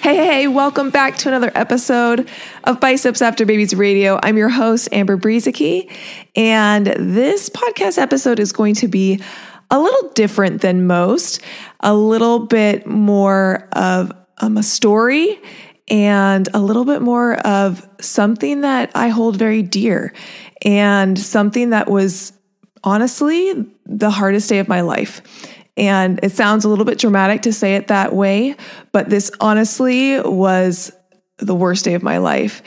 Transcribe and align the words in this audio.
Hey, 0.00 0.14
hey, 0.14 0.46
welcome 0.46 0.90
back 0.90 1.16
to 1.18 1.28
another 1.28 1.50
episode 1.56 2.28
of 2.62 2.78
Biceps 2.78 3.20
After 3.20 3.44
Babies 3.44 3.74
Radio. 3.74 4.20
I'm 4.22 4.38
your 4.38 4.48
host, 4.48 4.88
Amber 4.92 5.16
Brueseke, 5.16 5.90
and 6.36 6.86
this 6.86 7.50
podcast 7.50 7.98
episode 7.98 8.38
is 8.38 8.52
going 8.52 8.76
to 8.76 8.86
be 8.86 9.20
a 9.72 9.80
little 9.80 10.10
different 10.10 10.62
than 10.62 10.86
most, 10.86 11.40
a 11.80 11.96
little 11.96 12.46
bit 12.46 12.86
more 12.86 13.68
of 13.72 14.12
um, 14.38 14.56
a 14.56 14.62
story 14.62 15.40
and 15.88 16.48
a 16.54 16.60
little 16.60 16.84
bit 16.84 17.02
more 17.02 17.34
of 17.44 17.84
something 18.00 18.60
that 18.60 18.92
I 18.94 19.08
hold 19.08 19.36
very 19.36 19.64
dear 19.64 20.12
and 20.62 21.18
something 21.18 21.70
that 21.70 21.90
was 21.90 22.32
honestly 22.84 23.66
the 23.84 24.10
hardest 24.10 24.48
day 24.48 24.60
of 24.60 24.68
my 24.68 24.82
life. 24.82 25.22
And 25.78 26.18
it 26.24 26.32
sounds 26.32 26.64
a 26.64 26.68
little 26.68 26.84
bit 26.84 26.98
dramatic 26.98 27.42
to 27.42 27.52
say 27.52 27.76
it 27.76 27.86
that 27.86 28.12
way, 28.12 28.56
but 28.90 29.08
this 29.08 29.30
honestly 29.40 30.20
was 30.20 30.92
the 31.38 31.54
worst 31.54 31.84
day 31.84 31.94
of 31.94 32.02
my 32.02 32.18
life. 32.18 32.62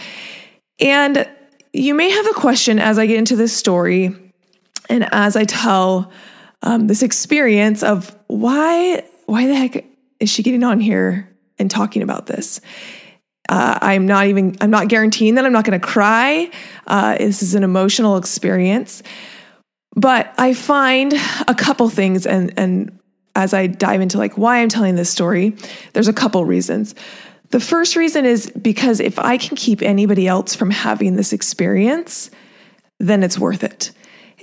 And 0.79 1.29
you 1.73 1.93
may 1.93 2.09
have 2.09 2.25
a 2.27 2.33
question 2.33 2.79
as 2.79 2.97
I 2.97 3.05
get 3.05 3.17
into 3.17 3.35
this 3.35 3.55
story 3.55 4.15
and 4.89 5.07
as 5.13 5.35
I 5.35 5.43
tell 5.43 6.11
um, 6.63 6.87
this 6.87 7.03
experience 7.03 7.83
of 7.83 8.15
why 8.27 9.03
why 9.25 9.47
the 9.47 9.55
heck 9.55 9.85
is 10.19 10.29
she 10.29 10.43
getting 10.43 10.63
on 10.63 10.79
here 10.79 11.29
and 11.59 11.69
talking 11.69 12.01
about 12.01 12.27
this? 12.27 12.61
Uh, 13.49 13.77
I'm 13.81 14.05
not 14.05 14.27
even 14.27 14.55
I'm 14.61 14.71
not 14.71 14.87
guaranteeing 14.87 15.35
that 15.35 15.45
I'm 15.45 15.51
not 15.51 15.65
going 15.65 15.79
to 15.79 15.85
cry. 15.85 16.49
Uh, 16.87 17.17
this 17.17 17.43
is 17.43 17.55
an 17.55 17.63
emotional 17.63 18.15
experience, 18.15 19.03
but 19.95 20.33
I 20.37 20.53
find 20.53 21.13
a 21.47 21.55
couple 21.55 21.89
things 21.89 22.25
and 22.25 22.53
and 22.57 22.97
as 23.35 23.53
I 23.53 23.67
dive 23.67 24.01
into 24.01 24.17
like 24.17 24.37
why 24.37 24.61
I'm 24.61 24.69
telling 24.69 24.95
this 24.95 25.09
story, 25.09 25.55
there's 25.93 26.07
a 26.07 26.13
couple 26.13 26.43
reasons. 26.45 26.95
The 27.49 27.59
first 27.59 27.95
reason 27.95 28.25
is 28.25 28.49
because 28.49 28.99
if 28.99 29.19
I 29.19 29.37
can 29.37 29.57
keep 29.57 29.81
anybody 29.81 30.27
else 30.27 30.55
from 30.55 30.71
having 30.71 31.15
this 31.15 31.33
experience, 31.33 32.31
then 32.99 33.23
it's 33.23 33.37
worth 33.37 33.63
it. 33.63 33.91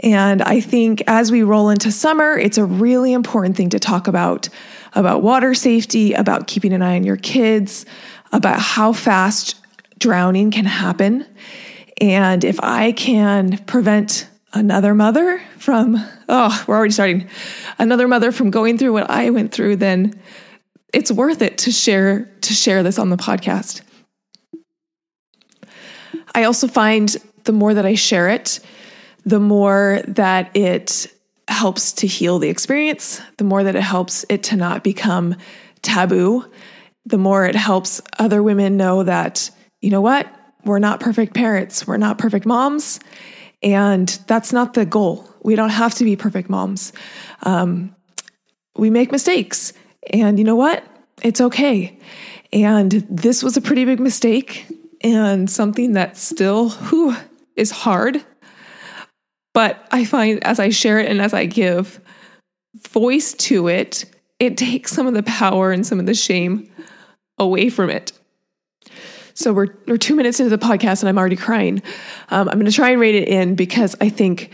And 0.02 0.42
I 0.42 0.60
think 0.60 1.02
as 1.06 1.32
we 1.32 1.42
roll 1.42 1.70
into 1.70 1.90
summer, 1.90 2.36
it's 2.36 2.58
a 2.58 2.64
really 2.64 3.12
important 3.12 3.56
thing 3.56 3.70
to 3.70 3.78
talk 3.78 4.06
about 4.08 4.48
about 4.94 5.22
water 5.22 5.54
safety, 5.54 6.12
about 6.14 6.46
keeping 6.46 6.72
an 6.72 6.82
eye 6.82 6.96
on 6.96 7.04
your 7.04 7.16
kids, 7.16 7.84
about 8.32 8.58
how 8.58 8.92
fast 8.92 9.56
drowning 9.98 10.50
can 10.50 10.64
happen. 10.64 11.26
And 12.00 12.44
if 12.44 12.58
I 12.62 12.92
can 12.92 13.58
prevent 13.66 14.28
another 14.52 14.94
mother 14.94 15.42
from, 15.58 15.96
oh, 16.28 16.64
we're 16.66 16.76
already 16.76 16.92
starting, 16.92 17.28
another 17.78 18.08
mother 18.08 18.32
from 18.32 18.50
going 18.50 18.78
through 18.78 18.92
what 18.92 19.10
I 19.10 19.30
went 19.30 19.52
through, 19.52 19.76
then 19.76 20.20
it's 20.92 21.12
worth 21.12 21.42
it 21.42 21.58
to 21.58 21.72
share 21.72 22.24
to 22.40 22.54
share 22.54 22.82
this 22.82 22.98
on 22.98 23.10
the 23.10 23.16
podcast. 23.16 23.82
I 26.34 26.44
also 26.44 26.68
find 26.68 27.14
the 27.44 27.52
more 27.52 27.74
that 27.74 27.86
I 27.86 27.94
share 27.94 28.28
it, 28.28 28.60
the 29.24 29.40
more 29.40 30.00
that 30.08 30.56
it 30.56 31.06
helps 31.48 31.92
to 31.94 32.06
heal 32.06 32.38
the 32.38 32.48
experience, 32.48 33.20
the 33.38 33.44
more 33.44 33.64
that 33.64 33.74
it 33.74 33.82
helps 33.82 34.24
it 34.28 34.42
to 34.44 34.56
not 34.56 34.84
become 34.84 35.36
taboo, 35.82 36.44
the 37.06 37.18
more 37.18 37.46
it 37.46 37.54
helps 37.54 38.00
other 38.18 38.42
women 38.42 38.76
know 38.76 39.02
that, 39.02 39.50
you 39.80 39.90
know 39.90 40.00
what, 40.00 40.26
we're 40.64 40.78
not 40.78 41.00
perfect 41.00 41.34
parents, 41.34 41.86
we're 41.86 41.96
not 41.96 42.18
perfect 42.18 42.44
moms, 42.44 43.00
and 43.62 44.08
that's 44.26 44.52
not 44.52 44.74
the 44.74 44.86
goal. 44.86 45.28
We 45.42 45.56
don't 45.56 45.70
have 45.70 45.94
to 45.96 46.04
be 46.04 46.16
perfect 46.16 46.48
moms. 46.48 46.92
Um, 47.42 47.94
we 48.76 48.90
make 48.90 49.12
mistakes. 49.12 49.72
And 50.12 50.38
you 50.38 50.44
know 50.44 50.56
what? 50.56 50.84
It's 51.22 51.40
okay. 51.40 51.98
And 52.52 52.92
this 53.10 53.42
was 53.42 53.56
a 53.56 53.60
pretty 53.60 53.84
big 53.84 54.00
mistake 54.00 54.66
and 55.02 55.50
something 55.50 55.92
that 55.92 56.16
still 56.16 56.70
whew, 56.70 57.16
is 57.56 57.70
hard. 57.70 58.24
But 59.54 59.86
I 59.90 60.04
find 60.04 60.42
as 60.44 60.60
I 60.60 60.70
share 60.70 60.98
it 60.98 61.10
and 61.10 61.20
as 61.20 61.34
I 61.34 61.46
give 61.46 62.00
voice 62.88 63.32
to 63.34 63.68
it, 63.68 64.04
it 64.38 64.56
takes 64.56 64.92
some 64.92 65.06
of 65.06 65.14
the 65.14 65.22
power 65.24 65.72
and 65.72 65.86
some 65.86 65.98
of 65.98 66.06
the 66.06 66.14
shame 66.14 66.70
away 67.38 67.68
from 67.70 67.90
it. 67.90 68.12
So 69.38 69.52
we're 69.52 69.68
we're 69.86 69.98
two 69.98 70.16
minutes 70.16 70.40
into 70.40 70.50
the 70.50 70.58
podcast 70.58 71.00
and 71.00 71.08
I'm 71.08 71.16
already 71.16 71.36
crying. 71.36 71.80
Um, 72.30 72.48
I'm 72.48 72.54
going 72.54 72.66
to 72.66 72.72
try 72.72 72.90
and 72.90 73.00
rate 73.00 73.14
it 73.14 73.28
in 73.28 73.54
because 73.54 73.94
I 74.00 74.08
think 74.08 74.52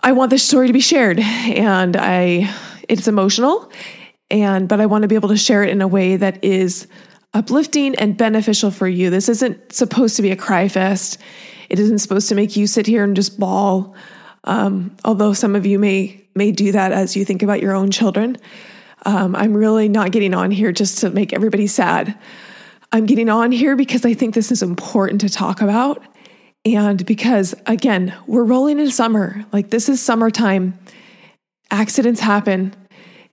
I 0.00 0.12
want 0.12 0.30
this 0.30 0.44
story 0.44 0.68
to 0.68 0.72
be 0.72 0.78
shared, 0.78 1.18
and 1.18 1.96
I 1.96 2.54
it's 2.88 3.08
emotional, 3.08 3.72
and 4.30 4.68
but 4.68 4.80
I 4.80 4.86
want 4.86 5.02
to 5.02 5.08
be 5.08 5.16
able 5.16 5.30
to 5.30 5.36
share 5.36 5.64
it 5.64 5.70
in 5.70 5.82
a 5.82 5.88
way 5.88 6.16
that 6.16 6.44
is 6.44 6.86
uplifting 7.32 7.96
and 7.96 8.16
beneficial 8.16 8.70
for 8.70 8.86
you. 8.86 9.10
This 9.10 9.28
isn't 9.28 9.72
supposed 9.72 10.14
to 10.16 10.22
be 10.22 10.30
a 10.30 10.36
cry 10.36 10.68
fest. 10.68 11.18
It 11.68 11.80
isn't 11.80 11.98
supposed 11.98 12.28
to 12.28 12.36
make 12.36 12.54
you 12.54 12.68
sit 12.68 12.86
here 12.86 13.02
and 13.02 13.16
just 13.16 13.40
bawl. 13.40 13.96
Um, 14.44 14.96
although 15.04 15.32
some 15.32 15.56
of 15.56 15.66
you 15.66 15.80
may 15.80 16.24
may 16.36 16.52
do 16.52 16.70
that 16.70 16.92
as 16.92 17.16
you 17.16 17.24
think 17.24 17.42
about 17.42 17.60
your 17.60 17.74
own 17.74 17.90
children. 17.90 18.36
Um, 19.04 19.34
I'm 19.34 19.52
really 19.52 19.88
not 19.88 20.12
getting 20.12 20.32
on 20.32 20.52
here 20.52 20.70
just 20.70 20.98
to 20.98 21.10
make 21.10 21.32
everybody 21.32 21.66
sad. 21.66 22.16
I'm 22.94 23.06
getting 23.06 23.28
on 23.28 23.50
here 23.50 23.74
because 23.74 24.04
I 24.04 24.14
think 24.14 24.36
this 24.36 24.52
is 24.52 24.62
important 24.62 25.20
to 25.22 25.28
talk 25.28 25.60
about. 25.60 26.00
And 26.64 27.04
because, 27.04 27.52
again, 27.66 28.14
we're 28.28 28.44
rolling 28.44 28.78
into 28.78 28.92
summer. 28.92 29.44
Like, 29.52 29.70
this 29.70 29.88
is 29.88 30.00
summertime. 30.00 30.78
Accidents 31.72 32.20
happen. 32.20 32.72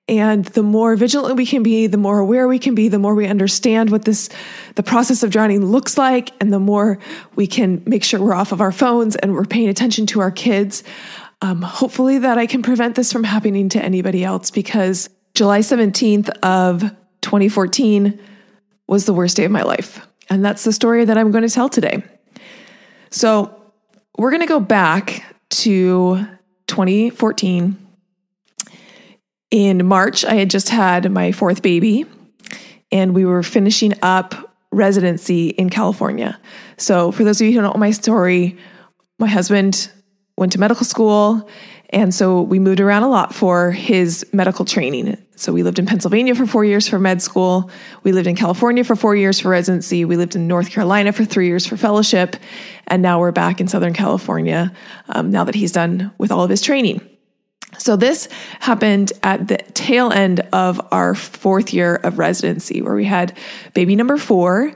And 0.07 0.45
the 0.45 0.63
more 0.63 0.95
vigilant 0.95 1.35
we 1.35 1.45
can 1.45 1.61
be, 1.61 1.85
the 1.85 1.99
more 1.99 2.17
aware 2.17 2.47
we 2.47 2.57
can 2.57 2.73
be, 2.73 2.87
the 2.87 2.97
more 2.97 3.13
we 3.13 3.27
understand 3.27 3.91
what 3.91 4.03
this, 4.03 4.29
the 4.73 4.81
process 4.81 5.21
of 5.21 5.29
drowning 5.29 5.63
looks 5.63 5.95
like, 5.95 6.31
and 6.41 6.51
the 6.51 6.59
more 6.59 6.97
we 7.35 7.45
can 7.45 7.83
make 7.85 8.03
sure 8.03 8.19
we're 8.19 8.33
off 8.33 8.51
of 8.51 8.61
our 8.61 8.71
phones 8.71 9.15
and 9.15 9.35
we're 9.35 9.45
paying 9.45 9.69
attention 9.69 10.07
to 10.07 10.21
our 10.21 10.31
kids. 10.31 10.83
Um, 11.43 11.61
hopefully, 11.61 12.17
that 12.17 12.39
I 12.39 12.47
can 12.47 12.63
prevent 12.63 12.95
this 12.95 13.13
from 13.13 13.23
happening 13.23 13.69
to 13.69 13.79
anybody 13.79 14.23
else 14.23 14.49
because 14.49 15.07
July 15.35 15.59
17th 15.59 16.29
of 16.39 16.81
2014 17.21 18.19
was 18.91 19.05
the 19.05 19.13
worst 19.13 19.37
day 19.37 19.45
of 19.45 19.51
my 19.51 19.63
life. 19.63 20.05
And 20.29 20.43
that's 20.43 20.65
the 20.65 20.73
story 20.73 21.05
that 21.05 21.17
I'm 21.17 21.31
going 21.31 21.47
to 21.47 21.53
tell 21.53 21.69
today. 21.69 22.03
So, 23.09 23.57
we're 24.17 24.31
going 24.31 24.41
to 24.41 24.47
go 24.47 24.59
back 24.59 25.23
to 25.49 26.27
2014. 26.67 27.77
In 29.49 29.85
March, 29.85 30.25
I 30.25 30.35
had 30.35 30.49
just 30.49 30.67
had 30.67 31.09
my 31.09 31.31
fourth 31.31 31.61
baby, 31.61 32.05
and 32.91 33.15
we 33.15 33.23
were 33.23 33.43
finishing 33.43 33.93
up 34.01 34.53
residency 34.71 35.49
in 35.49 35.69
California. 35.69 36.37
So, 36.75 37.13
for 37.13 37.23
those 37.23 37.39
of 37.39 37.47
you 37.47 37.53
who 37.53 37.61
don't 37.61 37.73
know 37.73 37.79
my 37.79 37.91
story, 37.91 38.57
my 39.19 39.27
husband 39.27 39.89
went 40.35 40.51
to 40.51 40.59
medical 40.59 40.85
school 40.85 41.49
and 41.91 42.13
so 42.13 42.41
we 42.41 42.59
moved 42.59 42.79
around 42.79 43.03
a 43.03 43.09
lot 43.09 43.35
for 43.35 43.71
his 43.71 44.25
medical 44.31 44.63
training. 44.63 45.17
So 45.41 45.51
we 45.51 45.63
lived 45.63 45.79
in 45.79 45.87
Pennsylvania 45.87 46.35
for 46.35 46.45
four 46.45 46.63
years 46.63 46.87
for 46.87 46.99
med 46.99 47.19
school. 47.19 47.71
We 48.03 48.11
lived 48.11 48.27
in 48.27 48.35
California 48.35 48.83
for 48.83 48.95
four 48.95 49.15
years 49.15 49.39
for 49.39 49.49
residency. 49.49 50.05
We 50.05 50.15
lived 50.15 50.35
in 50.35 50.47
North 50.47 50.69
Carolina 50.69 51.11
for 51.11 51.25
three 51.25 51.47
years 51.47 51.65
for 51.65 51.77
fellowship. 51.77 52.35
And 52.85 53.01
now 53.01 53.19
we're 53.19 53.31
back 53.31 53.59
in 53.59 53.67
Southern 53.67 53.93
California 53.93 54.71
um, 55.09 55.31
now 55.31 55.43
that 55.43 55.55
he's 55.55 55.71
done 55.71 56.11
with 56.19 56.31
all 56.31 56.43
of 56.43 56.51
his 56.51 56.61
training. 56.61 57.01
So 57.79 57.95
this 57.95 58.29
happened 58.59 59.13
at 59.23 59.47
the 59.47 59.57
tail 59.73 60.11
end 60.11 60.41
of 60.53 60.79
our 60.91 61.15
fourth 61.15 61.73
year 61.73 61.95
of 61.95 62.19
residency, 62.19 62.83
where 62.83 62.93
we 62.93 63.05
had 63.05 63.35
baby 63.73 63.95
number 63.95 64.17
four. 64.17 64.71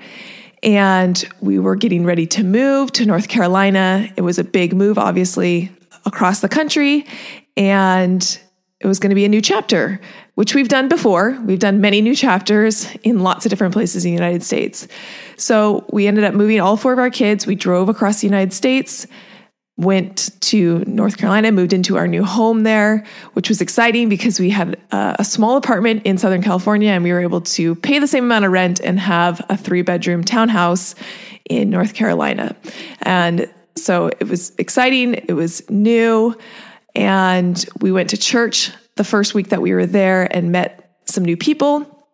And 0.64 1.24
we 1.42 1.60
were 1.60 1.76
getting 1.76 2.06
ready 2.06 2.26
to 2.26 2.44
move 2.44 2.92
to 2.94 3.06
North 3.06 3.28
Carolina. 3.28 4.10
It 4.16 4.22
was 4.22 4.40
a 4.40 4.44
big 4.44 4.74
move, 4.74 4.98
obviously 4.98 5.72
across 6.06 6.40
the 6.40 6.50
country. 6.50 7.06
And 7.56 8.40
it 8.86 8.88
was 8.88 9.00
going 9.00 9.10
to 9.10 9.16
be 9.16 9.26
a 9.26 9.30
new 9.30 9.42
chapter, 9.42 10.00
which 10.36 10.54
we've 10.54 10.68
done 10.68 10.88
before. 10.88 11.36
We've 11.44 11.58
done 11.58 11.82
many 11.82 12.02
new 12.02 12.16
chapters 12.16 12.88
in 13.02 13.22
lots 13.22 13.44
of 13.44 13.50
different 13.50 13.74
places 13.74 14.06
in 14.06 14.12
the 14.12 14.14
United 14.14 14.44
States. 14.44 14.88
So 15.38 15.88
we 15.92 16.06
ended 16.06 16.24
up 16.24 16.36
moving 16.36 16.62
all 16.62 16.78
four 16.78 16.94
of 16.94 17.00
our 17.00 17.10
kids. 17.10 17.48
We 17.48 17.56
drove 17.56 17.90
across 17.90 18.22
the 18.22 18.28
United 18.28 18.54
States, 18.54 19.08
went 19.76 20.30
to 20.42 20.84
North 20.86 21.18
Carolina, 21.18 21.52
moved 21.52 21.74
into 21.74 21.98
our 21.98 22.08
new 22.08 22.24
home 22.24 22.62
there, 22.62 23.04
which 23.34 23.50
was 23.50 23.60
exciting 23.60 24.08
because 24.08 24.40
we 24.40 24.52
had 24.52 24.80
a, 24.92 25.24
small 25.24 25.58
apartment 25.58 26.04
in 26.06 26.20
Southern 26.20 26.44
California 26.44 26.92
and 26.92 27.04
we 27.04 27.12
were 27.12 27.22
able 27.22 27.42
to 27.42 27.74
pay 27.74 27.98
the 27.98 28.06
same 28.06 28.26
amount 28.26 28.46
of 28.46 28.52
rent 28.52 28.80
and 28.82 29.00
have 29.00 29.44
a 29.50 29.58
three 29.58 29.82
bedroom 29.82 30.24
townhouse 30.24 30.94
in 31.50 31.72
North 31.72 31.96
Carolina. 31.96 32.56
And 33.02 33.52
so 33.76 34.12
it 34.20 34.30
was 34.30 34.54
exciting, 34.60 35.16
it 35.16 35.34
was 35.34 35.68
new. 35.72 36.38
And 36.96 37.64
we 37.82 37.92
went 37.92 38.10
to 38.12 38.18
church 38.18 38.72
the 38.96 39.04
first 39.04 39.34
week 39.34 39.50
that 39.50 39.62
we 39.62 39.74
were 39.74 39.86
there 39.86 40.34
and 40.36 40.52
met 40.52 40.98
some 41.06 41.26
new 41.26 41.38
people. 41.38 42.06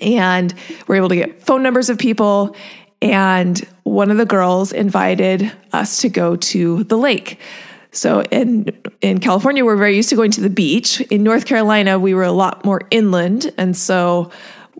And 0.00 0.54
we're 0.86 0.96
able 0.96 1.08
to 1.08 1.16
get 1.16 1.42
phone 1.42 1.62
numbers 1.62 1.90
of 1.90 1.98
people. 1.98 2.56
And 3.02 3.58
one 3.84 4.10
of 4.10 4.16
the 4.16 4.26
girls 4.26 4.72
invited 4.72 5.50
us 5.72 6.00
to 6.02 6.08
go 6.08 6.36
to 6.36 6.84
the 6.84 6.96
lake. 6.96 7.40
So 7.90 8.22
in 8.30 8.76
in 9.00 9.18
California, 9.18 9.64
we're 9.64 9.76
very 9.76 9.96
used 9.96 10.10
to 10.10 10.16
going 10.16 10.30
to 10.32 10.40
the 10.40 10.50
beach. 10.50 11.00
In 11.02 11.22
North 11.22 11.46
Carolina, 11.46 11.98
we 11.98 12.14
were 12.14 12.24
a 12.24 12.32
lot 12.32 12.64
more 12.64 12.82
inland, 12.90 13.52
and 13.56 13.76
so 13.76 14.30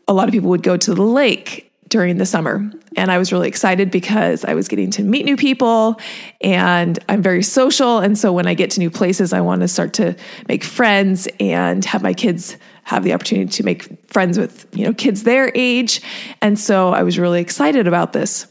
a 0.06 0.12
lot 0.12 0.28
of 0.28 0.32
people 0.32 0.50
would 0.50 0.62
go 0.62 0.76
to 0.76 0.94
the 0.94 1.02
lake 1.02 1.68
during 1.88 2.19
the 2.19 2.26
summer. 2.26 2.70
And 2.96 3.11
I 3.11 3.19
was 3.19 3.32
really 3.32 3.49
excited 3.49 3.90
because 3.90 4.44
I 4.44 4.55
was 4.55 4.69
getting 4.69 4.90
to 4.93 5.02
meet 5.02 5.25
new 5.25 5.37
people 5.37 5.99
and 6.40 6.99
I'm 7.08 7.23
very 7.23 7.43
social. 7.43 7.99
And 7.99 8.19
so 8.19 8.32
when 8.32 8.46
I 8.46 8.55
get 8.55 8.70
to 8.73 8.81
new 8.81 8.90
places, 8.90 9.32
I 9.32 9.40
want 9.40 9.62
to 9.62 9.69
start 9.69 9.94
to 9.94 10.17
make 10.49 10.64
friends 10.64 11.29
and 11.40 11.85
have 11.85 12.02
my 12.02 12.14
kids 12.14 12.56
have 12.85 13.05
the 13.05 13.12
opportunity 13.12 13.50
to 13.50 13.62
make 13.62 13.87
friends 14.08 14.38
with, 14.38 14.67
you 14.73 14.85
know, 14.85 14.94
kids 14.94 15.23
their 15.23 15.52
age. 15.55 16.00
And 16.40 16.58
so 16.58 16.90
I 16.90 17.02
was 17.02 17.19
really 17.19 17.40
excited 17.40 17.87
about 17.87 18.14
this. 18.14 18.46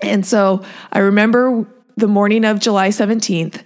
And 0.00 0.24
so 0.24 0.64
I 0.92 1.00
remember 1.00 1.66
the 1.96 2.08
morning 2.08 2.44
of 2.44 2.60
July 2.60 2.88
17th, 2.88 3.62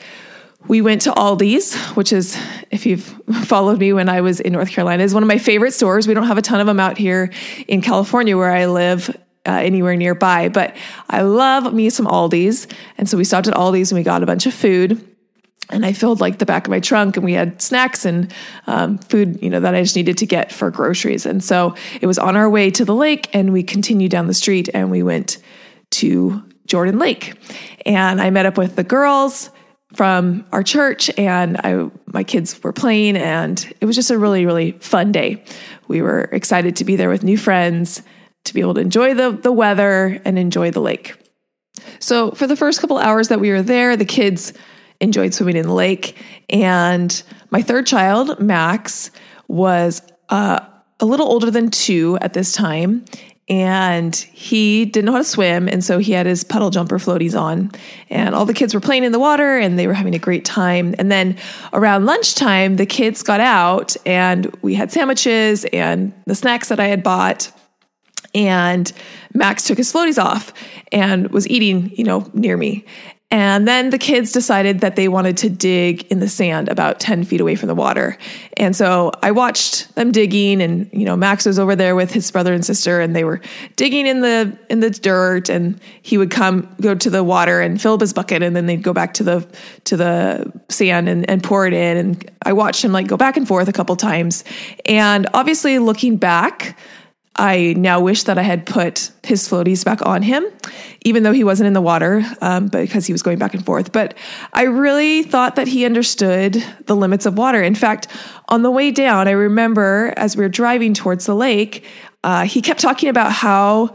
we 0.69 0.81
went 0.81 1.03
to 1.03 1.11
Aldi's, 1.11 1.75
which 1.97 2.13
is, 2.13 2.39
if 2.71 2.87
you've 2.87 3.05
followed 3.45 3.79
me 3.79 3.93
when 3.93 4.09
I 4.09 4.21
was 4.21 4.41
in 4.41 4.53
North 4.53 4.71
Carolina, 4.71 5.03
is 5.03 5.13
one 5.13 5.23
of 5.23 5.27
my 5.27 5.39
favorite 5.39 5.73
stores. 5.73 6.07
We 6.07 6.15
don't 6.15 6.27
have 6.27 6.39
a 6.39 6.43
ton 6.43 6.61
of 6.61 6.67
them 6.67 6.81
out 6.81 6.99
here 6.99 7.31
in 7.67 7.81
California 7.81 8.37
where 8.37 8.53
I 8.53 8.67
live, 8.67 9.11
uh, 9.45 9.51
anywhere 9.51 9.97
nearby, 9.97 10.49
but 10.49 10.77
I 11.11 11.23
love 11.23 11.73
me 11.75 11.91
some 11.91 12.07
Aldi's. 12.07 12.69
And 12.97 13.09
so 13.09 13.17
we 13.17 13.25
stopped 13.25 13.49
at 13.49 13.55
Aldi's 13.55 13.91
and 13.91 13.99
we 13.99 14.05
got 14.05 14.23
a 14.23 14.27
bunch 14.27 14.47
of 14.47 14.55
food. 14.55 15.09
And 15.71 15.87
I 15.87 15.93
filled 15.93 16.21
like 16.21 16.39
the 16.39 16.47
back 16.47 16.67
of 16.67 16.71
my 16.71 16.81
trunk, 16.81 17.17
and 17.17 17.25
we 17.25 17.33
had 17.33 17.63
snacks 17.63 18.05
and 18.05 18.33
um, 18.67 18.99
food, 18.99 19.43
you 19.43 19.49
know, 19.49 19.61
that 19.61 19.75
I 19.75 19.83
just 19.83 19.97
needed 19.97 20.19
to 20.19 20.27
get 20.27 20.53
for 20.53 20.71
groceries. 20.71 21.25
And 21.25 21.43
so 21.43 21.75
it 22.01 22.07
was 22.07 22.19
on 22.19 22.37
our 22.37 22.51
way 22.51 22.71
to 22.73 22.85
the 22.85 22.95
lake, 22.95 23.31
and 23.33 23.53
we 23.53 23.63
continued 23.63 24.11
down 24.11 24.27
the 24.27 24.35
street, 24.35 24.69
and 24.75 24.91
we 24.91 25.03
went 25.03 25.39
to 25.93 26.43
Jordan 26.67 26.99
Lake. 26.99 27.35
And 27.87 28.21
I 28.21 28.29
met 28.31 28.45
up 28.45 28.59
with 28.59 28.77
the 28.77 28.85
girls 28.85 29.51
from 29.95 30.45
our 30.53 30.63
church 30.63 31.11
and 31.19 31.57
I 31.59 31.91
my 32.07 32.25
kids 32.25 32.63
were 32.63 32.73
playing 32.73 33.17
and 33.17 33.75
it 33.81 33.87
was 33.87 33.97
just 33.97 34.11
a 34.11 34.19
really 34.19 34.47
really 34.47 34.73
fun 34.73 35.13
day. 35.13 35.45
We 35.89 36.03
were 36.03 36.23
excited 36.33 36.77
to 36.77 36.85
be 36.85 36.97
there 36.97 37.09
with 37.09 37.23
new 37.23 37.37
friends, 37.37 38.03
to 38.45 38.55
be 38.55 38.61
able 38.61 38.75
to 38.75 38.81
enjoy 38.81 39.15
the 39.15 39.31
the 39.31 39.53
weather 39.53 40.21
and 40.25 40.39
enjoy 40.39 40.71
the 40.71 40.81
lake. 40.81 41.17
So 41.99 42.33
for 42.33 42.47
the 42.47 42.57
first 42.57 42.81
couple 42.81 42.99
hours 42.99 43.29
that 43.29 43.41
we 43.41 43.51
were 43.51 43.63
there, 43.63 43.97
the 43.97 44.05
kids 44.05 44.53
enjoyed 45.01 45.35
swimming 45.35 45.57
in 45.57 45.67
the 45.67 45.75
lake 45.75 46.17
and 46.49 47.23
my 47.51 47.61
third 47.61 47.87
child, 47.87 48.41
Max, 48.41 49.11
was 49.47 50.01
uh, 50.31 50.61
a 51.01 51.05
little 51.05 51.27
older 51.27 51.51
than 51.51 51.71
2 51.71 52.19
at 52.21 52.33
this 52.33 52.53
time 52.53 53.05
and 53.49 54.15
he 54.17 54.85
didn't 54.85 55.07
know 55.07 55.13
how 55.13 55.19
to 55.19 55.25
swim 55.25 55.69
and 55.69 55.85
so 55.85 55.99
he 55.99 56.13
had 56.13 56.27
his 56.27 56.45
puddle 56.45 56.71
jumper 56.71 56.99
floaties 56.99 57.39
on. 57.39 57.71
And 58.09 58.35
all 58.35 58.47
the 58.47 58.55
kids 58.55 58.73
were 58.73 58.81
playing 58.81 59.05
in 59.05 59.13
the 59.13 59.19
water 59.19 59.59
and 59.59 59.79
they 59.79 59.87
were 59.87 59.95
having 59.95 60.15
a 60.15 60.19
great 60.19 60.45
time. 60.45 60.95
And 60.99 61.11
then 61.11 61.37
around 61.73 62.07
lunchtime 62.07 62.77
the 62.77 62.87
kids 62.87 63.23
got 63.23 63.41
out 63.41 63.97
and 64.07 64.55
we 64.63 64.75
had 64.75 64.93
sandwiches 64.93 65.65
and 65.73 66.13
the 66.27 66.35
snacks 66.35 66.69
that 66.69 66.81
i 66.81 66.87
had 66.87 67.03
bought. 67.03 67.51
And 68.35 68.91
max 69.35 69.65
took 69.65 69.77
his 69.77 69.93
floaties 69.93 70.23
off 70.23 70.53
and 70.91 71.31
was 71.31 71.49
eating 71.49 71.91
you 71.95 72.05
know 72.05 72.31
near 72.33 72.57
me 72.57 72.85
and 73.33 73.67
then 73.67 73.89
the 73.89 73.97
kids 73.97 74.31
decided 74.31 74.81
that 74.81 74.95
they 74.95 75.09
wanted 75.09 75.39
to 75.39 75.49
dig 75.49 76.03
in 76.13 76.21
the 76.21 76.29
sand 76.29 76.69
about 76.69 77.01
10 77.01 77.25
feet 77.25 77.41
away 77.41 77.55
from 77.55 77.69
the 77.69 77.75
water. 77.75 78.19
And 78.59 78.77
so 78.77 79.11
I 79.23 79.31
watched 79.31 79.95
them 79.95 80.13
digging 80.13 80.61
and, 80.61 80.91
you 80.93 81.07
know, 81.07 81.17
Max 81.17 81.47
was 81.47 81.59
over 81.59 81.75
there 81.75 81.97
with 81.97 82.13
his 82.13 82.31
brother 82.31 82.53
and 82.53 82.63
sister 82.63 83.01
and 83.01 83.17
they 83.17 83.25
were 83.25 83.41
digging 83.77 84.07
in 84.07 84.21
the, 84.21 84.55
in 84.69 84.81
the 84.81 84.91
dirt 84.91 85.49
and 85.49 85.81
he 86.03 86.19
would 86.19 86.31
come, 86.31 86.69
go 86.83 86.95
to 86.95 87.09
the 87.09 87.25
water 87.25 87.63
and 87.63 87.81
fill 87.81 87.95
up 87.95 88.03
his 88.03 88.13
bucket 88.13 88.43
and 88.43 88.55
then 88.55 88.67
they'd 88.67 88.83
go 88.83 88.93
back 88.93 89.15
to 89.15 89.25
the, 89.25 89.49
to 89.85 89.97
the 89.97 90.53
sand 90.69 91.09
and, 91.09 91.29
and 91.31 91.43
pour 91.43 91.67
it 91.67 91.73
in. 91.73 91.97
And 91.97 92.31
I 92.43 92.53
watched 92.53 92.85
him 92.85 92.93
like 92.93 93.07
go 93.07 93.17
back 93.17 93.39
and 93.39 93.49
forth 93.49 93.67
a 93.67 93.73
couple 93.73 93.97
times. 93.97 94.45
And 94.85 95.27
obviously 95.33 95.79
looking 95.79 96.19
back, 96.19 96.77
I 97.37 97.75
now 97.79 98.01
wish 98.01 98.25
that 98.25 98.37
I 98.37 98.43
had 98.43 98.67
put 98.67 99.11
his 99.23 99.49
floaties 99.49 99.85
back 99.85 100.05
on 100.05 100.23
him, 100.23 100.45
even 101.05 101.23
though 101.23 101.33
he 101.33 101.45
wasn't 101.45 101.69
in 101.69 101.73
the 101.73 101.81
water, 101.81 102.23
um, 102.43 102.67
because 102.69 103.07
he 103.07 103.13
was 103.13 103.23
going 103.23 103.39
back 103.39 103.55
and 103.55 103.65
forth. 103.65 103.91
But 103.91 104.15
I 104.53 104.65
really 104.65 105.23
thought 105.23 105.57
that 105.57 105.67
he 105.67 105.87
understood 105.87 106.63
the 106.87 106.95
limits 106.95 107.25
of 107.25 107.39
water. 107.39 107.63
In 107.63 107.75
fact, 107.75 108.09
on 108.49 108.63
the 108.63 108.71
way 108.71 108.91
down, 108.91 109.29
I 109.29 109.33
remember 109.33 110.13
as 110.17 110.37
we 110.37 110.43
were 110.43 110.51
driving 110.51 110.93
towards 110.93 111.25
the 111.25 111.35
lake, 111.35 111.87
uh, 112.23 112.45
he 112.45 112.61
kept 112.61 112.81
talking 112.81 113.09
about 113.09 113.33
how 113.33 113.95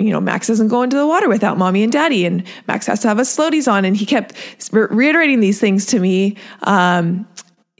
you 0.00 0.10
know, 0.10 0.20
Max 0.20 0.46
doesn't 0.46 0.68
go 0.68 0.82
into 0.82 0.96
the 0.96 1.06
water 1.06 1.28
without 1.28 1.58
mommy 1.58 1.82
and 1.82 1.92
daddy, 1.92 2.24
and 2.24 2.42
Max 2.66 2.86
has 2.86 3.00
to 3.00 3.08
have 3.08 3.18
his 3.18 3.28
floaties 3.36 3.70
on. 3.70 3.84
And 3.84 3.94
he 3.94 4.06
kept 4.06 4.32
reiterating 4.72 5.40
these 5.40 5.60
things 5.60 5.84
to 5.86 6.00
me 6.00 6.38
um, 6.62 7.28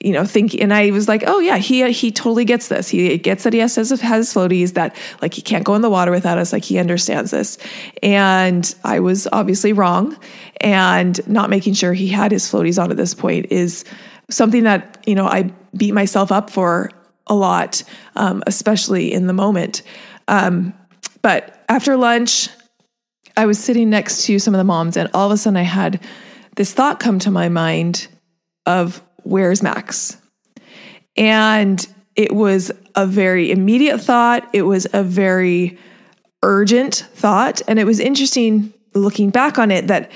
you 0.03 0.13
know, 0.13 0.25
think, 0.25 0.55
and 0.55 0.73
I 0.73 0.91
was 0.91 1.09
like, 1.09 1.25
oh 1.27 1.41
yeah, 1.41 1.59
he 1.59 1.91
he 1.93 2.11
totally 2.11 2.47
gets 2.47 2.69
this. 2.69 2.89
He 2.89 3.19
gets 3.19 3.45
that 3.45 3.53
he 3.53 3.59
has 3.59 3.77
has 3.77 3.91
has 4.01 4.33
floaties 4.33 4.73
that 4.75 4.97
like 5.21 5.35
he 5.35 5.43
can't 5.43 5.63
go 5.65 5.75
in 5.75 5.83
the 5.83 5.91
water 5.91 6.11
without 6.11 6.39
us. 6.39 6.53
Like 6.53 6.65
he 6.65 6.79
understands 6.79 7.31
this, 7.31 7.59
and 8.03 8.75
I 8.83 9.01
was 9.01 9.29
obviously 9.31 9.75
wrong, 9.75 10.17
and 10.61 11.27
not 11.29 11.51
making 11.51 11.75
sure 11.75 11.93
he 11.93 12.09
had 12.09 12.33
his 12.33 12.51
floaties 12.51 12.83
on 12.83 12.91
at 12.91 12.97
this 12.97 13.13
point 13.13 13.47
is 13.51 13.85
something 14.31 14.65
that 14.65 15.03
you 15.07 15.15
know 15.15 15.27
I 15.27 15.53
beat 15.77 15.93
myself 15.93 16.33
up 16.33 16.49
for 16.49 16.91
a 17.27 17.35
lot, 17.35 17.83
um, 18.17 18.43
especially 18.47 19.13
in 19.13 19.27
the 19.27 19.35
moment. 19.35 19.83
Um, 20.29 20.73
but 21.21 21.63
after 21.69 21.97
lunch, 21.99 22.49
I 23.37 23.45
was 23.45 23.63
sitting 23.63 23.91
next 23.91 24.25
to 24.25 24.39
some 24.39 24.55
of 24.55 24.59
the 24.59 24.65
moms, 24.65 24.97
and 24.97 25.11
all 25.13 25.27
of 25.27 25.33
a 25.33 25.37
sudden 25.37 25.59
I 25.59 25.63
had 25.63 26.03
this 26.57 26.73
thought 26.73 27.01
come 27.01 27.19
to 27.19 27.31
my 27.31 27.51
mind 27.51 28.09
of 28.65 29.03
where's 29.31 29.63
Max? 29.63 30.17
And 31.17 31.87
it 32.17 32.35
was 32.35 32.73
a 32.97 33.07
very 33.07 33.51
immediate 33.51 34.01
thought. 34.01 34.49
It 34.53 34.63
was 34.63 34.87
a 34.93 35.03
very 35.03 35.79
urgent 36.43 37.07
thought. 37.15 37.63
And 37.69 37.79
it 37.79 37.85
was 37.85 38.01
interesting 38.01 38.75
looking 38.95 39.31
back 39.31 39.59
on 39.59 39.71
it 39.71 39.87
that 39.87 40.11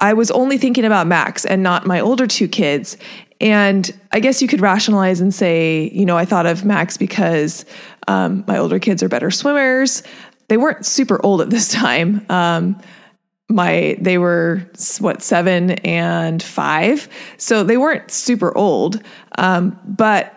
I 0.00 0.14
was 0.14 0.30
only 0.30 0.56
thinking 0.56 0.86
about 0.86 1.06
Max 1.06 1.44
and 1.44 1.62
not 1.62 1.86
my 1.86 2.00
older 2.00 2.26
two 2.26 2.48
kids. 2.48 2.96
And 3.42 3.90
I 4.12 4.20
guess 4.20 4.40
you 4.40 4.48
could 4.48 4.62
rationalize 4.62 5.20
and 5.20 5.34
say, 5.34 5.90
you 5.92 6.06
know, 6.06 6.16
I 6.16 6.24
thought 6.24 6.46
of 6.46 6.64
Max 6.64 6.96
because 6.96 7.66
um, 8.08 8.44
my 8.46 8.56
older 8.56 8.78
kids 8.78 9.02
are 9.02 9.08
better 9.08 9.30
swimmers. 9.30 10.02
They 10.48 10.56
weren't 10.56 10.86
super 10.86 11.24
old 11.24 11.42
at 11.42 11.50
this 11.50 11.68
time. 11.72 12.24
Um, 12.30 12.80
my 13.50 13.96
they 14.00 14.18
were 14.18 14.62
what 15.00 15.22
seven 15.22 15.72
and 15.72 16.42
five? 16.42 17.08
So 17.36 17.64
they 17.64 17.76
weren't 17.76 18.10
super 18.10 18.56
old 18.56 19.02
um, 19.36 19.78
but 19.84 20.34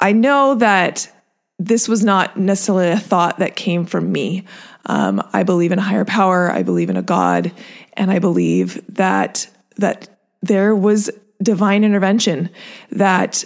i 0.00 0.12
know 0.12 0.54
that 0.54 1.12
this 1.58 1.88
was 1.88 2.04
not 2.04 2.36
necessarily 2.36 2.88
a 2.88 2.98
thought 2.98 3.40
that 3.40 3.56
came 3.56 3.84
from 3.84 4.10
me. 4.10 4.44
Um, 4.86 5.22
i 5.32 5.42
believe 5.42 5.72
in 5.72 5.78
a 5.78 5.82
higher 5.82 6.06
power 6.06 6.50
i 6.50 6.62
believe 6.62 6.88
in 6.88 6.96
a 6.96 7.02
god 7.02 7.52
and 7.92 8.10
i 8.10 8.18
believe 8.18 8.82
that 8.94 9.46
that 9.76 10.08
there 10.40 10.74
was 10.74 11.10
divine 11.42 11.84
intervention 11.84 12.48
that 12.90 13.44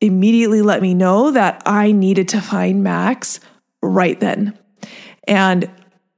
immediately 0.00 0.62
let 0.62 0.82
me 0.82 0.94
know 0.94 1.32
that 1.32 1.62
i 1.66 1.90
needed 1.90 2.28
to 2.28 2.40
find 2.40 2.84
max 2.84 3.40
right 3.82 4.20
then. 4.20 4.56
And 5.26 5.68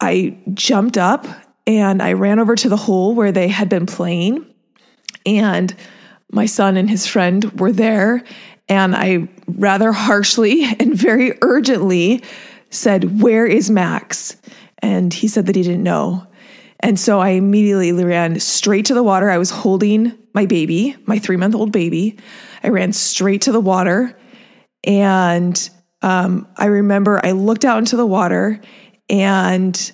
i 0.00 0.37
jumped 0.53 0.99
up 0.99 1.26
and 1.66 2.02
I 2.02 2.12
ran 2.12 2.38
over 2.38 2.54
to 2.56 2.68
the 2.68 2.76
hole 2.76 3.14
where 3.14 3.32
they 3.32 3.49
had 3.49 3.68
been 3.68 3.87
playing. 3.87 4.46
And 5.25 5.75
my 6.30 6.46
son 6.46 6.76
and 6.76 6.88
his 6.88 7.06
friend 7.06 7.58
were 7.58 7.73
there. 7.73 8.23
And 8.68 8.94
I 8.94 9.28
rather 9.46 9.92
harshly 9.92 10.64
and 10.80 10.94
very 10.94 11.37
urgently 11.42 12.23
said, 12.70 13.20
Where 13.20 13.46
is 13.46 13.70
Max? 13.70 14.37
And 14.80 15.12
he 15.12 15.28
said 15.28 15.46
that 15.46 15.56
he 15.56 15.62
didn't 15.62 15.82
know. 15.82 16.26
And 16.80 17.00
so 17.00 17.20
I 17.20 17.30
immediately 17.30 17.92
ran 18.04 18.38
straight 18.38 18.87
to 18.87 18.94
the 18.94 19.02
water. 19.02 19.30
I 19.30 19.38
was 19.38 19.50
holding 19.50 20.16
my 20.35 20.46
baby, 20.46 20.94
my 21.06 21.18
three 21.18 21.37
month 21.37 21.54
old 21.54 21.73
baby. 21.73 22.18
I 22.62 22.68
ran 22.68 22.92
straight 22.92 23.42
to 23.42 23.52
the 23.52 23.61
water. 23.61 24.16
And 24.85 25.70
um, 26.02 26.46
I 26.56 26.66
remember 26.66 27.25
I 27.25 27.32
looked 27.32 27.64
out 27.64 27.78
into 27.78 27.96
the 27.96 28.06
water 28.06 28.61
and 29.08 29.92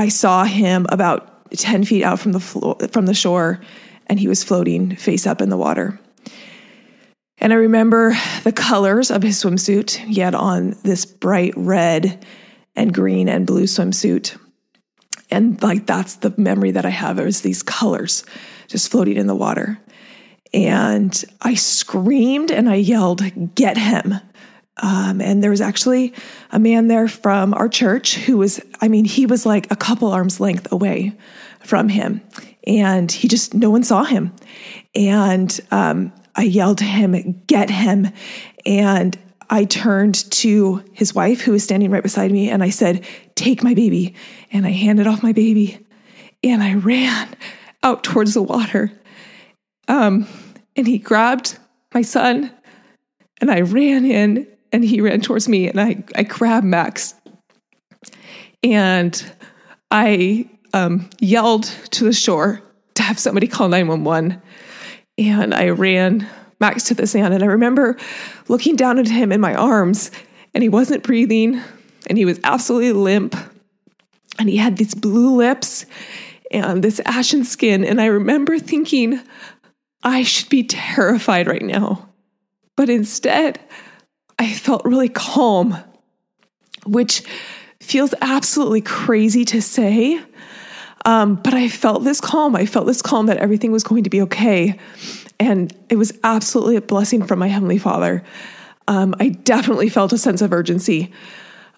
I 0.00 0.08
saw 0.08 0.44
him 0.44 0.86
about 0.88 1.50
10 1.50 1.84
feet 1.84 2.02
out 2.02 2.18
from 2.18 2.32
the 2.32 2.40
floor, 2.40 2.74
from 2.90 3.04
the 3.04 3.12
shore, 3.12 3.60
and 4.06 4.18
he 4.18 4.28
was 4.28 4.42
floating 4.42 4.96
face 4.96 5.26
up 5.26 5.42
in 5.42 5.50
the 5.50 5.58
water. 5.58 6.00
And 7.36 7.52
I 7.52 7.56
remember 7.56 8.16
the 8.42 8.52
colors 8.52 9.10
of 9.10 9.22
his 9.22 9.44
swimsuit. 9.44 9.90
He 9.90 10.22
had 10.22 10.34
on 10.34 10.74
this 10.84 11.04
bright 11.04 11.52
red 11.54 12.24
and 12.74 12.94
green 12.94 13.28
and 13.28 13.46
blue 13.46 13.64
swimsuit. 13.64 14.38
And 15.30 15.62
like 15.62 15.84
that's 15.84 16.14
the 16.14 16.32
memory 16.38 16.70
that 16.70 16.86
I 16.86 16.90
have 16.90 17.20
is 17.20 17.42
these 17.42 17.62
colors 17.62 18.24
just 18.68 18.90
floating 18.90 19.18
in 19.18 19.26
the 19.26 19.36
water. 19.36 19.78
And 20.54 21.22
I 21.42 21.56
screamed 21.56 22.50
and 22.50 22.70
I 22.70 22.76
yelled, 22.76 23.22
Get 23.54 23.76
him. 23.76 24.14
Um, 24.76 25.20
and 25.20 25.42
there 25.42 25.50
was 25.50 25.60
actually 25.60 26.14
a 26.52 26.58
man 26.58 26.88
there 26.88 27.08
from 27.08 27.52
our 27.54 27.68
church 27.68 28.14
who 28.14 28.38
was, 28.38 28.60
I 28.80 28.88
mean, 28.88 29.04
he 29.04 29.26
was 29.26 29.44
like 29.44 29.70
a 29.70 29.76
couple 29.76 30.10
arms 30.10 30.40
length 30.40 30.70
away 30.72 31.16
from 31.60 31.88
him. 31.88 32.22
And 32.66 33.10
he 33.10 33.28
just, 33.28 33.52
no 33.52 33.70
one 33.70 33.82
saw 33.82 34.04
him. 34.04 34.32
And 34.94 35.58
um, 35.70 36.12
I 36.34 36.42
yelled 36.44 36.78
to 36.78 36.84
him, 36.84 37.42
Get 37.46 37.68
him. 37.70 38.08
And 38.64 39.18
I 39.50 39.64
turned 39.64 40.30
to 40.30 40.82
his 40.92 41.14
wife, 41.14 41.40
who 41.40 41.52
was 41.52 41.64
standing 41.64 41.90
right 41.90 42.02
beside 42.02 42.30
me, 42.30 42.48
and 42.48 42.62
I 42.62 42.70
said, 42.70 43.04
Take 43.34 43.62
my 43.62 43.74
baby. 43.74 44.14
And 44.52 44.66
I 44.66 44.70
handed 44.70 45.06
off 45.06 45.22
my 45.22 45.32
baby 45.32 45.86
and 46.42 46.62
I 46.62 46.74
ran 46.74 47.34
out 47.82 48.04
towards 48.04 48.34
the 48.34 48.42
water. 48.42 48.92
Um, 49.88 50.26
and 50.76 50.86
he 50.86 50.98
grabbed 50.98 51.58
my 51.92 52.02
son 52.02 52.50
and 53.40 53.50
I 53.50 53.60
ran 53.62 54.04
in 54.04 54.46
and 54.72 54.84
he 54.84 55.00
ran 55.00 55.20
towards 55.20 55.48
me 55.48 55.68
and 55.68 55.80
I, 55.80 56.02
I 56.14 56.22
grabbed 56.22 56.66
Max 56.66 57.14
and 58.62 59.32
I 59.90 60.48
um, 60.72 61.08
yelled 61.18 61.64
to 61.90 62.04
the 62.04 62.12
shore 62.12 62.62
to 62.94 63.02
have 63.02 63.18
somebody 63.18 63.46
call 63.46 63.68
911. 63.68 64.40
And 65.18 65.54
I 65.54 65.70
ran 65.70 66.26
Max 66.60 66.84
to 66.84 66.94
the 66.94 67.06
sand. 67.06 67.34
And 67.34 67.42
I 67.42 67.46
remember 67.46 67.96
looking 68.48 68.76
down 68.76 68.98
at 68.98 69.08
him 69.08 69.32
in 69.32 69.40
my 69.40 69.54
arms, 69.54 70.10
and 70.54 70.62
he 70.62 70.68
wasn't 70.68 71.02
breathing, 71.02 71.60
and 72.06 72.18
he 72.18 72.24
was 72.24 72.40
absolutely 72.44 72.92
limp. 72.92 73.36
And 74.38 74.48
he 74.48 74.56
had 74.56 74.76
these 74.76 74.94
blue 74.94 75.36
lips 75.36 75.86
and 76.50 76.82
this 76.82 77.00
ashen 77.04 77.44
skin. 77.44 77.84
And 77.84 78.00
I 78.00 78.06
remember 78.06 78.58
thinking, 78.58 79.20
I 80.02 80.22
should 80.22 80.48
be 80.48 80.64
terrified 80.64 81.46
right 81.46 81.62
now. 81.62 82.08
But 82.76 82.88
instead, 82.88 83.60
I 84.40 84.54
felt 84.54 84.86
really 84.86 85.10
calm, 85.10 85.76
which 86.86 87.22
feels 87.78 88.14
absolutely 88.22 88.80
crazy 88.80 89.44
to 89.44 89.60
say. 89.60 90.18
Um, 91.04 91.34
but 91.34 91.52
I 91.52 91.68
felt 91.68 92.04
this 92.04 92.22
calm. 92.22 92.56
I 92.56 92.64
felt 92.64 92.86
this 92.86 93.02
calm 93.02 93.26
that 93.26 93.36
everything 93.36 93.70
was 93.70 93.84
going 93.84 94.04
to 94.04 94.10
be 94.10 94.22
okay. 94.22 94.78
And 95.38 95.76
it 95.90 95.96
was 95.96 96.18
absolutely 96.24 96.76
a 96.76 96.80
blessing 96.80 97.22
from 97.22 97.38
my 97.38 97.48
Heavenly 97.48 97.76
Father. 97.76 98.24
Um, 98.88 99.14
I 99.20 99.28
definitely 99.28 99.90
felt 99.90 100.14
a 100.14 100.18
sense 100.18 100.40
of 100.40 100.54
urgency, 100.54 101.12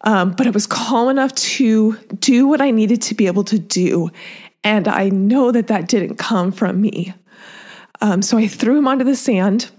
um, 0.02 0.31
but 0.31 0.47
it 0.47 0.54
was 0.54 0.69
calm 0.69 1.09
enough 1.09 1.35
to 1.35 1.97
do 2.21 2.47
what 2.47 2.61
I 2.61 2.71
needed 2.71 3.02
to 3.02 3.16
be 3.16 3.26
able 3.26 3.45
to 3.45 3.59
do. 3.59 4.11
And 4.62 4.87
I 4.87 5.09
know 5.09 5.50
that 5.50 5.66
that 5.66 5.88
didn't 5.88 6.16
come 6.16 6.52
from 6.52 6.81
me. 6.81 7.12
Um, 8.00 8.23
so 8.23 8.38
I 8.38 8.47
threw 8.47 8.78
him 8.78 8.87
onto 8.87 9.04
the 9.04 9.16
sand 9.16 9.71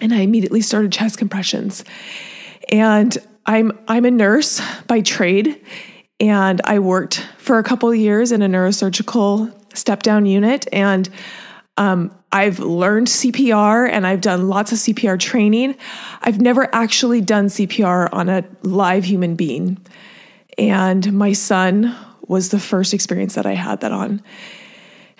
and 0.00 0.12
I 0.12 0.20
immediately 0.20 0.60
started 0.60 0.92
chest 0.92 1.18
compressions. 1.18 1.84
And 2.70 3.16
I'm 3.46 3.78
I'm 3.88 4.04
a 4.04 4.10
nurse 4.10 4.60
by 4.86 5.00
trade, 5.00 5.60
and 6.20 6.60
I 6.64 6.78
worked 6.78 7.26
for 7.38 7.58
a 7.58 7.62
couple 7.62 7.90
of 7.90 7.96
years 7.96 8.32
in 8.32 8.42
a 8.42 8.48
neurosurgical 8.48 9.52
step 9.76 10.02
down 10.02 10.26
unit. 10.26 10.66
And 10.72 11.08
um, 11.76 12.14
I've 12.30 12.58
learned 12.60 13.08
CPR 13.08 13.90
and 13.90 14.06
I've 14.06 14.20
done 14.20 14.48
lots 14.48 14.72
of 14.72 14.78
CPR 14.78 15.18
training. 15.18 15.74
I've 16.20 16.40
never 16.40 16.72
actually 16.74 17.20
done 17.20 17.46
CPR 17.46 18.08
on 18.12 18.28
a 18.28 18.44
live 18.62 19.04
human 19.04 19.36
being. 19.36 19.78
And 20.58 21.12
my 21.12 21.32
son 21.32 21.96
was 22.26 22.50
the 22.50 22.60
first 22.60 22.94
experience 22.94 23.34
that 23.34 23.46
I 23.46 23.54
had 23.54 23.80
that 23.80 23.92
on. 23.92 24.22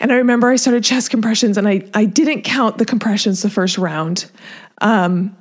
And 0.02 0.11
I 0.11 0.16
remember 0.16 0.50
I 0.50 0.56
started 0.56 0.82
chest 0.82 1.11
compressions 1.11 1.56
and 1.56 1.68
I, 1.68 1.88
I 1.94 2.06
didn't 2.06 2.42
count 2.42 2.76
the 2.76 2.85
compressions 2.85 3.40
the 3.40 3.49
first 3.49 3.78
round. 3.78 4.28
Um, 4.80 5.37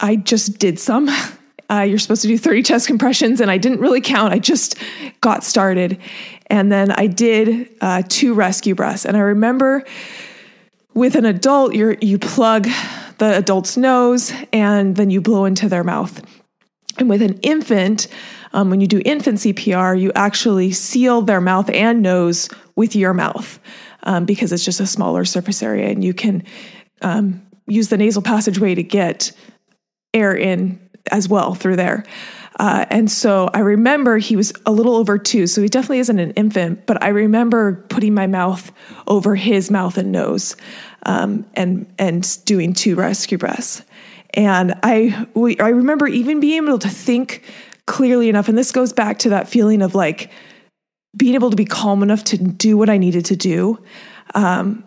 I 0.00 0.16
just 0.16 0.58
did 0.58 0.80
some. 0.80 1.08
Uh, 1.68 1.80
you're 1.80 1.98
supposed 1.98 2.22
to 2.22 2.28
do 2.28 2.38
30 2.38 2.62
chest 2.62 2.86
compressions, 2.86 3.40
and 3.40 3.50
I 3.50 3.58
didn't 3.58 3.80
really 3.80 4.00
count. 4.00 4.32
I 4.32 4.38
just 4.38 4.76
got 5.20 5.42
started. 5.42 5.98
And 6.46 6.70
then 6.70 6.92
I 6.92 7.08
did 7.08 7.68
uh, 7.80 8.04
two 8.08 8.34
rescue 8.34 8.76
breaths. 8.76 9.04
And 9.04 9.16
I 9.16 9.20
remember 9.20 9.84
with 10.94 11.16
an 11.16 11.24
adult, 11.24 11.74
you 11.74 11.96
you 12.00 12.20
plug 12.20 12.68
the 13.18 13.36
adult's 13.36 13.76
nose 13.76 14.32
and 14.52 14.94
then 14.94 15.10
you 15.10 15.20
blow 15.20 15.44
into 15.44 15.68
their 15.68 15.82
mouth. 15.82 16.22
And 16.98 17.10
with 17.10 17.20
an 17.20 17.34
infant, 17.40 18.06
um, 18.52 18.70
when 18.70 18.80
you 18.80 18.86
do 18.86 19.02
infant 19.04 19.38
CPR, 19.38 20.00
you 20.00 20.12
actually 20.14 20.70
seal 20.70 21.20
their 21.20 21.40
mouth 21.40 21.68
and 21.70 22.00
nose 22.00 22.48
with 22.76 22.94
your 22.94 23.12
mouth 23.12 23.58
um, 24.06 24.24
because 24.24 24.52
it's 24.52 24.64
just 24.64 24.80
a 24.80 24.86
smaller 24.86 25.26
surface 25.26 25.62
area, 25.62 25.90
and 25.90 26.02
you 26.02 26.14
can 26.14 26.42
um, 27.02 27.42
use 27.66 27.88
the 27.88 27.98
nasal 27.98 28.22
passageway 28.22 28.74
to 28.74 28.82
get 28.82 29.32
air 30.14 30.34
in 30.34 30.80
as 31.12 31.28
well 31.28 31.54
through 31.54 31.76
there. 31.76 32.04
Uh, 32.58 32.86
and 32.88 33.10
so 33.10 33.50
I 33.52 33.58
remember 33.58 34.16
he 34.16 34.34
was 34.34 34.52
a 34.64 34.72
little 34.72 34.96
over 34.96 35.18
two, 35.18 35.46
so 35.46 35.60
he 35.60 35.68
definitely 35.68 35.98
isn't 35.98 36.18
an 36.18 36.30
infant, 36.30 36.86
but 36.86 37.02
I 37.02 37.08
remember 37.08 37.84
putting 37.90 38.14
my 38.14 38.26
mouth 38.26 38.72
over 39.06 39.34
his 39.34 39.70
mouth 39.70 39.98
and 39.98 40.10
nose 40.10 40.56
um, 41.04 41.44
and, 41.52 41.86
and 41.98 42.44
doing 42.46 42.72
two 42.72 42.94
rescue 42.94 43.36
breaths. 43.36 43.82
And 44.32 44.74
I, 44.82 45.26
we, 45.34 45.58
I 45.58 45.68
remember 45.68 46.06
even 46.06 46.40
being 46.40 46.64
able 46.64 46.78
to 46.78 46.88
think 46.88 47.44
clearly 47.86 48.28
enough. 48.28 48.48
And 48.48 48.56
this 48.56 48.72
goes 48.72 48.92
back 48.92 49.18
to 49.20 49.30
that 49.30 49.48
feeling 49.48 49.82
of 49.82 49.94
like 49.94 50.30
being 51.16 51.34
able 51.34 51.50
to 51.50 51.56
be 51.56 51.64
calm 51.64 52.02
enough 52.02 52.24
to 52.24 52.38
do 52.38 52.76
what 52.76 52.90
I 52.90 52.98
needed 52.98 53.24
to 53.26 53.36
do. 53.36 53.82
Um, 54.34 54.86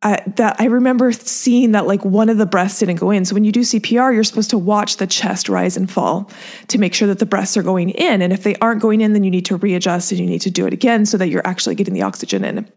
I, 0.00 0.22
that 0.36 0.60
I 0.60 0.66
remember 0.66 1.10
seeing 1.10 1.72
that 1.72 1.88
like 1.88 2.04
one 2.04 2.28
of 2.28 2.38
the 2.38 2.46
breaths 2.46 2.78
didn't 2.78 2.96
go 2.96 3.10
in. 3.10 3.24
So 3.24 3.34
when 3.34 3.42
you 3.42 3.50
do 3.50 3.60
CPR, 3.60 4.14
you're 4.14 4.22
supposed 4.22 4.50
to 4.50 4.58
watch 4.58 4.98
the 4.98 5.08
chest 5.08 5.48
rise 5.48 5.76
and 5.76 5.90
fall 5.90 6.30
to 6.68 6.78
make 6.78 6.94
sure 6.94 7.08
that 7.08 7.18
the 7.18 7.26
breaths 7.26 7.56
are 7.56 7.64
going 7.64 7.90
in. 7.90 8.22
And 8.22 8.32
if 8.32 8.44
they 8.44 8.54
aren't 8.56 8.80
going 8.80 9.00
in, 9.00 9.12
then 9.12 9.24
you 9.24 9.30
need 9.30 9.46
to 9.46 9.56
readjust 9.56 10.12
and 10.12 10.20
you 10.20 10.26
need 10.26 10.42
to 10.42 10.52
do 10.52 10.66
it 10.66 10.72
again 10.72 11.04
so 11.04 11.16
that 11.16 11.28
you're 11.28 11.46
actually 11.46 11.74
getting 11.74 11.94
the 11.94 12.02
oxygen 12.02 12.44
in. 12.44 12.70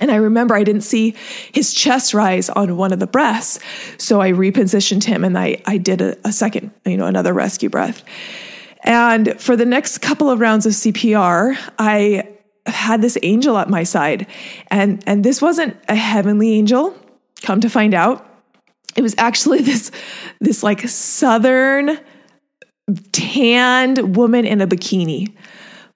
And 0.00 0.10
I 0.10 0.16
remember 0.16 0.54
I 0.54 0.62
didn't 0.62 0.82
see 0.82 1.16
his 1.52 1.74
chest 1.74 2.14
rise 2.14 2.48
on 2.48 2.76
one 2.76 2.92
of 2.92 3.00
the 3.00 3.06
breaths. 3.08 3.58
So 3.98 4.20
I 4.20 4.30
repositioned 4.30 5.04
him 5.04 5.24
and 5.24 5.36
I, 5.36 5.60
I 5.66 5.78
did 5.78 6.00
a, 6.00 6.16
a 6.24 6.32
second, 6.32 6.70
you 6.84 6.96
know, 6.96 7.06
another 7.06 7.32
rescue 7.32 7.70
breath. 7.70 8.04
And 8.82 9.40
for 9.40 9.56
the 9.56 9.64
next 9.66 9.98
couple 9.98 10.28
of 10.28 10.40
rounds 10.40 10.66
of 10.66 10.72
CPR, 10.72 11.56
I 11.78 12.28
had 12.66 13.02
this 13.02 13.18
angel 13.22 13.58
at 13.58 13.68
my 13.68 13.82
side. 13.82 14.26
And 14.70 15.02
and 15.06 15.24
this 15.24 15.40
wasn't 15.40 15.76
a 15.88 15.94
heavenly 15.94 16.52
angel, 16.52 16.94
come 17.42 17.60
to 17.60 17.70
find 17.70 17.94
out. 17.94 18.26
It 18.96 19.02
was 19.02 19.14
actually 19.18 19.58
this 19.62 19.90
this 20.40 20.62
like 20.62 20.88
southern 20.88 21.98
tanned 23.12 24.16
woman 24.16 24.44
in 24.44 24.60
a 24.60 24.66
bikini. 24.66 25.34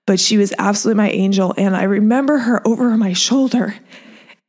But 0.06 0.20
she 0.20 0.36
was 0.36 0.54
absolutely 0.58 0.98
my 0.98 1.10
angel 1.10 1.52
and 1.56 1.76
I 1.76 1.82
remember 1.82 2.38
her 2.38 2.66
over 2.66 2.96
my 2.96 3.12
shoulder 3.12 3.74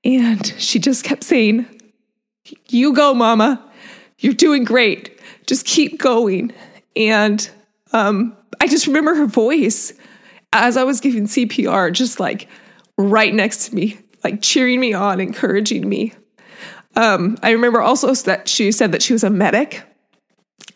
and 0.04 0.46
she 0.60 0.80
just 0.80 1.04
kept 1.04 1.24
saying, 1.24 1.66
"You 2.70 2.94
go, 2.94 3.14
mama. 3.14 3.64
You're 4.20 4.34
doing 4.34 4.64
great. 4.64 5.20
Just 5.48 5.66
keep 5.66 6.00
going." 6.00 6.54
And 6.96 7.50
um, 7.94 8.36
I 8.60 8.68
just 8.68 8.88
remember 8.88 9.16
her 9.16 9.26
voice 9.26 9.94
as 10.54 10.78
I 10.78 10.84
was 10.84 11.00
giving 11.00 11.26
CPR, 11.26 11.92
just 11.92 12.20
like 12.20 12.48
right 12.98 13.34
next 13.34 13.68
to 13.68 13.76
me, 13.76 14.00
like 14.24 14.42
cheering 14.42 14.80
me 14.80 14.94
on, 14.94 15.20
encouraging 15.20 15.88
me. 15.88 16.14
Um, 16.96 17.38
I 17.44 17.52
remember 17.52 17.82
also 17.82 18.14
that 18.14 18.48
she 18.50 18.72
said 18.72 18.92
that 18.92 19.02
she 19.02 19.14
was 19.14 19.24
a 19.24 19.30
medic. 19.30 19.84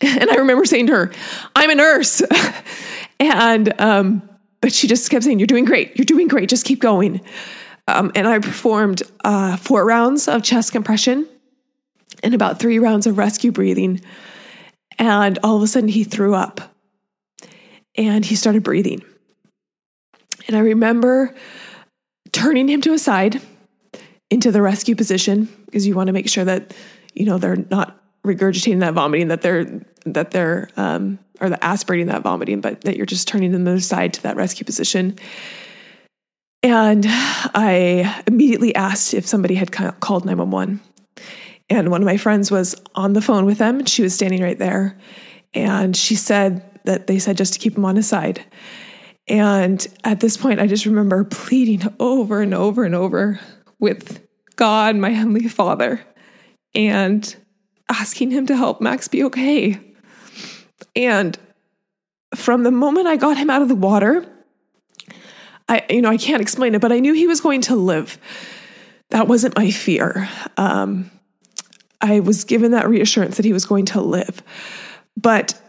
And 0.03 0.31
I 0.31 0.35
remember 0.35 0.65
saying 0.65 0.87
to 0.87 0.93
her, 0.93 1.11
I'm 1.55 1.69
a 1.69 1.75
nurse. 1.75 2.23
and, 3.19 3.79
um, 3.79 4.27
but 4.59 4.73
she 4.73 4.87
just 4.87 5.11
kept 5.11 5.23
saying, 5.23 5.37
You're 5.37 5.45
doing 5.45 5.65
great. 5.65 5.95
You're 5.95 6.05
doing 6.05 6.27
great. 6.27 6.49
Just 6.49 6.65
keep 6.65 6.79
going. 6.79 7.21
Um, 7.87 8.11
and 8.15 8.27
I 8.27 8.39
performed 8.39 9.03
uh, 9.23 9.57
four 9.57 9.85
rounds 9.85 10.27
of 10.27 10.41
chest 10.41 10.71
compression 10.71 11.27
and 12.23 12.33
about 12.33 12.59
three 12.59 12.79
rounds 12.79 13.05
of 13.05 13.19
rescue 13.19 13.51
breathing. 13.51 14.01
And 14.97 15.37
all 15.43 15.57
of 15.57 15.63
a 15.63 15.67
sudden, 15.67 15.89
he 15.89 16.03
threw 16.03 16.33
up 16.33 16.70
and 17.95 18.25
he 18.25 18.36
started 18.36 18.63
breathing. 18.63 19.03
And 20.48 20.55
I 20.55 20.60
remember 20.60 21.33
turning 22.31 22.67
him 22.67 22.81
to 22.81 22.93
a 22.93 23.00
side 23.00 23.41
into 24.29 24.51
the 24.51 24.62
rescue 24.62 24.95
position 24.95 25.50
because 25.65 25.86
you 25.86 25.95
want 25.95 26.07
to 26.07 26.13
make 26.13 26.29
sure 26.29 26.45
that, 26.45 26.74
you 27.13 27.25
know, 27.25 27.38
they're 27.38 27.57
not 27.69 28.01
regurgitating 28.25 28.79
that 28.81 28.93
vomiting 28.93 29.29
that 29.29 29.41
they're 29.41 29.65
that 30.05 30.31
they're 30.31 30.69
um, 30.77 31.19
or 31.39 31.50
the 31.50 31.63
aspirating 31.63 32.07
that 32.07 32.21
vomiting, 32.21 32.62
but 32.62 32.81
that 32.81 32.95
you're 32.95 33.05
just 33.05 33.27
turning 33.27 33.51
them 33.51 33.65
to 33.65 33.71
the 33.71 33.81
side 33.81 34.13
to 34.13 34.24
that 34.24 34.36
rescue 34.36 34.65
position. 34.65 35.17
And 36.63 37.05
I 37.07 38.24
immediately 38.27 38.75
asked 38.75 39.13
if 39.13 39.25
somebody 39.25 39.55
had 39.55 39.71
called 39.71 40.25
911. 40.25 40.79
And 41.69 41.89
one 41.89 42.01
of 42.01 42.05
my 42.05 42.17
friends 42.17 42.51
was 42.51 42.75
on 42.93 43.13
the 43.13 43.21
phone 43.21 43.45
with 43.45 43.57
them. 43.57 43.79
and 43.79 43.89
She 43.89 44.03
was 44.03 44.13
standing 44.13 44.43
right 44.43 44.60
there. 44.60 44.98
And 45.53 45.95
she 45.95 46.15
said 46.15 46.70
that 46.85 47.07
they 47.07 47.19
said 47.19 47.38
just 47.38 47.53
to 47.53 47.59
keep 47.59 47.77
him 47.77 47.85
on 47.85 47.95
his 47.95 48.07
side. 48.07 48.43
And 49.27 49.85
at 50.03 50.19
this 50.19 50.35
point, 50.35 50.59
I 50.59 50.67
just 50.67 50.85
remember 50.85 51.23
pleading 51.23 51.83
over 52.00 52.41
and 52.41 52.53
over 52.53 52.83
and 52.83 52.95
over 52.95 53.39
with 53.79 54.25
God, 54.55 54.95
my 54.95 55.09
Heavenly 55.09 55.47
Father, 55.47 56.01
and 56.73 57.35
asking 57.89 58.31
Him 58.31 58.45
to 58.47 58.55
help 58.55 58.81
Max 58.81 59.07
be 59.07 59.23
okay. 59.25 59.79
And 60.95 61.38
from 62.35 62.63
the 62.63 62.71
moment 62.71 63.07
I 63.07 63.17
got 63.17 63.38
him 63.38 63.50
out 63.50 63.61
of 63.61 63.67
the 63.67 63.75
water, 63.75 64.25
I, 65.67 65.85
you 65.89 66.01
know, 66.01 66.09
I 66.09 66.17
can't 66.17 66.41
explain 66.41 66.75
it, 66.75 66.81
but 66.81 66.91
I 66.91 67.00
knew 67.00 67.13
he 67.13 67.27
was 67.27 67.41
going 67.41 67.61
to 67.61 67.75
live. 67.75 68.17
That 69.09 69.27
wasn't 69.27 69.57
my 69.57 69.71
fear. 69.71 70.29
Um, 70.57 71.11
I 72.01 72.19
was 72.21 72.43
given 72.43 72.71
that 72.71 72.89
reassurance 72.89 73.38
that 73.38 73.45
he 73.45 73.53
was 73.53 73.65
going 73.65 73.85
to 73.88 74.01
live. 74.01 74.41
But 75.15 75.59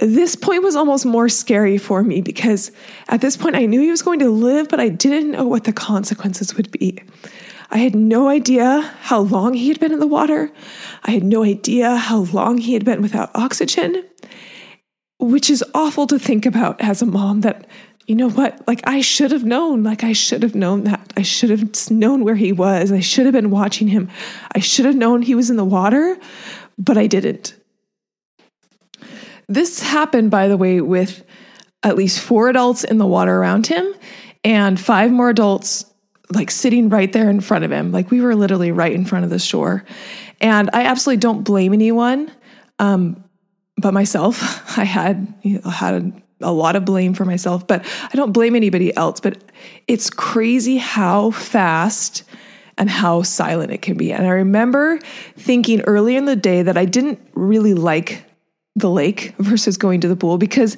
this 0.00 0.34
point 0.34 0.62
was 0.62 0.76
almost 0.76 1.04
more 1.04 1.28
scary 1.28 1.76
for 1.76 2.02
me 2.02 2.22
because 2.22 2.72
at 3.08 3.20
this 3.20 3.36
point 3.36 3.54
I 3.54 3.66
knew 3.66 3.80
he 3.80 3.90
was 3.90 4.02
going 4.02 4.18
to 4.20 4.30
live, 4.30 4.68
but 4.68 4.80
I 4.80 4.88
didn't 4.88 5.30
know 5.30 5.46
what 5.46 5.64
the 5.64 5.72
consequences 5.72 6.56
would 6.56 6.70
be. 6.70 7.02
I 7.70 7.78
had 7.78 7.94
no 7.94 8.28
idea 8.28 8.80
how 9.02 9.20
long 9.20 9.54
he 9.54 9.68
had 9.68 9.78
been 9.78 9.92
in 9.92 10.00
the 10.00 10.06
water. 10.06 10.50
I 11.04 11.12
had 11.12 11.22
no 11.22 11.44
idea 11.44 11.96
how 11.96 12.20
long 12.32 12.58
he 12.58 12.72
had 12.72 12.84
been 12.84 13.02
without 13.02 13.30
oxygen, 13.34 14.04
which 15.18 15.50
is 15.50 15.62
awful 15.74 16.06
to 16.08 16.18
think 16.18 16.46
about 16.46 16.80
as 16.80 17.02
a 17.02 17.06
mom 17.06 17.42
that, 17.42 17.66
you 18.06 18.16
know 18.16 18.30
what, 18.30 18.66
like 18.66 18.80
I 18.84 19.02
should 19.02 19.30
have 19.30 19.44
known, 19.44 19.84
like 19.84 20.02
I 20.02 20.14
should 20.14 20.42
have 20.42 20.54
known 20.54 20.84
that. 20.84 21.12
I 21.16 21.22
should 21.22 21.50
have 21.50 21.90
known 21.90 22.24
where 22.24 22.34
he 22.34 22.52
was. 22.52 22.90
I 22.90 23.00
should 23.00 23.26
have 23.26 23.34
been 23.34 23.50
watching 23.50 23.86
him. 23.86 24.08
I 24.52 24.60
should 24.60 24.86
have 24.86 24.96
known 24.96 25.22
he 25.22 25.34
was 25.34 25.50
in 25.50 25.56
the 25.56 25.64
water, 25.64 26.18
but 26.78 26.96
I 26.96 27.06
didn't. 27.06 27.54
This 29.50 29.82
happened, 29.82 30.30
by 30.30 30.46
the 30.46 30.56
way, 30.56 30.80
with 30.80 31.24
at 31.82 31.96
least 31.96 32.20
four 32.20 32.48
adults 32.48 32.84
in 32.84 32.98
the 32.98 33.06
water 33.06 33.36
around 33.36 33.66
him 33.66 33.92
and 34.44 34.78
five 34.78 35.10
more 35.10 35.28
adults 35.28 35.84
like 36.30 36.52
sitting 36.52 36.88
right 36.88 37.12
there 37.12 37.28
in 37.28 37.40
front 37.40 37.64
of 37.64 37.72
him. 37.72 37.90
Like 37.90 38.12
we 38.12 38.20
were 38.20 38.36
literally 38.36 38.70
right 38.70 38.92
in 38.92 39.04
front 39.04 39.24
of 39.24 39.30
the 39.30 39.40
shore. 39.40 39.84
And 40.40 40.70
I 40.72 40.84
absolutely 40.84 41.20
don't 41.20 41.42
blame 41.42 41.72
anyone 41.72 42.30
um, 42.78 43.24
but 43.76 43.92
myself. 43.92 44.40
I 44.78 44.84
had 44.84 45.34
you 45.42 45.60
know, 45.60 45.70
had 45.70 46.22
a 46.40 46.52
lot 46.52 46.76
of 46.76 46.84
blame 46.84 47.12
for 47.12 47.24
myself, 47.24 47.66
but 47.66 47.84
I 48.04 48.16
don't 48.16 48.32
blame 48.32 48.54
anybody 48.54 48.96
else. 48.96 49.18
But 49.18 49.42
it's 49.88 50.10
crazy 50.10 50.76
how 50.76 51.32
fast 51.32 52.22
and 52.78 52.88
how 52.88 53.22
silent 53.22 53.72
it 53.72 53.82
can 53.82 53.96
be. 53.96 54.12
And 54.12 54.24
I 54.24 54.30
remember 54.30 55.00
thinking 55.36 55.80
earlier 55.82 56.16
in 56.16 56.24
the 56.24 56.36
day 56.36 56.62
that 56.62 56.78
I 56.78 56.84
didn't 56.84 57.20
really 57.34 57.74
like 57.74 58.24
the 58.80 58.90
lake 58.90 59.34
versus 59.38 59.76
going 59.76 60.00
to 60.00 60.08
the 60.08 60.16
pool 60.16 60.38
because 60.38 60.76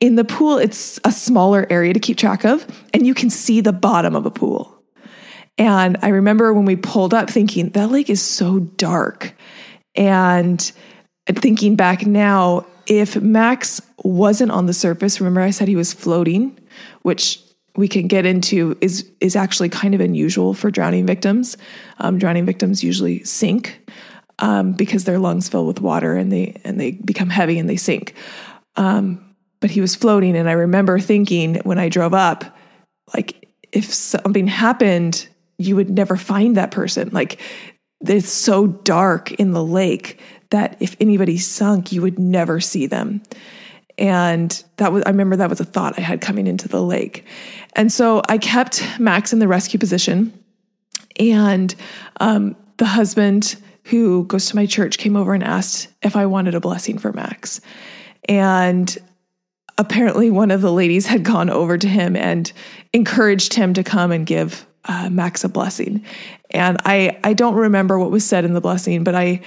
in 0.00 0.16
the 0.16 0.24
pool 0.24 0.58
it's 0.58 0.98
a 1.04 1.12
smaller 1.12 1.66
area 1.70 1.92
to 1.92 2.00
keep 2.00 2.16
track 2.16 2.44
of 2.44 2.66
and 2.92 3.06
you 3.06 3.14
can 3.14 3.30
see 3.30 3.60
the 3.60 3.72
bottom 3.72 4.14
of 4.14 4.26
a 4.26 4.30
pool. 4.30 4.82
And 5.58 5.98
I 6.02 6.08
remember 6.08 6.52
when 6.52 6.64
we 6.64 6.76
pulled 6.76 7.14
up 7.14 7.28
thinking 7.28 7.70
that 7.70 7.90
lake 7.90 8.10
is 8.10 8.22
so 8.22 8.60
dark 8.60 9.34
and 9.94 10.72
thinking 11.26 11.76
back 11.76 12.06
now 12.06 12.66
if 12.86 13.20
Max 13.20 13.80
wasn't 13.98 14.50
on 14.50 14.66
the 14.66 14.72
surface 14.72 15.20
remember 15.20 15.40
I 15.40 15.50
said 15.50 15.68
he 15.68 15.76
was 15.76 15.92
floating 15.92 16.58
which 17.02 17.40
we 17.76 17.88
can 17.88 18.06
get 18.06 18.26
into 18.26 18.76
is 18.80 19.10
is 19.20 19.36
actually 19.36 19.68
kind 19.68 19.94
of 19.94 20.00
unusual 20.00 20.54
for 20.54 20.70
drowning 20.70 21.06
victims. 21.06 21.56
Um, 21.98 22.18
drowning 22.18 22.44
victims 22.44 22.84
usually 22.84 23.24
sink 23.24 23.81
um, 24.42 24.72
because 24.72 25.04
their 25.04 25.18
lungs 25.18 25.48
fill 25.48 25.66
with 25.66 25.80
water 25.80 26.14
and 26.16 26.30
they 26.30 26.60
and 26.64 26.78
they 26.78 26.90
become 26.90 27.30
heavy 27.30 27.58
and 27.58 27.70
they 27.70 27.76
sink. 27.76 28.14
Um, 28.76 29.34
but 29.60 29.70
he 29.70 29.80
was 29.80 29.94
floating, 29.94 30.36
and 30.36 30.50
I 30.50 30.52
remember 30.52 30.98
thinking 30.98 31.54
when 31.62 31.78
I 31.78 31.88
drove 31.88 32.12
up, 32.12 32.44
like 33.14 33.48
if 33.70 33.94
something 33.94 34.48
happened, 34.48 35.28
you 35.56 35.76
would 35.76 35.88
never 35.88 36.16
find 36.16 36.56
that 36.56 36.72
person. 36.72 37.08
Like 37.12 37.40
it's 38.06 38.28
so 38.28 38.66
dark 38.66 39.30
in 39.32 39.52
the 39.52 39.64
lake 39.64 40.20
that 40.50 40.76
if 40.80 40.96
anybody 41.00 41.38
sunk, 41.38 41.92
you 41.92 42.02
would 42.02 42.18
never 42.18 42.60
see 42.60 42.86
them. 42.86 43.22
And 43.96 44.62
that 44.78 44.92
was, 44.92 45.04
I 45.04 45.10
remember 45.10 45.36
that 45.36 45.48
was 45.48 45.60
a 45.60 45.64
thought 45.64 45.98
I 45.98 46.02
had 46.02 46.20
coming 46.20 46.46
into 46.46 46.66
the 46.66 46.82
lake. 46.82 47.24
And 47.74 47.92
so 47.92 48.22
I 48.28 48.38
kept 48.38 48.82
Max 48.98 49.32
in 49.32 49.38
the 49.38 49.48
rescue 49.48 49.78
position. 49.78 50.32
And 51.18 51.74
um, 52.20 52.56
the 52.78 52.86
husband 52.86 53.56
who 53.84 54.24
goes 54.24 54.46
to 54.46 54.56
my 54.56 54.66
church 54.66 54.98
came 54.98 55.16
over 55.16 55.34
and 55.34 55.42
asked 55.42 55.88
if 56.02 56.16
I 56.16 56.26
wanted 56.26 56.54
a 56.54 56.60
blessing 56.60 56.98
for 56.98 57.12
Max. 57.12 57.60
And 58.28 58.96
apparently, 59.78 60.30
one 60.30 60.50
of 60.50 60.60
the 60.60 60.72
ladies 60.72 61.06
had 61.06 61.24
gone 61.24 61.50
over 61.50 61.76
to 61.76 61.88
him 61.88 62.16
and 62.16 62.52
encouraged 62.92 63.54
him 63.54 63.74
to 63.74 63.82
come 63.82 64.12
and 64.12 64.26
give 64.26 64.66
uh, 64.84 65.10
Max 65.10 65.44
a 65.44 65.48
blessing. 65.48 66.04
And 66.50 66.78
I, 66.84 67.18
I 67.24 67.32
don't 67.32 67.54
remember 67.54 67.98
what 67.98 68.10
was 68.10 68.24
said 68.24 68.44
in 68.44 68.54
the 68.54 68.60
blessing, 68.60 69.04
but 69.04 69.14
I 69.14 69.40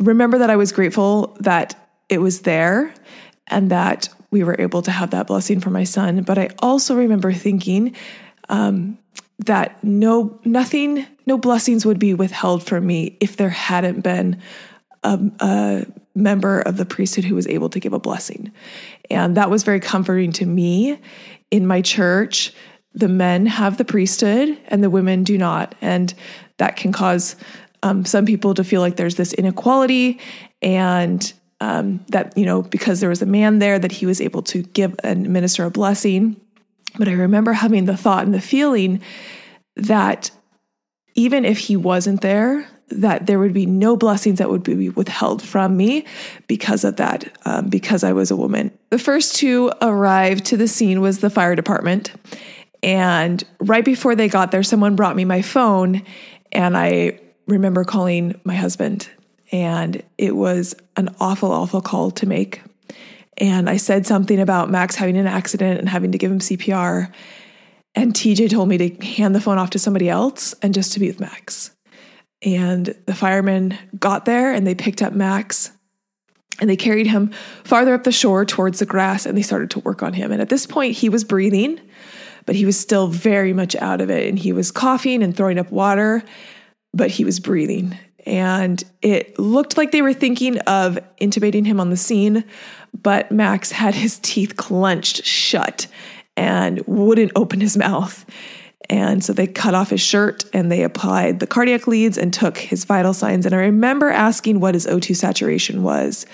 remember 0.00 0.38
that 0.38 0.50
I 0.50 0.56
was 0.56 0.72
grateful 0.72 1.36
that 1.40 1.74
it 2.08 2.18
was 2.18 2.42
there 2.42 2.92
and 3.46 3.70
that 3.70 4.08
we 4.30 4.44
were 4.44 4.56
able 4.58 4.82
to 4.82 4.90
have 4.90 5.10
that 5.10 5.26
blessing 5.26 5.60
for 5.60 5.70
my 5.70 5.84
son. 5.84 6.22
But 6.22 6.38
I 6.38 6.50
also 6.58 6.96
remember 6.96 7.32
thinking 7.32 7.94
um, 8.48 8.98
that 9.38 9.82
no, 9.82 10.38
nothing 10.44 11.06
no 11.26 11.38
blessings 11.38 11.86
would 11.86 11.98
be 11.98 12.14
withheld 12.14 12.64
from 12.64 12.86
me 12.86 13.16
if 13.20 13.36
there 13.36 13.50
hadn't 13.50 14.00
been 14.00 14.40
a, 15.02 15.18
a 15.40 15.86
member 16.14 16.60
of 16.60 16.76
the 16.76 16.86
priesthood 16.86 17.24
who 17.24 17.34
was 17.34 17.46
able 17.46 17.68
to 17.70 17.80
give 17.80 17.92
a 17.92 17.98
blessing. 17.98 18.52
And 19.10 19.36
that 19.36 19.50
was 19.50 19.62
very 19.62 19.80
comforting 19.80 20.32
to 20.32 20.46
me 20.46 20.98
in 21.50 21.66
my 21.66 21.82
church. 21.82 22.52
The 22.94 23.08
men 23.08 23.46
have 23.46 23.76
the 23.76 23.84
priesthood 23.84 24.56
and 24.68 24.82
the 24.82 24.90
women 24.90 25.24
do 25.24 25.36
not. 25.36 25.74
And 25.80 26.14
that 26.58 26.76
can 26.76 26.92
cause 26.92 27.36
um, 27.82 28.04
some 28.04 28.24
people 28.24 28.54
to 28.54 28.64
feel 28.64 28.80
like 28.80 28.96
there's 28.96 29.16
this 29.16 29.32
inequality 29.34 30.20
and 30.62 31.32
um, 31.60 32.04
that, 32.08 32.36
you 32.36 32.46
know, 32.46 32.62
because 32.62 33.00
there 33.00 33.08
was 33.08 33.22
a 33.22 33.26
man 33.26 33.58
there, 33.58 33.78
that 33.78 33.92
he 33.92 34.06
was 34.06 34.20
able 34.20 34.42
to 34.42 34.62
give 34.62 34.94
and 35.02 35.28
minister 35.28 35.64
a 35.64 35.70
blessing. 35.70 36.40
But 36.98 37.08
I 37.08 37.12
remember 37.12 37.52
having 37.52 37.84
the 37.86 37.96
thought 37.96 38.24
and 38.24 38.34
the 38.34 38.40
feeling 38.40 39.00
that 39.76 40.30
even 41.14 41.44
if 41.44 41.58
he 41.58 41.76
wasn't 41.76 42.20
there, 42.20 42.68
that 42.88 43.26
there 43.26 43.38
would 43.38 43.52
be 43.52 43.66
no 43.66 43.96
blessings 43.96 44.38
that 44.38 44.50
would 44.50 44.62
be 44.62 44.90
withheld 44.90 45.42
from 45.42 45.76
me 45.76 46.04
because 46.46 46.84
of 46.84 46.96
that, 46.96 47.30
um, 47.44 47.68
because 47.68 48.04
I 48.04 48.12
was 48.12 48.30
a 48.30 48.36
woman. 48.36 48.70
The 48.90 48.98
first 48.98 49.36
to 49.36 49.72
arrive 49.80 50.42
to 50.44 50.56
the 50.56 50.68
scene 50.68 51.00
was 51.00 51.20
the 51.20 51.30
fire 51.30 51.54
department. 51.54 52.12
And 52.82 53.42
right 53.60 53.84
before 53.84 54.14
they 54.14 54.28
got 54.28 54.50
there, 54.50 54.62
someone 54.62 54.96
brought 54.96 55.16
me 55.16 55.24
my 55.24 55.40
phone. 55.40 56.02
And 56.52 56.76
I 56.76 57.18
remember 57.46 57.84
calling 57.84 58.38
my 58.44 58.54
husband. 58.54 59.08
And 59.50 60.02
it 60.18 60.36
was 60.36 60.74
an 60.96 61.14
awful, 61.20 61.50
awful 61.50 61.80
call 61.80 62.10
to 62.12 62.26
make. 62.26 62.62
And 63.38 63.68
I 63.68 63.78
said 63.78 64.06
something 64.06 64.40
about 64.40 64.70
Max 64.70 64.94
having 64.96 65.16
an 65.16 65.26
accident 65.26 65.80
and 65.80 65.88
having 65.88 66.12
to 66.12 66.18
give 66.18 66.30
him 66.30 66.38
CPR. 66.38 67.12
And 67.94 68.12
TJ 68.12 68.50
told 68.50 68.68
me 68.68 68.78
to 68.78 69.06
hand 69.06 69.34
the 69.34 69.40
phone 69.40 69.58
off 69.58 69.70
to 69.70 69.78
somebody 69.78 70.08
else 70.08 70.54
and 70.62 70.74
just 70.74 70.92
to 70.94 71.00
be 71.00 71.06
with 71.06 71.20
Max. 71.20 71.70
And 72.42 72.94
the 73.06 73.14
firemen 73.14 73.78
got 73.98 74.24
there 74.24 74.52
and 74.52 74.66
they 74.66 74.74
picked 74.74 75.00
up 75.00 75.12
Max 75.12 75.70
and 76.60 76.68
they 76.68 76.76
carried 76.76 77.06
him 77.06 77.32
farther 77.64 77.94
up 77.94 78.04
the 78.04 78.12
shore 78.12 78.44
towards 78.44 78.78
the 78.78 78.86
grass 78.86 79.26
and 79.26 79.36
they 79.36 79.42
started 79.42 79.70
to 79.70 79.80
work 79.80 80.02
on 80.02 80.12
him. 80.12 80.30
And 80.30 80.42
at 80.42 80.48
this 80.48 80.66
point, 80.66 80.96
he 80.96 81.08
was 81.08 81.24
breathing, 81.24 81.80
but 82.46 82.54
he 82.54 82.66
was 82.66 82.78
still 82.78 83.08
very 83.08 83.52
much 83.52 83.74
out 83.76 84.00
of 84.00 84.10
it. 84.10 84.28
And 84.28 84.38
he 84.38 84.52
was 84.52 84.70
coughing 84.70 85.22
and 85.22 85.36
throwing 85.36 85.58
up 85.58 85.70
water, 85.70 86.22
but 86.92 87.10
he 87.10 87.24
was 87.24 87.40
breathing. 87.40 87.96
And 88.26 88.82
it 89.02 89.38
looked 89.38 89.76
like 89.76 89.90
they 89.90 90.02
were 90.02 90.14
thinking 90.14 90.58
of 90.60 90.98
intubating 91.20 91.66
him 91.66 91.80
on 91.80 91.90
the 91.90 91.96
scene, 91.96 92.44
but 92.94 93.30
Max 93.30 93.70
had 93.70 93.94
his 93.94 94.18
teeth 94.18 94.56
clenched 94.56 95.24
shut 95.24 95.86
and 96.36 96.82
wouldn't 96.86 97.32
open 97.36 97.60
his 97.60 97.76
mouth. 97.76 98.24
And 98.90 99.24
so 99.24 99.32
they 99.32 99.46
cut 99.46 99.74
off 99.74 99.90
his 99.90 100.00
shirt 100.00 100.44
and 100.52 100.70
they 100.70 100.82
applied 100.82 101.40
the 101.40 101.46
cardiac 101.46 101.86
leads 101.86 102.18
and 102.18 102.32
took 102.32 102.58
his 102.58 102.84
vital 102.84 103.14
signs. 103.14 103.46
And 103.46 103.54
I 103.54 103.58
remember 103.58 104.10
asking 104.10 104.60
what 104.60 104.74
his 104.74 104.86
O2 104.86 105.16
saturation 105.16 105.82
was, 105.82 106.26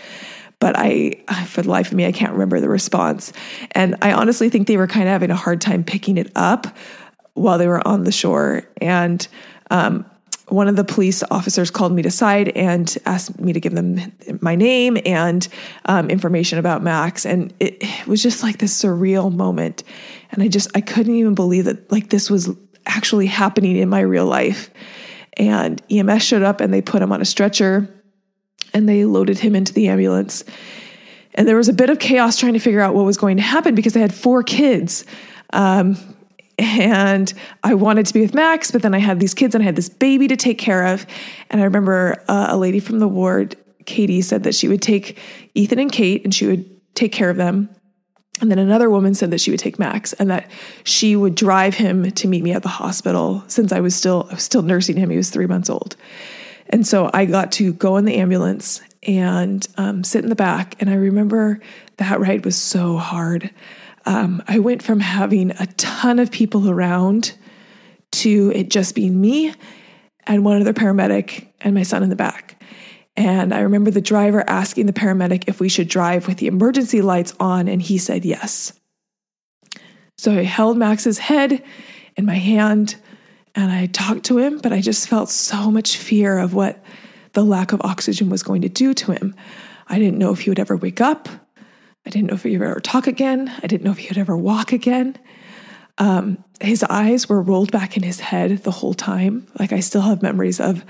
but 0.58 0.74
I, 0.76 1.12
for 1.46 1.62
the 1.62 1.70
life 1.70 1.88
of 1.88 1.94
me, 1.94 2.06
I 2.06 2.12
can't 2.12 2.32
remember 2.32 2.60
the 2.60 2.68
response. 2.68 3.32
And 3.72 3.96
I 4.02 4.12
honestly 4.12 4.48
think 4.48 4.66
they 4.66 4.76
were 4.76 4.88
kind 4.88 5.04
of 5.04 5.12
having 5.12 5.30
a 5.30 5.36
hard 5.36 5.60
time 5.60 5.84
picking 5.84 6.18
it 6.18 6.32
up 6.34 6.66
while 7.34 7.58
they 7.58 7.68
were 7.68 7.86
on 7.86 8.04
the 8.04 8.12
shore. 8.12 8.64
And 8.80 9.26
um, 9.70 10.04
one 10.50 10.68
of 10.68 10.76
the 10.76 10.84
police 10.84 11.22
officers 11.30 11.70
called 11.70 11.92
me 11.92 12.02
to 12.02 12.10
side 12.10 12.48
and 12.50 12.96
asked 13.06 13.38
me 13.40 13.52
to 13.52 13.60
give 13.60 13.74
them 13.74 14.12
my 14.40 14.54
name 14.54 14.98
and 15.06 15.46
um, 15.84 16.10
information 16.10 16.58
about 16.58 16.82
Max. 16.82 17.24
And 17.24 17.54
it, 17.60 17.78
it 17.80 18.06
was 18.06 18.22
just 18.22 18.42
like 18.42 18.58
this 18.58 18.82
surreal 18.82 19.32
moment. 19.32 19.84
And 20.32 20.42
I 20.42 20.48
just, 20.48 20.68
I 20.74 20.80
couldn't 20.80 21.14
even 21.14 21.34
believe 21.34 21.66
that 21.66 21.90
like 21.90 22.10
this 22.10 22.28
was 22.28 22.50
actually 22.86 23.26
happening 23.26 23.76
in 23.76 23.88
my 23.88 24.00
real 24.00 24.26
life. 24.26 24.70
And 25.36 25.80
EMS 25.90 26.22
showed 26.22 26.42
up 26.42 26.60
and 26.60 26.74
they 26.74 26.82
put 26.82 27.00
him 27.00 27.12
on 27.12 27.22
a 27.22 27.24
stretcher 27.24 27.88
and 28.74 28.88
they 28.88 29.04
loaded 29.04 29.38
him 29.38 29.54
into 29.54 29.72
the 29.72 29.88
ambulance. 29.88 30.44
And 31.34 31.46
there 31.46 31.56
was 31.56 31.68
a 31.68 31.72
bit 31.72 31.90
of 31.90 31.98
chaos 31.98 32.36
trying 32.36 32.54
to 32.54 32.58
figure 32.58 32.80
out 32.80 32.94
what 32.94 33.04
was 33.04 33.16
going 33.16 33.36
to 33.36 33.42
happen 33.42 33.74
because 33.74 33.96
I 33.96 34.00
had 34.00 34.12
four 34.12 34.42
kids. 34.42 35.04
Um, 35.52 35.96
and 36.60 37.32
I 37.64 37.74
wanted 37.74 38.06
to 38.06 38.14
be 38.14 38.20
with 38.20 38.34
Max, 38.34 38.70
but 38.70 38.82
then 38.82 38.94
I 38.94 38.98
had 38.98 39.18
these 39.18 39.32
kids 39.32 39.54
and 39.54 39.62
I 39.62 39.64
had 39.64 39.76
this 39.76 39.88
baby 39.88 40.28
to 40.28 40.36
take 40.36 40.58
care 40.58 40.86
of. 40.86 41.06
And 41.48 41.60
I 41.60 41.64
remember 41.64 42.22
uh, 42.28 42.48
a 42.50 42.56
lady 42.56 42.80
from 42.80 42.98
the 42.98 43.08
ward, 43.08 43.56
Katie, 43.86 44.20
said 44.20 44.42
that 44.42 44.54
she 44.54 44.68
would 44.68 44.82
take 44.82 45.18
Ethan 45.54 45.78
and 45.78 45.90
Kate 45.90 46.22
and 46.22 46.34
she 46.34 46.46
would 46.46 46.94
take 46.94 47.12
care 47.12 47.30
of 47.30 47.36
them. 47.36 47.70
And 48.42 48.50
then 48.50 48.58
another 48.58 48.90
woman 48.90 49.14
said 49.14 49.30
that 49.30 49.40
she 49.40 49.50
would 49.50 49.60
take 49.60 49.78
Max 49.78 50.12
and 50.14 50.30
that 50.30 50.50
she 50.84 51.16
would 51.16 51.34
drive 51.34 51.74
him 51.74 52.10
to 52.10 52.28
meet 52.28 52.42
me 52.42 52.52
at 52.52 52.62
the 52.62 52.68
hospital 52.68 53.42
since 53.48 53.72
I 53.72 53.80
was 53.80 53.94
still 53.94 54.26
I 54.30 54.34
was 54.34 54.42
still 54.42 54.62
nursing 54.62 54.96
him. 54.96 55.10
He 55.10 55.16
was 55.16 55.30
three 55.30 55.46
months 55.46 55.68
old. 55.68 55.96
And 56.68 56.86
so 56.86 57.10
I 57.12 57.24
got 57.24 57.52
to 57.52 57.72
go 57.72 57.96
in 57.96 58.04
the 58.04 58.16
ambulance 58.16 58.80
and 59.02 59.66
um, 59.76 60.04
sit 60.04 60.22
in 60.22 60.30
the 60.30 60.36
back. 60.36 60.76
And 60.80 60.88
I 60.88 60.94
remember 60.94 61.60
that 61.96 62.20
ride 62.20 62.44
was 62.44 62.56
so 62.56 62.96
hard. 62.96 63.50
Um, 64.06 64.42
I 64.48 64.58
went 64.58 64.82
from 64.82 65.00
having 65.00 65.50
a 65.52 65.66
ton 65.76 66.18
of 66.18 66.30
people 66.30 66.68
around 66.70 67.32
to 68.12 68.52
it 68.54 68.70
just 68.70 68.94
being 68.94 69.20
me 69.20 69.54
and 70.26 70.44
one 70.44 70.60
other 70.60 70.72
paramedic 70.72 71.48
and 71.60 71.74
my 71.74 71.82
son 71.82 72.02
in 72.02 72.08
the 72.08 72.16
back. 72.16 72.62
And 73.16 73.52
I 73.52 73.60
remember 73.60 73.90
the 73.90 74.00
driver 74.00 74.48
asking 74.48 74.86
the 74.86 74.92
paramedic 74.92 75.44
if 75.46 75.60
we 75.60 75.68
should 75.68 75.88
drive 75.88 76.26
with 76.26 76.38
the 76.38 76.46
emergency 76.46 77.02
lights 77.02 77.34
on, 77.38 77.68
and 77.68 77.82
he 77.82 77.98
said 77.98 78.24
yes. 78.24 78.72
So 80.16 80.32
I 80.32 80.42
held 80.42 80.76
Max's 80.76 81.18
head 81.18 81.62
in 82.16 82.26
my 82.26 82.34
hand 82.34 82.96
and 83.54 83.70
I 83.70 83.86
talked 83.86 84.24
to 84.26 84.38
him, 84.38 84.58
but 84.58 84.72
I 84.72 84.80
just 84.80 85.08
felt 85.08 85.28
so 85.30 85.70
much 85.70 85.96
fear 85.96 86.38
of 86.38 86.54
what 86.54 86.82
the 87.32 87.42
lack 87.42 87.72
of 87.72 87.80
oxygen 87.82 88.28
was 88.28 88.42
going 88.42 88.62
to 88.62 88.68
do 88.68 88.94
to 88.94 89.12
him. 89.12 89.34
I 89.88 89.98
didn't 89.98 90.18
know 90.18 90.32
if 90.32 90.40
he 90.40 90.50
would 90.50 90.58
ever 90.58 90.76
wake 90.76 91.00
up. 91.00 91.28
I 92.06 92.10
didn't 92.10 92.28
know 92.28 92.34
if 92.34 92.42
he 92.42 92.56
would 92.56 92.66
ever 92.66 92.80
talk 92.80 93.06
again. 93.06 93.52
I 93.62 93.66
didn't 93.66 93.84
know 93.84 93.90
if 93.90 93.98
he 93.98 94.08
would 94.08 94.18
ever 94.18 94.36
walk 94.36 94.72
again. 94.72 95.16
Um, 95.98 96.42
his 96.60 96.82
eyes 96.84 97.28
were 97.28 97.42
rolled 97.42 97.72
back 97.72 97.96
in 97.96 98.02
his 98.02 98.20
head 98.20 98.58
the 98.58 98.70
whole 98.70 98.94
time. 98.94 99.46
Like 99.58 99.72
I 99.72 99.80
still 99.80 100.00
have 100.00 100.22
memories 100.22 100.60
of 100.60 100.84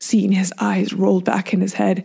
seeing 0.00 0.32
his 0.32 0.52
eyes 0.58 0.92
rolled 0.92 1.24
back 1.24 1.52
in 1.52 1.60
his 1.60 1.72
head. 1.72 2.04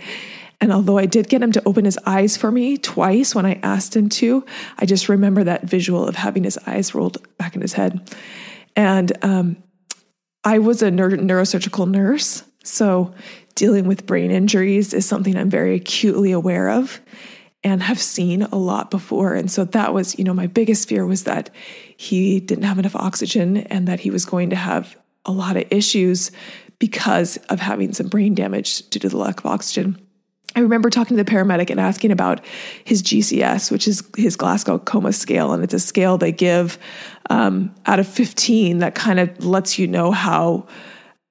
And 0.62 0.72
although 0.72 1.00
I 1.00 1.08
did 1.08 1.28
get 1.28 1.42
him 1.42 1.52
to 1.54 1.64
open 1.66 1.86
his 1.86 1.98
eyes 2.06 2.38
for 2.38 2.52
me 2.52 2.78
twice 2.78 3.34
when 3.34 3.48
I 3.48 3.60
asked 3.64 3.96
him 3.96 4.10
to, 4.10 4.46
I 4.78 4.86
just 4.86 5.10
remember 5.10 5.44
that 5.44 5.64
visual 5.64 6.08
of 6.08 6.16
having 6.16 6.44
his 6.44 6.60
eyes 6.68 6.94
rolled 6.94 7.18
back 7.38 7.56
in 7.56 7.62
his 7.62 7.74
head. 7.74 8.16
And 8.76 9.12
um, 9.24 9.58
I 10.44 10.60
was 10.60 10.84
a 10.84 10.92
neuro- 10.92 11.18
neurosurgical 11.18 11.90
nurse. 11.90 12.44
So 12.64 13.14
dealing 13.56 13.88
with 13.88 14.06
brain 14.06 14.30
injuries 14.30 14.94
is 14.94 15.06
something 15.06 15.36
I'm 15.36 15.50
very 15.50 15.76
acutely 15.76 16.32
aware 16.32 16.70
of 16.70 17.02
and 17.64 17.84
have 17.84 18.00
seen 18.00 18.44
a 18.44 18.56
lot 18.56 18.90
before. 18.90 19.36
And 19.36 19.52
so 19.52 19.66
that 19.66 19.94
was, 19.94 20.18
you 20.18 20.24
know, 20.24 20.34
my 20.34 20.48
biggest 20.48 20.90
fear 20.90 21.06
was 21.06 21.26
that 21.26 21.50
he 21.96 22.40
didn't 22.40 22.64
have 22.64 22.80
enough 22.80 22.96
oxygen 22.96 23.58
and 23.58 23.88
that 23.88 24.00
he 24.00 24.10
was 24.10 24.26
going 24.26 24.50
to 24.50 24.56
have 24.56 24.98
a 25.26 25.32
lot 25.32 25.58
of 25.58 25.66
issues 25.70 26.32
because 26.80 27.38
of 27.50 27.60
having 27.60 27.94
some 27.94 28.08
brain 28.08 28.34
damage 28.34 28.90
due 28.90 29.00
to 29.00 29.10
the 29.10 29.18
lack 29.18 29.40
of 29.40 29.46
oxygen. 29.46 30.00
I 30.56 30.60
remember 30.60 30.90
talking 30.90 31.16
to 31.16 31.24
the 31.24 31.32
paramedic 31.32 31.70
and 31.70 31.80
asking 31.80 32.12
about 32.12 32.44
his 32.84 33.02
GCS, 33.04 33.72
which 33.72 33.88
is 33.88 34.04
his 34.18 34.36
Glasgow 34.36 34.80
Coma 34.80 35.14
Scale, 35.14 35.54
and 35.54 35.64
it's 35.64 35.74
a 35.74 35.80
scale 35.80 36.18
they 36.18 36.32
give 36.32 36.78
um, 37.30 37.74
out 37.86 38.00
of 38.00 38.08
15 38.08 38.80
that 38.80 38.96
kind 38.96 39.20
of 39.20 39.46
lets 39.46 39.80
you 39.80 39.88
know 39.88 40.12
how 40.12 40.68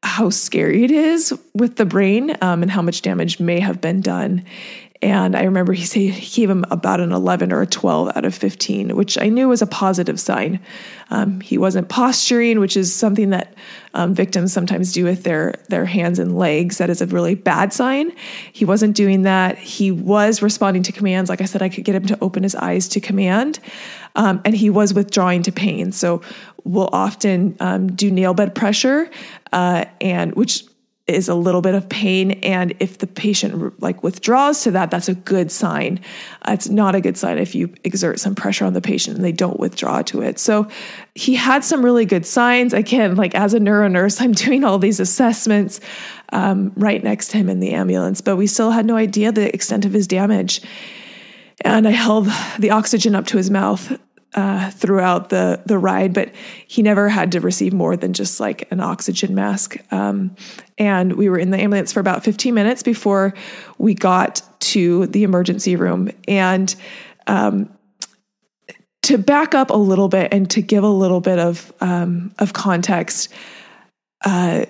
how 0.03 0.31
scary 0.31 0.83
it 0.83 0.91
is 0.91 1.39
with 1.53 1.77
the 1.77 1.85
brain 1.85 2.35
um, 2.41 2.63
and 2.63 2.71
how 2.71 2.81
much 2.81 3.03
damage 3.03 3.39
may 3.39 3.61
have 3.61 3.83
been 3.83 4.01
done. 4.01 4.43
And 5.03 5.35
I 5.35 5.45
remember 5.45 5.73
he 5.73 5.87
said 5.87 6.01
he 6.01 6.43
gave 6.43 6.51
him 6.51 6.67
about 6.71 7.01
an 7.01 7.13
11 7.13 7.53
or 7.53 7.63
a 7.63 7.67
12 7.67 8.13
out 8.15 8.25
of 8.27 8.35
15, 8.35 8.95
which 8.95 9.17
I 9.19 9.31
knew 9.31 9.49
was 9.49 9.63
a 9.63 9.67
positive 9.67 10.21
sign. 10.21 10.61
Um, 11.09 11.41
he 11.41 11.57
wasn't 11.57 11.89
posturing, 11.89 12.61
which 12.61 12.77
is 12.77 12.95
something 12.95 13.31
that 13.31 13.55
um, 13.95 14.15
victims 14.15 14.53
sometimes 14.53 14.93
do 14.93 15.05
with 15.05 15.23
their 15.23 15.55
their 15.69 15.87
hands 15.87 16.19
and 16.19 16.37
legs. 16.39 16.79
That 16.79 16.91
is 16.91 17.01
a 17.01 17.07
really 17.07 17.35
bad 17.35 17.73
sign. 17.73 18.13
He 18.53 18.67
wasn't 18.67 18.95
doing 18.95 19.23
that. 19.23 19.57
He 19.57 19.91
was 19.91 20.43
responding 20.43 20.83
to 20.85 20.93
commands. 20.93 21.31
Like 21.31 21.41
I 21.41 21.47
said, 21.47 21.63
I 21.63 21.71
could 21.71 21.85
get 21.85 21.95
him 21.95 22.07
to 22.07 22.19
open 22.21 22.43
his 22.43 22.55
eyes 22.55 22.87
to 22.89 23.01
command, 23.01 23.59
um, 24.17 24.43
and 24.45 24.55
he 24.55 24.69
was 24.69 24.93
withdrawing 24.93 25.43
to 25.45 25.53
pain. 25.53 25.93
So 25.93 26.21
we'll 26.65 26.91
often 26.93 27.57
um, 27.59 27.91
do 27.91 28.11
nail 28.11 28.35
bed 28.35 28.55
pressure, 28.55 29.11
uh, 29.51 29.87
and 30.01 30.35
which 30.35 30.65
is 31.15 31.29
a 31.29 31.35
little 31.35 31.61
bit 31.61 31.75
of 31.75 31.89
pain 31.89 32.33
and 32.43 32.75
if 32.81 32.99
the 32.99 33.07
patient 33.07 33.81
like 33.83 34.03
withdraws 34.03 34.63
to 34.63 34.71
that 34.71 34.91
that's 34.91 35.09
a 35.09 35.15
good 35.15 35.51
sign. 35.51 36.01
It's 36.49 36.69
not 36.69 36.95
a 36.95 37.01
good 37.01 37.17
sign 37.17 37.39
if 37.39 37.55
you 37.55 37.73
exert 37.85 38.21
some 38.21 38.35
pressure 38.35 38.65
on 38.65 38.73
the 38.73 38.81
patient 38.81 39.17
and 39.17 39.25
they 39.25 39.33
don't 39.33 39.59
withdraw 39.59 40.03
to 40.03 40.23
it. 40.23 40.39
So 40.39 40.69
he 41.15 41.35
had 41.35 41.65
some 41.65 41.85
really 41.85 42.05
good 42.05 42.27
signs. 42.27 42.73
Again 42.73 43.17
like 43.17 43.35
as 43.35 43.55
a 43.55 43.61
neuro 43.61 43.89
nurse 43.89 44.21
i'm 44.21 44.33
doing 44.47 44.65
all 44.65 44.79
these 44.79 45.01
assessments 45.01 45.81
um, 46.33 46.73
right 46.77 47.03
next 47.03 47.29
to 47.29 47.39
him 47.39 47.49
in 47.49 47.61
the 47.61 47.73
ambulance 47.73 48.21
but 48.21 48.37
we 48.37 48.47
still 48.47 48.71
had 48.71 48.87
no 48.87 48.97
idea 48.97 49.33
the 49.33 49.53
extent 49.55 49.85
of 49.85 49.93
his 49.93 50.07
damage. 50.07 50.63
And 51.63 51.87
I 51.87 51.91
held 51.91 52.29
the 52.59 52.71
oxygen 52.71 53.15
up 53.15 53.27
to 53.27 53.37
his 53.37 53.51
mouth 53.51 53.99
uh, 54.35 54.71
throughout 54.71 55.31
the 55.31 55.61
the 55.67 55.79
ride, 55.79 56.15
but 56.15 56.33
he 56.67 56.83
never 56.83 57.09
had 57.09 57.33
to 57.33 57.41
receive 57.41 57.73
more 57.73 57.97
than 57.97 58.13
just 58.13 58.41
like 58.41 58.71
an 58.71 58.81
oxygen 58.81 59.35
mask. 59.35 59.77
Um, 59.93 60.37
and 60.79 61.15
we 61.15 61.29
were 61.29 61.39
in 61.39 61.51
the 61.51 61.59
ambulance 61.59 61.93
for 61.93 62.01
about 62.01 62.25
15 62.25 62.55
minutes 62.55 62.83
before 62.83 63.35
we 63.79 63.95
got 63.95 64.43
to 64.61 65.07
the 65.07 65.25
emergency 65.25 65.77
room. 65.77 66.11
And 66.29 66.75
um, 67.27 67.69
to 69.03 69.19
back 69.19 69.55
up 69.55 69.71
a 69.71 69.77
little 69.77 70.09
bit 70.09 70.33
and 70.33 70.49
to 70.51 70.63
give 70.63 70.85
a 70.85 70.89
little 70.89 71.21
bit 71.21 71.39
of 71.39 71.73
um, 71.81 72.33
of 72.39 72.53
context, 72.53 73.33
uh, 74.25 74.67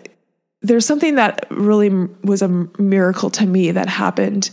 there's 0.62 0.86
something 0.86 1.16
that 1.16 1.46
really 1.50 1.90
was 2.22 2.42
a 2.42 2.48
miracle 2.78 3.30
to 3.30 3.46
me 3.46 3.72
that 3.72 3.88
happened 3.88 4.50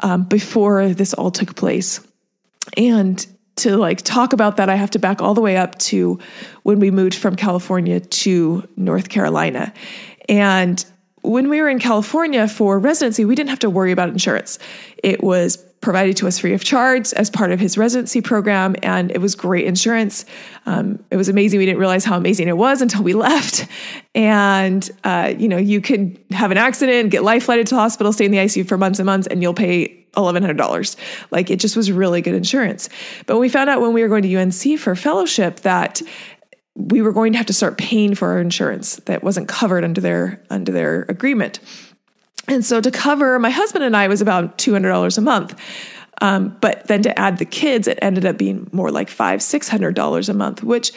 um, 0.00 0.24
before 0.24 0.88
this 0.88 1.14
all 1.14 1.30
took 1.30 1.56
place. 1.56 2.00
And 2.76 3.24
to 3.58 3.76
like 3.76 4.02
talk 4.02 4.32
about 4.32 4.56
that, 4.56 4.68
I 4.68 4.74
have 4.74 4.90
to 4.92 4.98
back 4.98 5.20
all 5.20 5.34
the 5.34 5.40
way 5.40 5.56
up 5.56 5.78
to 5.78 6.18
when 6.62 6.80
we 6.80 6.90
moved 6.90 7.14
from 7.14 7.36
California 7.36 8.00
to 8.00 8.68
North 8.76 9.08
Carolina. 9.08 9.72
And 10.28 10.84
when 11.22 11.48
we 11.48 11.60
were 11.60 11.68
in 11.68 11.78
California 11.78 12.48
for 12.48 12.78
residency, 12.78 13.24
we 13.24 13.34
didn't 13.34 13.50
have 13.50 13.58
to 13.60 13.70
worry 13.70 13.92
about 13.92 14.08
insurance. 14.08 14.58
It 15.02 15.22
was 15.22 15.64
provided 15.80 16.16
to 16.16 16.26
us 16.26 16.38
free 16.38 16.54
of 16.54 16.64
charge 16.64 17.12
as 17.14 17.30
part 17.30 17.52
of 17.52 17.60
his 17.60 17.78
residency 17.78 18.20
program, 18.20 18.74
and 18.82 19.10
it 19.10 19.18
was 19.18 19.34
great 19.34 19.66
insurance. 19.66 20.24
Um, 20.66 21.04
it 21.10 21.16
was 21.16 21.28
amazing. 21.28 21.58
We 21.58 21.66
didn't 21.66 21.78
realize 21.78 22.04
how 22.04 22.16
amazing 22.16 22.48
it 22.48 22.56
was 22.56 22.82
until 22.82 23.02
we 23.02 23.14
left. 23.28 23.66
And 24.14 24.88
uh, 25.04 25.34
you 25.38 25.48
know, 25.48 25.56
you 25.56 25.80
could 25.80 26.18
have 26.30 26.50
an 26.50 26.58
accident, 26.58 27.10
get 27.10 27.22
life 27.22 27.44
flighted 27.44 27.66
to 27.68 27.74
the 27.74 27.80
hospital, 27.80 28.12
stay 28.12 28.24
in 28.24 28.32
the 28.32 28.38
ICU 28.38 28.66
for 28.66 28.76
months 28.76 28.98
and 28.98 29.06
months, 29.06 29.26
and 29.26 29.42
you'll 29.42 29.54
pay 29.54 30.06
$1,100. 30.16 30.96
Like 31.30 31.50
it 31.50 31.60
just 31.60 31.76
was 31.76 31.92
really 31.92 32.20
good 32.20 32.34
insurance. 32.34 32.88
But 33.26 33.38
we 33.38 33.48
found 33.48 33.70
out 33.70 33.80
when 33.80 33.92
we 33.92 34.02
were 34.02 34.08
going 34.08 34.22
to 34.22 34.36
UNC 34.36 34.78
for 34.78 34.94
fellowship 34.96 35.60
that 35.60 36.02
we 36.74 37.02
were 37.02 37.12
going 37.12 37.32
to 37.32 37.38
have 37.38 37.46
to 37.46 37.52
start 37.52 37.76
paying 37.76 38.14
for 38.14 38.28
our 38.28 38.40
insurance 38.40 38.96
that 39.06 39.24
wasn't 39.24 39.48
covered 39.48 39.82
under 39.82 40.00
their 40.00 40.42
under 40.48 40.70
their 40.70 41.02
agreement. 41.08 41.58
And 42.48 42.64
so 42.64 42.80
to 42.80 42.90
cover 42.90 43.38
my 43.38 43.50
husband 43.50 43.84
and 43.84 43.96
I 43.96 44.08
was 44.08 44.20
about 44.20 44.58
$200 44.58 45.18
a 45.18 45.20
month. 45.20 45.58
Um, 46.20 46.56
but 46.60 46.86
then 46.86 47.02
to 47.02 47.18
add 47.18 47.38
the 47.38 47.44
kids, 47.44 47.86
it 47.86 47.98
ended 48.02 48.24
up 48.26 48.36
being 48.38 48.68
more 48.72 48.90
like 48.90 49.08
five, 49.08 49.42
six 49.42 49.68
hundred 49.68 49.94
dollars 49.94 50.28
a 50.28 50.34
month, 50.34 50.62
which 50.62 50.92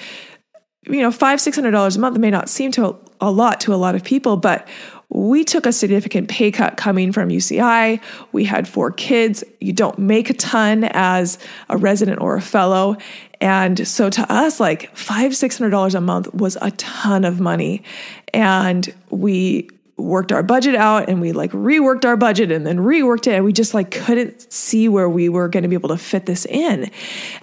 you 0.88 1.02
know, 1.02 1.12
five, 1.12 1.40
six 1.40 1.56
hundred 1.56 1.72
dollars 1.72 1.96
a 1.96 2.00
month 2.00 2.18
may 2.18 2.32
not 2.32 2.50
seem 2.50 2.72
to 2.72 2.88
a, 2.88 2.96
a 3.22 3.32
lot 3.32 3.62
to 3.62 3.74
a 3.74 3.76
lot 3.76 3.94
of 3.94 4.04
people, 4.04 4.36
but 4.36 4.68
we 5.10 5.44
took 5.44 5.66
a 5.66 5.74
significant 5.74 6.30
pay 6.30 6.52
cut 6.52 6.78
coming 6.78 7.12
from 7.12 7.30
UCI. 7.30 8.02
We 8.32 8.46
had 8.46 8.68
four 8.68 8.92
kids. 8.92 9.44
You 9.60 9.74
don't 9.74 10.00
make 10.00 10.30
a 10.30 10.34
ton 10.34 10.86
as 10.86 11.38
a 11.70 11.78
resident 11.78 12.22
or 12.22 12.36
a 12.36 12.42
fellow. 12.42 12.98
And 13.42 13.86
so 13.88 14.10
to 14.10 14.34
us, 14.34 14.60
like 14.60 14.96
five, 14.96 15.36
six 15.36 15.58
hundred 15.58 15.72
dollars 15.72 15.96
a 15.96 16.02
month 16.02 16.34
was 16.34 16.58
a 16.62 16.72
ton 16.72 17.26
of 17.26 17.40
money. 17.40 17.84
And 18.34 18.92
we 19.10 19.70
worked 20.02 20.32
our 20.32 20.44
budget 20.44 20.76
out 20.76 21.10
and 21.10 21.22
we 21.22 21.32
like 21.32 21.52
reworked 21.52 22.06
our 22.06 22.18
budget 22.18 22.52
and 22.52 22.66
then 22.66 22.78
reworked 22.78 23.28
it 23.28 23.34
and 23.34 23.46
we 23.46 23.54
just 23.54 23.74
like 23.74 23.92
couldn't 23.92 24.52
see 24.52 24.90
where 24.90 25.10
we 25.10 25.30
were 25.30 25.48
going 25.48 25.64
to 25.64 25.70
be 25.70 25.76
able 25.76 25.90
to 25.90 25.98
fit 25.98 26.26
this 26.26 26.46
in. 26.46 26.92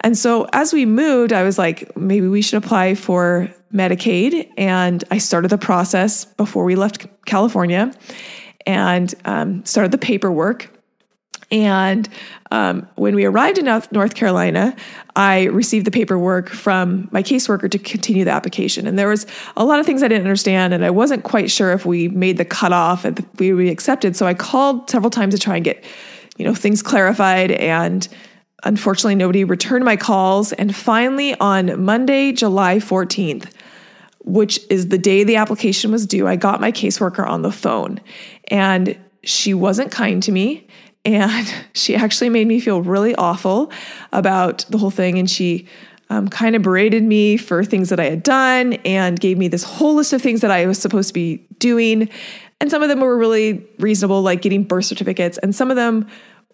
And 0.01 0.17
so 0.17 0.47
as 0.53 0.73
we 0.73 0.87
moved, 0.87 1.33
I 1.33 1.43
was 1.43 1.59
like 1.59 1.97
maybe 1.97 2.29
we 2.29 2.43
should 2.43 2.63
apply 2.63 2.95
for 2.95 3.53
Medicaid, 3.73 4.51
and 4.57 5.05
I 5.11 5.19
started 5.19 5.49
the 5.49 5.59
process 5.59 6.25
before 6.25 6.65
we 6.65 6.75
left 6.75 7.07
California 7.27 7.93
and 8.67 9.15
um, 9.25 9.65
started 9.65 9.93
the 9.93 9.99
paperwork. 9.99 10.71
And 11.51 12.09
um, 12.51 12.87
when 12.97 13.15
we 13.15 13.25
arrived 13.25 13.59
in 13.59 13.65
North 13.65 14.15
Carolina, 14.15 14.77
I 15.17 15.45
received 15.45 15.87
the 15.87 15.91
paperwork 15.91 16.51
from 16.51 17.09
my 17.11 17.23
caseworker 17.23 17.71
to 17.71 17.79
continue 17.79 18.25
the 18.25 18.31
application. 18.31 18.87
And 18.87 18.99
there 18.99 19.09
was 19.09 19.27
a 19.57 19.65
lot 19.65 19.81
of 19.81 19.87
things 19.87 20.03
I 20.03 20.09
didn't 20.09 20.25
understand, 20.25 20.75
and 20.75 20.85
I 20.85 20.91
wasn't 20.91 21.25
quite 21.25 21.51
sure 21.51 21.73
if 21.73 21.87
we 21.87 22.09
made 22.09 22.37
the 22.37 22.45
cutoff 22.45 23.05
and 23.05 23.27
we 23.39 23.53
would 23.53 23.63
be 23.63 23.71
accepted. 23.71 24.15
So 24.15 24.27
I 24.27 24.35
called 24.35 24.91
several 24.91 25.11
times 25.11 25.35
to 25.35 25.41
try 25.41 25.57
and 25.57 25.65
get, 25.65 25.83
you 26.37 26.45
know, 26.45 26.55
things 26.55 26.83
clarified. 26.83 27.51
And 27.53 28.07
unfortunately, 28.65 29.15
nobody 29.15 29.45
returned 29.45 29.87
my 29.87 29.97
calls. 29.97 30.53
And 30.53 30.77
finally, 30.77 31.35
on 31.41 31.83
Monday, 31.83 32.33
July 32.33 32.77
14th, 32.77 33.51
which 34.21 34.61
is 34.69 34.89
the 34.89 34.99
day 34.99 35.25
the 35.25 35.37
application 35.37 35.91
was 35.91 36.07
due, 36.07 36.29
I 36.29 36.37
got 36.37 36.61
my 36.61 36.73
caseworker 36.73 37.27
on 37.27 37.41
the 37.41 37.53
phone, 37.53 38.01
and 38.49 38.99
she 39.25 39.55
wasn't 39.55 39.91
kind 39.91 40.23
to 40.23 40.33
me 40.33 40.69
and 41.05 41.53
she 41.75 41.95
actually 41.95 42.31
made 42.31 42.47
me 42.47 42.61
feel 42.61 42.83
really 42.83 43.15
awful 43.15 43.71
about 44.13 44.65
the 44.69 44.79
whole 44.79 44.91
thing. 44.91 45.19
And 45.19 45.31
she 45.31 45.67
um, 46.11 46.29
kind 46.29 46.57
of 46.57 46.63
berated 46.63 47.03
me 47.03 47.37
for 47.37 47.65
things 47.65 47.91
that 47.91 48.01
I 48.01 48.05
had 48.05 48.23
done 48.23 48.75
and 48.85 49.21
gave 49.21 49.37
me 49.37 49.49
this 49.49 49.63
whole 49.63 49.95
list 49.95 50.13
of 50.13 50.23
things 50.23 50.41
that 50.41 50.51
I 50.51 50.67
was 50.67 50.79
supposed 50.79 51.09
to 51.09 51.15
be 51.15 51.47
doing. 51.59 52.09
And 52.61 52.71
some 52.71 52.83
of 52.83 52.89
them 52.89 53.01
were 53.01 53.17
really 53.17 53.67
reasonable, 53.79 54.23
like 54.23 54.43
getting 54.43 54.65
birth 54.65 54.87
certificates. 54.87 55.39
And 55.39 55.55
some 55.55 55.71
of 55.71 55.77
them 55.77 56.07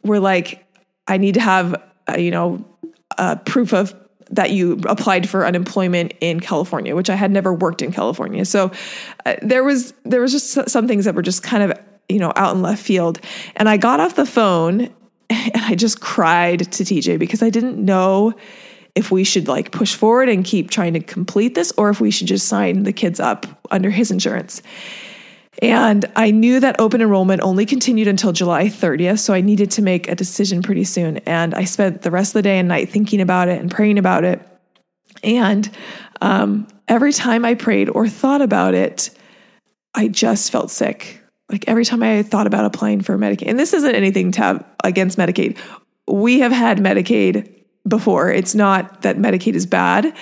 were 0.03 0.21
like, 0.21 0.67
I 1.07 1.19
need 1.19 1.35
to 1.35 1.41
have, 1.41 1.81
uh, 2.09 2.17
you 2.17 2.31
know, 2.31 2.65
proof 3.45 3.73
of 3.73 3.95
that 4.31 4.51
you 4.51 4.81
applied 4.87 5.29
for 5.29 5.47
unemployment 5.47 6.15
in 6.21 6.41
California, 6.41 6.97
which 6.97 7.11
I 7.11 7.15
had 7.15 7.31
never 7.31 7.53
worked 7.53 7.83
in 7.83 7.93
California. 7.93 8.45
So 8.45 8.73
uh, 9.27 9.37
there 9.43 9.63
was 9.63 9.93
there 10.05 10.21
was 10.21 10.33
just 10.33 10.69
some 10.69 10.89
things 10.89 11.05
that 11.05 11.15
were 11.15 11.23
just 11.23 11.43
kind 11.43 11.71
of 11.71 11.79
you 12.09 12.19
know, 12.19 12.33
out 12.37 12.55
in 12.55 12.63
left 12.63 12.83
field. 12.83 13.21
And 13.57 13.69
I 13.69 13.77
got 13.77 14.01
off 14.01 14.17
the 14.17 14.27
phone 14.27 14.81
and 15.31 15.57
I 15.57 15.75
just 15.75 16.01
cried 16.01 16.61
to 16.61 16.85
TJ 16.85 17.19
because 17.19 17.43
I 17.43 17.51
didn't 17.51 17.83
know 17.83 18.35
if 18.95 19.11
we 19.11 19.25
should 19.25 19.49
like 19.49 19.73
push 19.73 19.95
forward 19.95 20.29
and 20.29 20.45
keep 20.45 20.71
trying 20.71 20.93
to 20.93 21.01
complete 21.01 21.55
this 21.55 21.73
or 21.77 21.91
if 21.91 22.01
we 22.01 22.11
should 22.11 22.29
just 22.29 22.47
sign 22.47 22.85
the 22.85 22.93
kids 22.93 23.19
up 23.19 23.47
under 23.71 23.91
his 23.91 24.11
insurance. 24.11 24.63
And 25.63 26.05
I 26.17 26.31
knew 26.31 26.61
that 26.61 26.81
open 26.81 27.01
enrollment 27.01 27.43
only 27.43 27.65
continued 27.65 28.09
until 28.09 28.33
July 28.33 28.67
30th, 28.67 29.21
so 29.21 29.35
I 29.35 29.41
needed 29.41 29.71
to 29.73 29.83
make 29.83 30.09
a 30.09 30.15
decision 30.15 30.63
pretty 30.63 30.85
soon. 30.85 31.19
And 31.19 31.55
I 31.55 31.65
spent 31.65 32.03
the 32.03 32.11
rest 32.11 32.31
of 32.31 32.35
the 32.35 32.43
day 32.43 32.59
and 32.59 32.69
night 32.69 32.89
thinking 32.89 33.21
about 33.21 33.49
it 33.49 33.61
and 33.61 33.71
praying 33.71 33.99
about 33.99 34.25
it. 34.25 34.41
And 35.23 35.71
um, 36.21 36.67
every 36.89 37.13
time 37.13 37.45
I 37.45 37.55
prayed 37.55 37.89
or 37.89 38.09
thought 38.09 38.43
about 38.43 38.75
it, 38.75 39.11
I 39.95 40.09
just 40.09 40.51
felt 40.51 40.71
sick. 40.71 41.24
Like 41.51 41.65
every 41.69 41.85
time 41.85 42.03
I 42.03 42.23
thought 42.23 42.47
about 42.47 42.65
applying 42.65 43.03
for 43.03 43.19
Medicaid, 43.19 43.49
and 43.49 43.59
this 43.59 43.73
isn't 43.75 43.95
anything 43.95 44.33
to 44.33 44.41
have 44.41 44.65
against 44.83 45.19
Medicaid. 45.19 45.59
We 46.09 46.41
have 46.41 46.53
had 46.53 46.79
Medicaid 46.79 47.53
before. 47.87 48.31
It's 48.31 48.55
not 48.55 49.03
that 49.03 49.17
Medicaid 49.17 49.55
is 49.55 49.67
bad. 49.67 50.15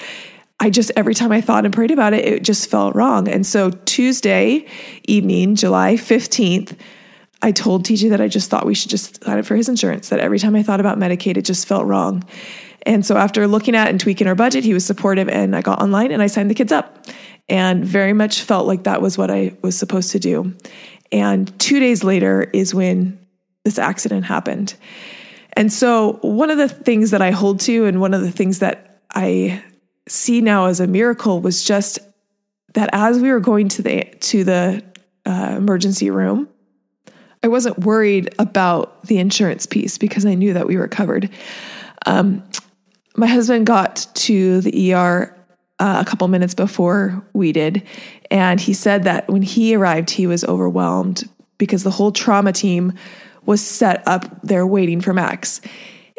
I 0.61 0.71
just, 0.71 0.93
every 0.97 1.15
time 1.15 1.33
I 1.33 1.41
thought 1.41 1.65
and 1.65 1.75
prayed 1.75 1.91
about 1.91 2.13
it, 2.13 2.25
it 2.25 2.45
just 2.45 2.71
felt 2.71 2.95
wrong. 2.95 3.29
And 3.29 3.47
so 3.47 3.71
Tuesday 3.71 4.67
evening, 5.05 5.57
July 5.57 5.95
15th, 5.95 6.77
I 7.43 7.51
told 7.51 7.85
TJ 7.85 8.11
that 8.11 8.21
I 8.21 8.29
just 8.29 8.49
thought 8.49 8.65
we 8.65 8.75
should 8.75 8.91
just 8.91 9.25
sign 9.25 9.39
up 9.39 9.45
for 9.45 9.57
his 9.57 9.69
insurance, 9.69 10.11
that 10.11 10.21
every 10.21 10.39
time 10.39 10.55
I 10.55 10.63
thought 10.63 10.79
about 10.79 10.99
Medicaid, 10.99 11.37
it 11.37 11.45
just 11.45 11.67
felt 11.67 11.87
wrong. 11.87 12.23
And 12.87 13.05
so 13.05 13.17
after 13.17 13.47
looking 13.49 13.75
at 13.75 13.89
and 13.89 13.99
tweaking 13.99 14.29
our 14.29 14.35
budget, 14.35 14.63
he 14.65 14.75
was 14.75 14.87
supportive 14.87 15.29
and 15.29 15.57
I 15.57 15.63
got 15.63 15.83
online 15.83 16.13
and 16.13 16.23
I 16.23 16.29
signed 16.29 16.51
the 16.51 16.55
kids 16.55 16.73
up 16.73 17.07
and 17.49 17.85
very 17.85 18.13
much 18.13 18.43
felt 18.43 18.67
like 18.67 18.85
that 18.85 19.03
was 19.03 19.19
what 19.19 19.31
I 19.31 19.57
was 19.63 19.77
supposed 19.77 20.13
to 20.13 20.21
do. 20.21 20.55
And 21.13 21.57
two 21.61 21.79
days 21.79 22.03
later 22.03 22.43
is 22.53 22.75
when 22.75 23.19
this 23.65 23.79
accident 23.79 24.25
happened. 24.25 24.75
And 25.53 25.73
so, 25.73 26.19
one 26.23 26.51
of 26.51 26.57
the 26.59 26.69
things 26.69 27.11
that 27.11 27.21
I 27.21 27.31
hold 27.31 27.61
to, 27.61 27.85
and 27.85 28.01
one 28.01 28.15
of 28.15 28.23
the 28.23 28.31
things 28.31 28.61
that 28.61 29.03
I 29.15 29.63
see 30.09 30.41
now 30.41 30.67
as 30.67 30.81
a 30.81 30.87
miracle, 30.87 31.41
was 31.41 31.63
just 31.63 31.99
that 32.73 32.89
as 32.93 33.19
we 33.19 33.31
were 33.31 33.41
going 33.41 33.69
to 33.69 33.83
the 33.83 34.05
to 34.21 34.45
the 34.45 34.83
uh, 35.27 35.55
emergency 35.59 36.11
room, 36.11 36.49
I 37.43 37.49
wasn't 37.49 37.79
worried 37.81 38.35
about 38.39 39.03
the 39.07 39.19
insurance 39.19 39.67
piece 39.67 39.99
because 39.99 40.25
I 40.25 40.35
knew 40.35 40.55
that 40.55 40.67
we 40.67 40.79
were 40.79 40.89
covered. 40.89 41.29
Um, 42.07 42.43
my 43.15 43.27
husband 43.27 43.67
got 43.67 44.07
to 44.15 44.63
the 44.63 44.95
ER 44.95 45.37
uh, 45.79 46.03
a 46.05 46.09
couple 46.09 46.27
minutes 46.29 46.55
before 46.55 47.23
we 47.33 47.53
did. 47.53 47.83
And 48.33 48.59
he 48.59 48.73
said 48.73 49.05
that 49.05 49.29
when 49.29 49.43
he 49.43 49.77
arrived, 49.77 50.09
he 50.09 50.27
was 50.27 50.43
overwhelmed 50.43 51.29
because 51.59 51.85
the 51.85 51.91
whole 51.91 52.11
trauma 52.11 52.51
team 52.51 52.95
was 53.45 53.61
set 53.61 54.03
up 54.09 54.25
there 54.43 54.67
waiting 54.67 55.03
for 55.03 55.13
Max. 55.13 55.61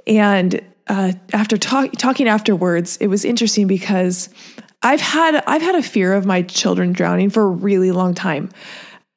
And 0.06 0.62
uh, 0.86 1.14
after 1.34 1.58
talk, 1.58 1.94
talking 1.94 2.28
afterwards, 2.28 2.98
it 2.98 3.08
was 3.08 3.26
interesting 3.26 3.66
because 3.66 4.30
I've 4.84 5.02
had 5.02 5.44
I've 5.48 5.64
had 5.64 5.74
a 5.74 5.82
fear 5.82 6.14
of 6.14 6.24
my 6.24 6.44
children 6.44 6.94
drowning 6.94 7.32
for 7.32 7.46
a 7.46 7.50
really 7.50 7.92
long 7.92 8.14
time. 8.14 8.50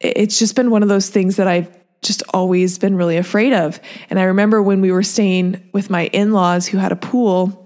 It's 0.01 0.39
just 0.39 0.57
been 0.57 0.71
one 0.71 0.83
of 0.83 0.89
those 0.89 1.11
things 1.11 1.37
that 1.37 1.47
I've 1.47 1.69
just 2.01 2.23
always 2.33 2.79
been 2.79 2.97
really 2.97 3.19
afraid 3.19 3.53
of. 3.53 3.79
And 4.09 4.19
I 4.19 4.23
remember 4.23 4.63
when 4.63 4.81
we 4.81 4.91
were 4.91 5.03
staying 5.03 5.63
with 5.75 5.91
my 5.91 6.07
in-laws 6.15 6.67
who 6.67 6.79
had 6.79 6.93
a 6.93 6.97
pool 6.97 7.66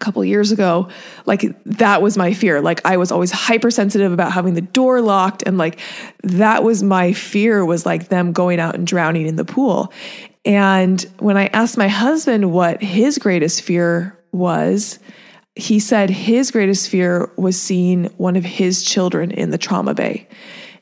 a 0.00 0.04
couple 0.04 0.24
years 0.24 0.52
ago, 0.52 0.88
like 1.26 1.42
that 1.64 2.00
was 2.00 2.16
my 2.16 2.32
fear. 2.32 2.60
Like 2.60 2.80
I 2.84 2.96
was 2.96 3.10
always 3.10 3.30
hypersensitive 3.30 4.12
about 4.12 4.32
having 4.32 4.54
the 4.54 4.60
door 4.60 5.00
locked 5.00 5.42
and 5.44 5.58
like 5.58 5.80
that 6.22 6.62
was 6.62 6.82
my 6.82 7.12
fear 7.12 7.64
was 7.64 7.84
like 7.84 8.08
them 8.08 8.32
going 8.32 8.60
out 8.60 8.74
and 8.74 8.86
drowning 8.86 9.26
in 9.26 9.36
the 9.36 9.44
pool. 9.44 9.92
And 10.44 11.00
when 11.18 11.36
I 11.36 11.46
asked 11.48 11.76
my 11.76 11.88
husband 11.88 12.52
what 12.52 12.82
his 12.82 13.18
greatest 13.18 13.62
fear 13.62 14.18
was, 14.32 14.98
he 15.56 15.80
said 15.80 16.10
his 16.10 16.50
greatest 16.52 16.88
fear 16.88 17.30
was 17.36 17.60
seeing 17.60 18.04
one 18.16 18.36
of 18.36 18.44
his 18.44 18.82
children 18.82 19.32
in 19.32 19.50
the 19.50 19.58
trauma 19.58 19.94
bay. 19.94 20.28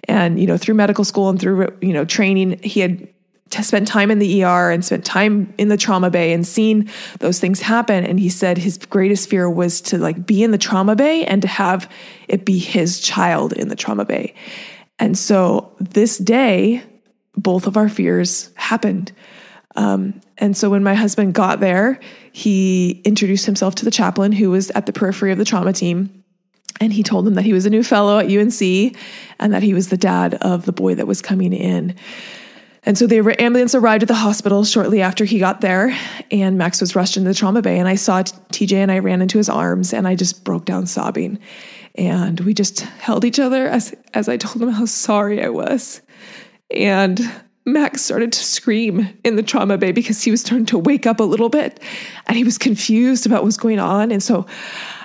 And 0.05 0.39
you 0.39 0.47
know, 0.47 0.59
through 0.59 0.75
medical 0.75 1.05
school 1.05 1.31
and 1.31 1.41
through 1.41 1.75
you 1.81 1.93
know 1.93 2.05
training, 2.05 2.61
he 2.63 2.81
had 2.81 3.09
to 3.51 3.63
spend 3.63 3.87
time 3.87 4.11
in 4.11 4.19
the 4.19 4.45
ER 4.45 4.71
and 4.71 4.85
spent 4.85 5.05
time 5.05 5.53
in 5.57 5.69
the 5.69 5.77
trauma 5.77 6.11
bay 6.11 6.33
and 6.33 6.47
seen 6.47 6.91
those 7.21 7.39
things 7.39 7.61
happen. 7.61 8.05
And 8.05 8.19
he 8.19 8.29
said 8.29 8.59
his 8.59 8.79
greatest 8.79 9.29
fear 9.29 9.49
was 9.49 9.81
to 9.83 9.99
like 9.99 10.27
be 10.27 10.43
in 10.43 10.51
the 10.51 10.59
trauma 10.59 10.97
bay 10.97 11.25
and 11.25 11.43
to 11.43 11.49
have 11.49 11.91
it 12.29 12.45
be 12.45 12.59
his 12.59 13.01
child 13.01 13.53
in 13.53 13.69
the 13.69 13.77
trauma 13.77 14.05
bay. 14.05 14.35
And 14.99 15.17
so 15.17 15.73
this 15.79 16.19
day, 16.19 16.83
both 17.37 17.67
of 17.67 17.77
our 17.77 17.89
fears 17.89 18.51
happened. 18.57 19.13
Um, 19.77 20.21
and 20.39 20.57
so 20.57 20.71
when 20.71 20.83
my 20.83 20.95
husband 20.95 21.35
got 21.35 21.61
there, 21.61 22.01
he 22.33 23.03
introduced 23.05 23.47
himself 23.47 23.75
to 23.77 23.85
the 23.85 23.91
chaplain 23.91 24.33
who 24.33 24.51
was 24.51 24.71
at 24.71 24.87
the 24.87 24.93
periphery 24.93 25.33
of 25.33 25.39
the 25.39 25.45
trauma 25.45 25.73
team. 25.73 26.25
And 26.81 26.93
he 26.93 27.03
told 27.03 27.27
him 27.27 27.35
that 27.35 27.45
he 27.45 27.53
was 27.53 27.65
a 27.65 27.71
new 27.71 27.83
fellow 27.83 28.19
at 28.19 28.31
UNC 28.31 28.97
and 29.39 29.53
that 29.53 29.63
he 29.63 29.73
was 29.73 29.89
the 29.89 29.97
dad 29.97 30.35
of 30.35 30.67
the 30.67 30.73
boy 30.73 30.95
that 30.95 31.07
was 31.07 31.23
coming 31.23 31.53
in. 31.53 31.95
And 32.87 32.97
so 32.97 33.09
the 33.09 33.35
ambulance 33.41 33.75
arrived 33.75 34.05
at 34.05 34.09
the 34.09 34.15
hospital 34.15 34.65
shortly 34.65 35.03
after 35.03 35.25
he 35.25 35.41
got 35.41 35.61
there, 35.61 35.97
and 36.31 36.57
Max 36.57 36.81
was 36.81 36.95
rushed 36.95 37.17
into 37.17 37.29
the 37.29 37.35
trauma 37.35 37.61
bay. 37.61 37.79
And 37.81 37.89
I 37.89 37.97
saw 37.97 38.23
TJ 38.23 38.77
and 38.77 38.93
I 38.93 39.01
ran 39.01 39.21
into 39.21 39.39
his 39.39 39.49
arms, 39.49 39.93
and 39.93 40.07
I 40.07 40.15
just 40.15 40.45
broke 40.45 40.65
down 40.65 40.87
sobbing. 40.87 41.41
And 41.97 42.39
we 42.41 42.55
just 42.55 42.81
held 42.81 43.25
each 43.25 43.41
other 43.41 43.67
as, 43.67 43.93
as 44.15 44.29
I 44.29 44.37
told 44.37 44.63
him 44.63 44.69
how 44.69 44.85
sorry 44.85 45.43
I 45.43 45.49
was. 45.49 46.01
And 46.71 47.21
Max 47.65 48.03
started 48.03 48.33
to 48.33 48.39
scream 48.39 49.09
in 49.25 49.35
the 49.35 49.43
trauma 49.43 49.77
bay 49.77 49.91
because 49.91 50.23
he 50.23 50.31
was 50.31 50.41
starting 50.41 50.67
to 50.67 50.79
wake 50.79 51.07
up 51.07 51.19
a 51.19 51.25
little 51.25 51.49
bit 51.49 51.81
and 52.27 52.37
he 52.37 52.45
was 52.45 52.59
confused 52.59 53.27
about 53.27 53.37
what 53.37 53.47
was 53.47 53.57
going 53.57 53.81
on. 53.81 54.13
And 54.13 54.23
so 54.23 54.47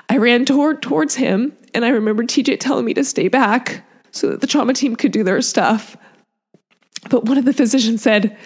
I 0.10 0.18
ran 0.18 0.46
toward, 0.46 0.82
towards 0.82 1.16
him, 1.16 1.54
and 1.74 1.86
I 1.86 1.90
remember 1.90 2.24
TJ 2.24 2.60
telling 2.60 2.86
me 2.86 2.94
to 2.94 3.04
stay 3.04 3.30
back 3.30 3.84
so 4.12 4.30
that 4.30 4.42
the 4.42 4.48
trauma 4.48 4.74
team 4.74 4.96
could 4.96 5.12
do 5.12 5.24
their 5.24 5.42
stuff. 5.42 5.98
But 7.10 7.26
one 7.26 7.38
of 7.38 7.46
the 7.46 7.54
physicians 7.54 8.02
said 8.02 8.38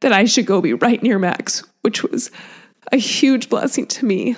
that 0.00 0.12
I 0.12 0.24
should 0.24 0.46
go 0.46 0.60
be 0.60 0.74
right 0.74 1.02
near 1.02 1.18
Max, 1.18 1.62
which 1.82 2.02
was 2.02 2.30
a 2.92 2.96
huge 2.96 3.48
blessing 3.48 3.86
to 3.86 4.04
me. 4.04 4.36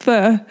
The 0.00 0.44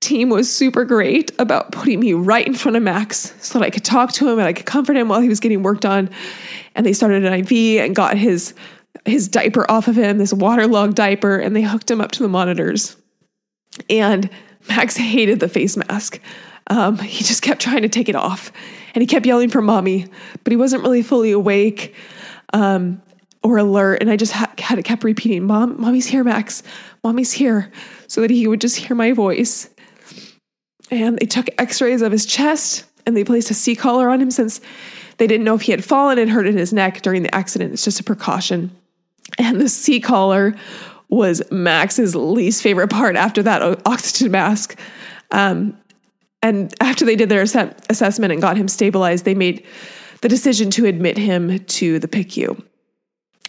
team 0.00 0.28
was 0.28 0.52
super 0.52 0.84
great 0.84 1.32
about 1.38 1.72
putting 1.72 2.00
me 2.00 2.12
right 2.12 2.46
in 2.46 2.54
front 2.54 2.76
of 2.76 2.82
Max 2.82 3.34
so 3.40 3.58
that 3.58 3.64
I 3.64 3.70
could 3.70 3.84
talk 3.84 4.12
to 4.12 4.28
him 4.28 4.38
and 4.38 4.46
I 4.46 4.52
could 4.52 4.66
comfort 4.66 4.96
him 4.96 5.08
while 5.08 5.20
he 5.20 5.28
was 5.28 5.40
getting 5.40 5.62
worked 5.62 5.84
on. 5.84 6.10
And 6.74 6.86
they 6.86 6.92
started 6.92 7.24
an 7.24 7.32
IV 7.32 7.84
and 7.84 7.94
got 7.94 8.16
his 8.16 8.54
his 9.04 9.28
diaper 9.28 9.70
off 9.70 9.86
of 9.88 9.96
him, 9.96 10.18
this 10.18 10.32
waterlogged 10.32 10.94
diaper, 10.94 11.38
and 11.38 11.54
they 11.54 11.62
hooked 11.62 11.90
him 11.90 12.00
up 12.00 12.10
to 12.12 12.22
the 12.22 12.28
monitors. 12.28 12.96
And 13.88 14.28
Max 14.68 14.96
hated 14.96 15.40
the 15.40 15.48
face 15.48 15.76
mask. 15.76 16.20
Um, 16.68 16.98
he 16.98 17.24
just 17.24 17.42
kept 17.42 17.60
trying 17.60 17.82
to 17.82 17.88
take 17.88 18.08
it 18.08 18.16
off 18.16 18.52
and 18.94 19.02
he 19.02 19.06
kept 19.06 19.26
yelling 19.26 19.50
for 19.50 19.60
mommy, 19.60 20.06
but 20.44 20.50
he 20.50 20.56
wasn't 20.56 20.82
really 20.82 21.02
fully 21.02 21.30
awake 21.30 21.94
um, 22.52 23.02
or 23.42 23.58
alert. 23.58 24.00
And 24.00 24.10
I 24.10 24.16
just 24.16 24.32
ha- 24.32 24.52
had 24.58 24.82
kept 24.84 25.04
repeating, 25.04 25.44
"Mom, 25.44 25.80
mommy's 25.80 26.06
here, 26.06 26.24
Max. 26.24 26.62
Mommy's 27.04 27.32
here," 27.32 27.70
so 28.06 28.20
that 28.22 28.30
he 28.30 28.46
would 28.48 28.60
just 28.60 28.76
hear 28.76 28.96
my 28.96 29.12
voice. 29.12 29.68
and 30.90 31.18
they 31.18 31.26
took 31.26 31.48
x 31.58 31.82
rays 31.82 32.00
of 32.00 32.10
his 32.10 32.24
chest 32.24 32.84
and 33.06 33.16
they 33.16 33.22
placed 33.22 33.50
a 33.50 33.54
C 33.54 33.76
collar 33.76 34.08
on 34.08 34.20
him 34.20 34.30
since 34.30 34.60
they 35.18 35.26
didn't 35.26 35.44
know 35.44 35.54
if 35.54 35.62
he 35.62 35.72
had 35.72 35.84
fallen 35.84 36.18
and 36.18 36.30
hurt 36.30 36.46
his 36.46 36.72
neck 36.72 37.02
during 37.02 37.22
the 37.22 37.34
accident. 37.34 37.72
It's 37.72 37.84
just 37.84 38.00
a 38.00 38.04
precaution. 38.04 38.70
And 39.36 39.60
the 39.60 39.68
C 39.68 40.00
collar 40.00 40.54
was 41.08 41.42
Max's 41.50 42.14
least 42.14 42.62
favorite 42.62 42.88
part 42.88 43.16
after 43.16 43.42
that 43.42 43.62
oxygen 43.86 44.30
mask. 44.30 44.78
Um, 45.30 45.76
and 46.42 46.74
after 46.80 47.04
they 47.04 47.16
did 47.16 47.28
their 47.28 47.42
ass- 47.42 47.74
assessment 47.90 48.32
and 48.32 48.40
got 48.40 48.56
him 48.56 48.68
stabilized, 48.68 49.24
they 49.24 49.34
made 49.34 49.64
the 50.20 50.28
decision 50.28 50.70
to 50.70 50.86
admit 50.86 51.16
him 51.16 51.58
to 51.58 51.98
the 51.98 52.08
PICU. 52.08 52.62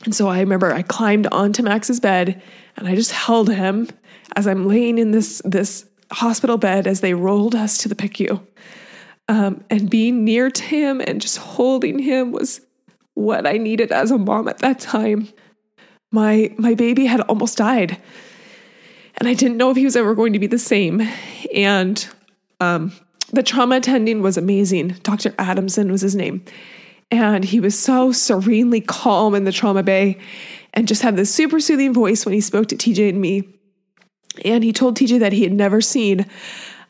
And 0.06 0.15
so 0.15 0.28
I 0.28 0.39
remember 0.39 0.73
I 0.73 0.82
climbed 0.82 1.28
onto 1.28 1.63
Max's 1.63 1.99
bed 1.99 2.41
and 2.78 2.88
I 2.88 2.95
just 2.95 3.12
held 3.12 3.49
him 3.49 3.89
as 4.36 4.47
I'm 4.47 4.67
laying 4.67 4.97
in 4.97 5.12
this 5.12 5.41
this 5.43 5.86
hospital 6.12 6.58
bed 6.58 6.88
as 6.88 7.02
they 7.02 7.13
rolled 7.13 7.54
us 7.56 7.78
to 7.80 7.89
the 7.89 7.95
PICU. 7.95 8.45
Um, 9.28 9.63
and 9.69 9.89
being 9.89 10.23
near 10.23 10.49
to 10.49 10.63
him 10.63 11.02
and 11.02 11.21
just 11.21 11.38
holding 11.38 11.99
him 11.99 12.32
was 12.32 12.62
what 13.13 13.45
I 13.45 13.58
needed 13.58 13.91
as 13.91 14.10
a 14.10 14.17
mom 14.17 14.47
at 14.47 14.60
that 14.60 14.80
time. 14.80 15.28
My 16.12 16.54
my 16.58 16.73
baby 16.73 17.06
had 17.06 17.21
almost 17.21 17.58
died, 17.58 18.02
and 19.17 19.28
I 19.28 19.36
didn't 19.36 19.58
know 19.58 19.69
if 19.69 19.78
he 19.78 19.86
was 19.86 19.95
ever 19.95 20.15
going 20.15 20.34
to 20.34 20.39
be 20.39 20.47
the 20.47 20.58
same. 20.58 21.08
And 21.54 22.08
um, 22.60 22.91
the 23.32 23.43
trauma 23.43 23.78
attending 23.78 24.22
was 24.22 24.38
amazing. 24.38 24.89
Dr. 25.04 25.34
Adamson 25.38 25.91
was 25.91 26.02
his 26.02 26.15
name. 26.15 26.43
And 27.12 27.43
he 27.43 27.60
was 27.60 27.78
so 27.78 28.12
serenely 28.12 28.82
calm 28.82 29.34
in 29.34 29.43
the 29.43 29.52
trauma 29.52 29.82
bay 29.82 30.17
and 30.74 30.88
just 30.88 31.02
had 31.02 31.15
this 31.15 31.34
super 31.34 31.60
soothing 31.60 31.93
voice 31.93 32.26
when 32.26 32.34
he 32.34 32.41
spoke 32.41 32.67
to 32.67 32.76
TJ 32.76 33.10
and 33.10 33.22
me. 33.22 33.48
And 34.45 34.63
he 34.63 34.72
told 34.72 34.98
TJ 34.98 35.19
that 35.19 35.34
he 35.34 35.43
had 35.43 35.54
never 35.54 35.82
seen 35.82 36.26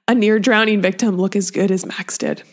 a 0.07 0.15
near 0.15 0.39
drowning 0.39 0.81
victim 0.81 1.17
look 1.17 1.35
as 1.35 1.51
good 1.51 1.71
as 1.71 1.85
Max 1.85 2.17
did. 2.17 2.43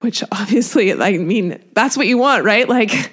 Which 0.00 0.22
obviously, 0.30 0.92
I 0.92 1.18
mean, 1.18 1.60
that's 1.72 1.96
what 1.96 2.06
you 2.06 2.18
want, 2.18 2.44
right? 2.44 2.68
Like, 2.68 3.12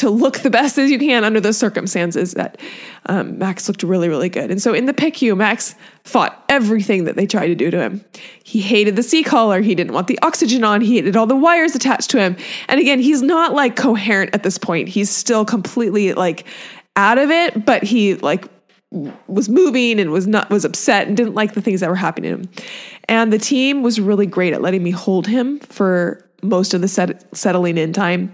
to 0.00 0.10
look 0.10 0.38
the 0.38 0.50
best 0.50 0.78
as 0.78 0.90
you 0.90 0.98
can 0.98 1.24
under 1.24 1.40
those 1.40 1.58
circumstances 1.58 2.32
that 2.32 2.58
um, 3.06 3.38
Max 3.38 3.68
looked 3.68 3.82
really, 3.82 4.08
really 4.08 4.30
good. 4.30 4.50
And 4.50 4.60
so 4.60 4.72
in 4.72 4.86
the 4.86 4.94
PICU, 4.94 5.36
Max 5.36 5.74
fought 6.04 6.42
everything 6.48 7.04
that 7.04 7.16
they 7.16 7.26
tried 7.26 7.48
to 7.48 7.54
do 7.54 7.70
to 7.70 7.78
him. 7.78 8.04
He 8.42 8.60
hated 8.60 8.96
the 8.96 9.02
C-collar. 9.02 9.60
He 9.60 9.74
didn't 9.74 9.92
want 9.92 10.06
the 10.06 10.18
oxygen 10.22 10.64
on. 10.64 10.80
He 10.80 10.96
hated 10.96 11.16
all 11.16 11.26
the 11.26 11.36
wires 11.36 11.74
attached 11.74 12.10
to 12.10 12.18
him. 12.18 12.36
And 12.68 12.80
again, 12.80 12.98
he's 12.98 13.20
not 13.20 13.52
like 13.52 13.76
coherent 13.76 14.34
at 14.34 14.42
this 14.42 14.56
point. 14.56 14.88
He's 14.88 15.10
still 15.10 15.44
completely 15.44 16.14
like 16.14 16.46
out 16.96 17.18
of 17.18 17.30
it, 17.30 17.66
but 17.66 17.82
he 17.82 18.14
like 18.16 18.48
was 19.28 19.48
moving 19.48 20.00
and 20.00 20.10
was 20.10 20.26
not 20.26 20.50
was 20.50 20.64
upset 20.64 21.06
and 21.06 21.16
didn't 21.16 21.34
like 21.34 21.54
the 21.54 21.60
things 21.60 21.80
that 21.80 21.90
were 21.90 21.94
happening 21.94 22.30
to 22.30 22.42
him. 22.42 22.50
And 23.08 23.32
the 23.32 23.38
team 23.38 23.82
was 23.82 24.00
really 24.00 24.26
great 24.26 24.52
at 24.52 24.62
letting 24.62 24.82
me 24.82 24.90
hold 24.90 25.26
him 25.26 25.60
for 25.60 26.26
most 26.42 26.72
of 26.72 26.80
the 26.80 26.88
set, 26.88 27.24
settling 27.36 27.76
in 27.76 27.92
time. 27.92 28.32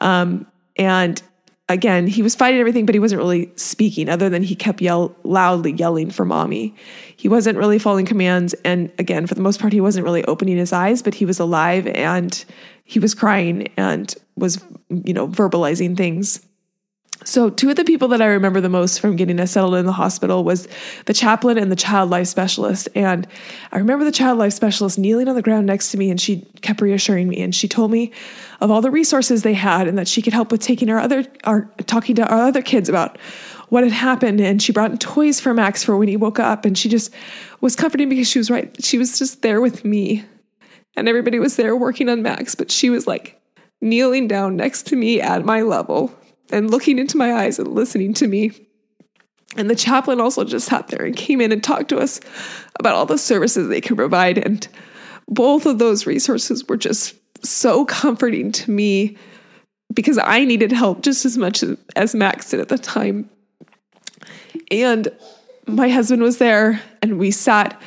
Um, 0.00 0.46
and 0.78 1.22
again, 1.68 2.06
he 2.06 2.22
was 2.22 2.34
fighting 2.34 2.60
everything, 2.60 2.86
but 2.86 2.94
he 2.94 2.98
wasn't 2.98 3.20
really 3.20 3.50
speaking 3.56 4.08
other 4.08 4.28
than 4.28 4.42
he 4.42 4.54
kept 4.54 4.80
yell 4.80 5.14
loudly 5.22 5.72
yelling 5.72 6.10
for 6.10 6.24
mommy. 6.24 6.74
He 7.16 7.28
wasn't 7.28 7.58
really 7.58 7.78
following 7.78 8.06
commands. 8.06 8.54
And 8.64 8.90
again, 8.98 9.26
for 9.26 9.34
the 9.34 9.42
most 9.42 9.60
part, 9.60 9.72
he 9.72 9.80
wasn't 9.80 10.04
really 10.04 10.24
opening 10.24 10.56
his 10.56 10.72
eyes, 10.72 11.02
but 11.02 11.14
he 11.14 11.24
was 11.24 11.38
alive 11.38 11.86
and 11.88 12.44
he 12.84 12.98
was 12.98 13.14
crying 13.14 13.68
and 13.76 14.14
was, 14.36 14.64
you 14.88 15.12
know, 15.12 15.28
verbalizing 15.28 15.96
things. 15.96 16.44
So, 17.24 17.50
two 17.50 17.68
of 17.68 17.76
the 17.76 17.84
people 17.84 18.08
that 18.08 18.22
I 18.22 18.26
remember 18.26 18.60
the 18.60 18.68
most 18.68 19.00
from 19.00 19.16
getting 19.16 19.40
us 19.40 19.50
settled 19.50 19.74
in 19.74 19.86
the 19.86 19.92
hospital 19.92 20.44
was 20.44 20.68
the 21.06 21.12
chaplain 21.12 21.58
and 21.58 21.70
the 21.70 21.76
child 21.76 22.10
life 22.10 22.28
specialist. 22.28 22.88
And 22.94 23.26
I 23.72 23.78
remember 23.78 24.04
the 24.04 24.12
child 24.12 24.38
life 24.38 24.52
specialist 24.52 24.98
kneeling 24.98 25.28
on 25.28 25.34
the 25.34 25.42
ground 25.42 25.66
next 25.66 25.90
to 25.90 25.98
me, 25.98 26.10
and 26.10 26.20
she 26.20 26.46
kept 26.62 26.80
reassuring 26.80 27.28
me. 27.28 27.40
And 27.42 27.54
she 27.54 27.66
told 27.66 27.90
me 27.90 28.12
of 28.60 28.70
all 28.70 28.80
the 28.80 28.90
resources 28.90 29.42
they 29.42 29.54
had, 29.54 29.88
and 29.88 29.98
that 29.98 30.06
she 30.06 30.22
could 30.22 30.32
help 30.32 30.52
with 30.52 30.60
taking 30.60 30.88
our 30.90 30.98
other, 30.98 31.24
our 31.44 31.62
talking 31.86 32.14
to 32.16 32.26
our 32.26 32.42
other 32.42 32.62
kids 32.62 32.88
about 32.88 33.18
what 33.68 33.82
had 33.82 33.92
happened. 33.92 34.40
And 34.40 34.62
she 34.62 34.72
brought 34.72 35.00
toys 35.00 35.40
for 35.40 35.52
Max 35.52 35.82
for 35.82 35.96
when 35.96 36.08
he 36.08 36.16
woke 36.16 36.38
up. 36.38 36.64
And 36.64 36.78
she 36.78 36.88
just 36.88 37.12
was 37.60 37.74
comforting 37.74 38.08
because 38.08 38.28
she 38.28 38.38
was 38.38 38.48
right. 38.48 38.72
She 38.82 38.96
was 38.96 39.18
just 39.18 39.42
there 39.42 39.60
with 39.60 39.84
me, 39.84 40.24
and 40.96 41.08
everybody 41.08 41.40
was 41.40 41.56
there 41.56 41.74
working 41.74 42.08
on 42.08 42.22
Max, 42.22 42.54
but 42.54 42.70
she 42.70 42.90
was 42.90 43.08
like 43.08 43.40
kneeling 43.80 44.28
down 44.28 44.56
next 44.56 44.86
to 44.88 44.96
me 44.96 45.20
at 45.20 45.44
my 45.44 45.62
level 45.62 46.12
and 46.50 46.70
looking 46.70 46.98
into 46.98 47.16
my 47.16 47.32
eyes 47.34 47.58
and 47.58 47.68
listening 47.68 48.14
to 48.14 48.26
me. 48.26 48.52
And 49.56 49.70
the 49.70 49.74
chaplain 49.74 50.20
also 50.20 50.44
just 50.44 50.68
sat 50.68 50.88
there 50.88 51.04
and 51.04 51.16
came 51.16 51.40
in 51.40 51.52
and 51.52 51.62
talked 51.62 51.88
to 51.88 51.98
us 51.98 52.20
about 52.78 52.94
all 52.94 53.06
the 53.06 53.18
services 53.18 53.68
they 53.68 53.80
could 53.80 53.96
provide. 53.96 54.38
And 54.38 54.66
both 55.28 55.66
of 55.66 55.78
those 55.78 56.06
resources 56.06 56.66
were 56.68 56.76
just 56.76 57.14
so 57.44 57.84
comforting 57.84 58.52
to 58.52 58.70
me 58.70 59.16
because 59.94 60.18
I 60.18 60.44
needed 60.44 60.70
help 60.70 61.02
just 61.02 61.24
as 61.24 61.38
much 61.38 61.64
as 61.96 62.14
Max 62.14 62.50
did 62.50 62.60
at 62.60 62.68
the 62.68 62.78
time. 62.78 63.28
And 64.70 65.08
my 65.66 65.88
husband 65.88 66.22
was 66.22 66.38
there, 66.38 66.80
and 67.02 67.18
we 67.18 67.30
sat 67.30 67.80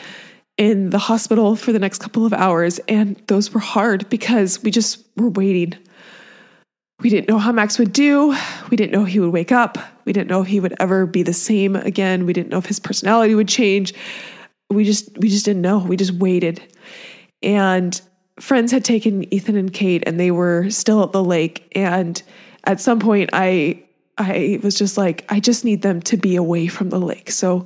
in 0.58 0.90
the 0.90 1.00
hospital 1.00 1.56
for 1.56 1.72
the 1.72 1.80
next 1.80 2.00
couple 2.00 2.26
of 2.26 2.34
hours. 2.34 2.80
And 2.88 3.22
those 3.28 3.54
were 3.54 3.60
hard 3.60 4.10
because 4.10 4.62
we 4.64 4.72
just 4.72 5.04
were 5.16 5.30
waiting 5.30 5.78
we 7.02 7.10
didn't 7.10 7.28
know 7.28 7.40
how 7.40 7.52
Max 7.52 7.80
would 7.80 7.94
do. 7.94 8.36
We 8.70 8.78
didn't 8.78 8.92
know 8.92 9.04
he 9.04 9.20
would 9.20 9.32
wake 9.32 9.52
up. 9.52 9.78
We 10.06 10.14
didn't 10.14 10.30
know 10.30 10.42
if 10.42 10.48
he 10.48 10.60
would 10.60 10.76
ever 10.80 11.06
be 11.06 11.24
the 11.24 11.34
same 11.34 11.76
again. 11.76 12.26
We 12.26 12.34
didn't 12.34 12.50
know 12.50 12.60
if 12.60 12.66
his 12.66 12.80
personality 12.80 13.34
would 13.36 13.48
change. 13.48 13.94
We 14.70 14.84
just 14.84 15.18
we 15.18 15.28
just 15.28 15.46
didn't 15.46 15.62
know. 15.62 15.80
We 15.80 15.98
just 15.98 16.14
waited. 16.14 16.62
And 17.42 18.00
friends 18.40 18.72
had 18.72 18.86
taken 18.86 19.32
Ethan 19.34 19.56
and 19.56 19.74
Kate 19.74 20.04
and 20.06 20.20
they 20.20 20.32
were 20.32 20.70
still 20.70 21.04
at 21.04 21.12
the 21.12 21.24
lake 21.24 21.72
and 21.76 22.22
at 22.64 22.80
some 22.80 23.00
point 23.00 23.32
I 23.34 23.84
I 24.18 24.60
was 24.64 24.76
just 24.76 24.98
like 24.98 25.26
I 25.30 25.40
just 25.40 25.66
need 25.66 25.82
them 25.82 26.02
to 26.04 26.18
be 26.18 26.36
away 26.36 26.68
from 26.68 26.90
the 26.90 27.00
lake. 27.00 27.32
So, 27.32 27.66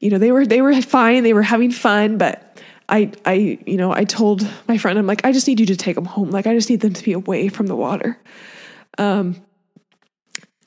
you 0.00 0.10
know, 0.10 0.18
they 0.18 0.32
were 0.32 0.44
they 0.44 0.60
were 0.60 0.80
fine, 0.82 1.22
they 1.22 1.34
were 1.34 1.42
having 1.42 1.70
fun, 1.70 2.18
but 2.18 2.60
I 2.88 3.12
I 3.24 3.58
you 3.64 3.76
know, 3.76 3.92
I 3.92 4.04
told 4.04 4.46
my 4.66 4.76
friend 4.76 4.98
I'm 4.98 5.06
like 5.06 5.24
I 5.24 5.32
just 5.32 5.46
need 5.46 5.60
you 5.60 5.66
to 5.66 5.76
take 5.76 5.94
them 5.94 6.04
home. 6.04 6.30
Like 6.30 6.48
I 6.48 6.54
just 6.54 6.68
need 6.68 6.80
them 6.80 6.92
to 6.94 7.04
be 7.04 7.12
away 7.12 7.48
from 7.48 7.68
the 7.68 7.76
water. 7.76 8.18
Um, 8.98 9.42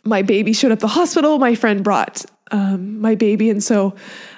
my 0.04 0.22
baby 0.22 0.54
showed 0.54 0.72
up 0.72 0.80
the 0.80 0.88
hospital. 0.88 1.40
My 1.40 1.56
friend 1.56 1.84
brought 1.84 2.26
um, 2.52 3.02
my 3.02 3.16
baby, 3.16 3.50
and 3.50 3.64
so 3.64 3.96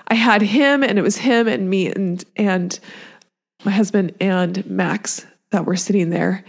I 0.08 0.16
had 0.16 0.42
him, 0.42 0.84
and 0.84 0.98
it 0.98 1.02
was 1.02 1.18
him 1.18 1.48
and 1.48 1.70
me 1.70 1.92
and 1.92 2.24
and 2.36 2.80
my 3.66 3.72
husband 3.72 4.16
and 4.22 4.66
Max 4.66 5.26
that 5.52 5.66
were 5.66 5.76
sitting 5.76 6.10
there. 6.10 6.44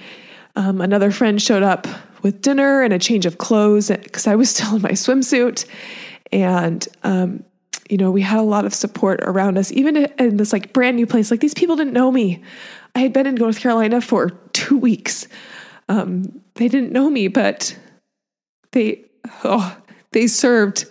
Um, 0.57 0.81
another 0.81 1.11
friend 1.11 1.41
showed 1.41 1.63
up 1.63 1.87
with 2.23 2.43
dinner 2.43 2.83
and 2.83 2.93
a 2.93 2.99
change 2.99 3.27
of 3.27 3.39
clothes 3.39 3.89
because 3.89 4.27
I 4.27 4.37
was 4.37 4.51
still 4.55 4.77
in 4.77 4.83
my 4.83 4.93
swimsuit, 4.93 5.67
and 6.31 6.87
um, 7.03 7.45
you 7.89 7.97
know 7.97 8.11
we 8.11 8.23
had 8.23 8.39
a 8.39 8.43
lot 8.43 8.65
of 8.65 8.75
support 8.75 9.21
around 9.23 9.59
us, 9.59 9.73
even 9.73 9.97
in 9.97 10.37
this 10.37 10.53
like 10.53 10.73
brand 10.73 10.97
new 10.97 11.07
place. 11.07 11.31
Like 11.31 11.41
these 11.41 11.55
people 11.55 11.77
didn't 11.77 11.93
know 11.93 12.13
me. 12.13 12.43
I 12.95 13.01
had 13.01 13.13
been 13.13 13.27
in 13.27 13.35
North 13.35 13.61
Carolina 13.61 14.01
for 14.01 14.31
two 14.53 14.79
weeks. 14.79 15.27
Um, 15.89 16.43
they 16.55 16.69
didn't 16.69 16.93
know 16.93 17.09
me, 17.09 17.29
but 17.29 17.77
they 18.73 19.05
oh 19.45 19.77
they 20.13 20.27
served 20.27 20.87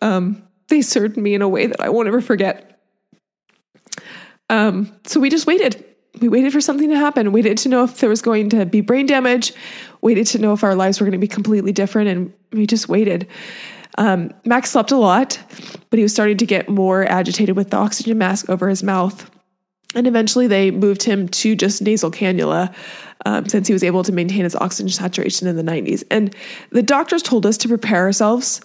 um, 0.00 0.42
they 0.68 0.82
served 0.82 1.16
me 1.16 1.34
in 1.34 1.42
a 1.42 1.48
way 1.48 1.66
that 1.66 1.80
I 1.80 1.88
won't 1.88 2.08
ever 2.08 2.20
forget. 2.20 2.80
Um, 4.50 4.92
so 5.04 5.20
we 5.20 5.30
just 5.30 5.46
waited. 5.46 5.84
We 6.20 6.28
waited 6.28 6.52
for 6.52 6.60
something 6.60 6.88
to 6.90 6.96
happen. 6.96 7.32
Waited 7.32 7.58
to 7.58 7.68
know 7.68 7.84
if 7.84 7.98
there 7.98 8.08
was 8.08 8.22
going 8.22 8.50
to 8.50 8.66
be 8.66 8.80
brain 8.80 9.06
damage. 9.06 9.52
Waited 10.00 10.26
to 10.28 10.38
know 10.38 10.52
if 10.52 10.64
our 10.64 10.74
lives 10.74 11.00
were 11.00 11.04
going 11.04 11.12
to 11.12 11.18
be 11.18 11.28
completely 11.28 11.72
different, 11.72 12.08
and 12.08 12.32
we 12.52 12.66
just 12.66 12.88
waited. 12.88 13.28
Um, 13.98 14.32
Max 14.44 14.70
slept 14.70 14.90
a 14.90 14.96
lot, 14.96 15.38
but 15.90 15.98
he 15.98 16.02
was 16.02 16.12
starting 16.12 16.36
to 16.36 16.46
get 16.46 16.68
more 16.68 17.04
agitated 17.04 17.56
with 17.56 17.70
the 17.70 17.76
oxygen 17.76 18.16
mask 18.16 18.48
over 18.48 18.68
his 18.68 18.82
mouth. 18.82 19.28
And 19.94 20.06
eventually 20.06 20.46
they 20.46 20.70
moved 20.70 21.02
him 21.02 21.28
to 21.28 21.56
just 21.56 21.80
nasal 21.80 22.10
cannula 22.10 22.74
um, 23.24 23.48
since 23.48 23.66
he 23.66 23.72
was 23.72 23.82
able 23.82 24.04
to 24.04 24.12
maintain 24.12 24.44
his 24.44 24.54
oxygen 24.54 24.90
saturation 24.90 25.48
in 25.48 25.56
the 25.56 25.62
90s. 25.62 26.04
And 26.10 26.34
the 26.70 26.82
doctors 26.82 27.22
told 27.22 27.46
us 27.46 27.56
to 27.58 27.68
prepare 27.68 28.04
ourselves 28.04 28.60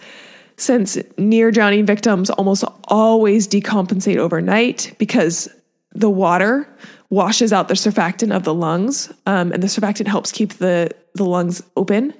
since 0.57 0.97
near 1.17 1.49
drowning 1.51 1.85
victims 1.85 2.29
almost 2.29 2.63
always 2.85 3.47
decompensate 3.47 4.17
overnight 4.17 4.93
because 4.99 5.49
the 5.93 6.09
water 6.09 6.67
washes 7.09 7.53
out 7.53 7.67
the 7.67 7.73
surfactant 7.75 8.35
of 8.35 8.43
the 8.43 8.53
lungs, 8.53 9.11
um, 9.27 9.51
and 9.51 9.61
the 9.61 9.67
surfactant 9.67 10.07
helps 10.07 10.31
keep 10.31 10.53
the, 10.53 10.89
the 11.13 11.25
lungs 11.25 11.61
open. 11.75 12.13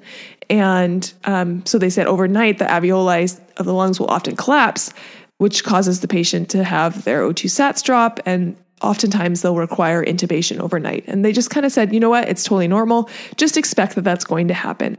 And 0.50 1.12
um, 1.24 1.66
so 1.66 1.80
they 1.80 1.90
said 1.90 2.06
overnight, 2.06 2.60
the 2.60 2.66
alveoli 2.66 3.40
of 3.58 3.66
the 3.66 3.74
lungs 3.74 4.00
will 4.00 4.08
often 4.08 4.36
collapse, 4.36 4.94
which 5.38 5.64
causes 5.64 6.02
the 6.02 6.08
patient 6.08 6.50
to 6.50 6.64
have 6.64 7.04
their 7.06 7.22
O2 7.24 7.46
sats 7.46 7.84
drop 7.84 8.20
and 8.26 8.56
oftentimes 8.84 9.42
they'll 9.42 9.56
require 9.56 10.04
intubation 10.04 10.60
overnight. 10.60 11.06
And 11.08 11.24
they 11.24 11.32
just 11.32 11.50
kind 11.50 11.66
of 11.66 11.72
said, 11.72 11.94
you 11.94 12.00
know 12.00 12.10
what, 12.10 12.28
it's 12.28 12.44
totally 12.44 12.68
normal. 12.68 13.10
Just 13.38 13.58
expect 13.58 13.96
that 13.96 14.04
that's 14.04 14.26
going 14.26 14.50
to 14.50 14.54
happen. 14.54 14.98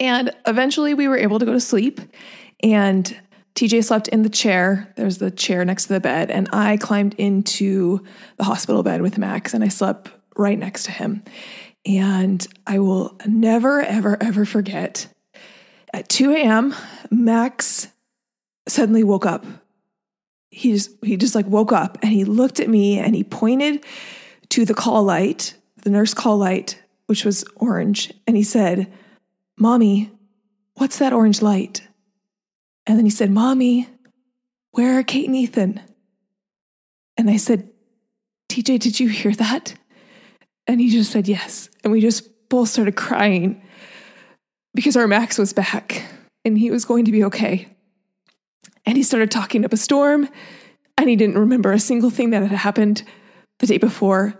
And 0.00 0.30
eventually 0.46 0.94
we 0.94 1.08
were 1.08 1.18
able 1.18 1.38
to 1.38 1.44
go 1.44 1.52
to 1.52 1.60
sleep. 1.60 2.00
And 2.62 3.16
TJ 3.54 3.84
slept 3.84 4.08
in 4.08 4.22
the 4.22 4.28
chair. 4.28 4.92
There's 4.96 5.18
the 5.18 5.30
chair 5.30 5.64
next 5.64 5.86
to 5.86 5.94
the 5.94 6.00
bed, 6.00 6.30
and 6.30 6.48
I 6.52 6.76
climbed 6.76 7.14
into 7.14 8.04
the 8.36 8.44
hospital 8.44 8.84
bed 8.84 9.02
with 9.02 9.18
Max 9.18 9.52
and 9.52 9.64
I 9.64 9.68
slept 9.68 10.10
right 10.36 10.58
next 10.58 10.84
to 10.84 10.92
him. 10.92 11.24
And 11.84 12.46
I 12.66 12.78
will 12.78 13.18
never, 13.26 13.80
ever, 13.80 14.16
ever 14.22 14.44
forget 14.44 15.08
at 15.92 16.08
2 16.08 16.32
a.m., 16.32 16.74
Max 17.10 17.88
suddenly 18.68 19.02
woke 19.02 19.26
up. 19.26 19.44
He 20.58 20.72
just, 20.72 20.90
he 21.04 21.16
just 21.16 21.36
like 21.36 21.46
woke 21.46 21.72
up 21.72 21.98
and 22.02 22.10
he 22.10 22.24
looked 22.24 22.58
at 22.58 22.68
me 22.68 22.98
and 22.98 23.14
he 23.14 23.22
pointed 23.22 23.84
to 24.48 24.64
the 24.64 24.74
call 24.74 25.04
light, 25.04 25.54
the 25.84 25.90
nurse 25.90 26.14
call 26.14 26.36
light, 26.36 26.82
which 27.06 27.24
was 27.24 27.44
orange. 27.54 28.12
And 28.26 28.36
he 28.36 28.42
said, 28.42 28.92
Mommy, 29.56 30.10
what's 30.74 30.98
that 30.98 31.12
orange 31.12 31.42
light? 31.42 31.86
And 32.86 32.98
then 32.98 33.04
he 33.04 33.10
said, 33.10 33.30
Mommy, 33.30 33.88
where 34.72 34.98
are 34.98 35.04
Kate 35.04 35.28
and 35.28 35.36
Ethan? 35.36 35.80
And 37.16 37.30
I 37.30 37.36
said, 37.36 37.70
TJ, 38.48 38.80
did 38.80 38.98
you 38.98 39.08
hear 39.08 39.32
that? 39.34 39.74
And 40.66 40.80
he 40.80 40.90
just 40.90 41.12
said 41.12 41.28
yes. 41.28 41.68
And 41.84 41.92
we 41.92 42.00
just 42.00 42.48
both 42.48 42.68
started 42.68 42.96
crying 42.96 43.62
because 44.74 44.96
our 44.96 45.06
Max 45.06 45.38
was 45.38 45.52
back 45.52 46.02
and 46.44 46.58
he 46.58 46.72
was 46.72 46.84
going 46.84 47.04
to 47.04 47.12
be 47.12 47.22
okay. 47.24 47.68
And 48.86 48.96
he 48.96 49.02
started 49.02 49.30
talking 49.30 49.64
up 49.64 49.72
a 49.72 49.76
storm 49.76 50.28
and 50.96 51.08
he 51.08 51.16
didn't 51.16 51.38
remember 51.38 51.72
a 51.72 51.78
single 51.78 52.10
thing 52.10 52.30
that 52.30 52.42
had 52.42 52.52
happened 52.52 53.04
the 53.58 53.66
day 53.66 53.78
before. 53.78 54.36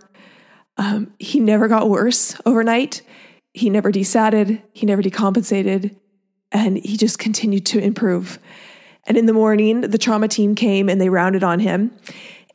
Um, 0.77 1.13
he 1.19 1.39
never 1.39 1.67
got 1.67 1.89
worse 1.89 2.35
overnight. 2.45 3.01
He 3.53 3.69
never 3.69 3.91
desatted. 3.91 4.61
He 4.73 4.85
never 4.85 5.01
decompensated. 5.01 5.95
And 6.51 6.77
he 6.77 6.97
just 6.97 7.19
continued 7.19 7.65
to 7.67 7.79
improve. 7.79 8.39
And 9.05 9.17
in 9.17 9.25
the 9.25 9.33
morning, 9.33 9.81
the 9.81 9.97
trauma 9.97 10.27
team 10.27 10.55
came 10.55 10.89
and 10.89 10.99
they 10.99 11.09
rounded 11.09 11.43
on 11.43 11.59
him. 11.59 11.91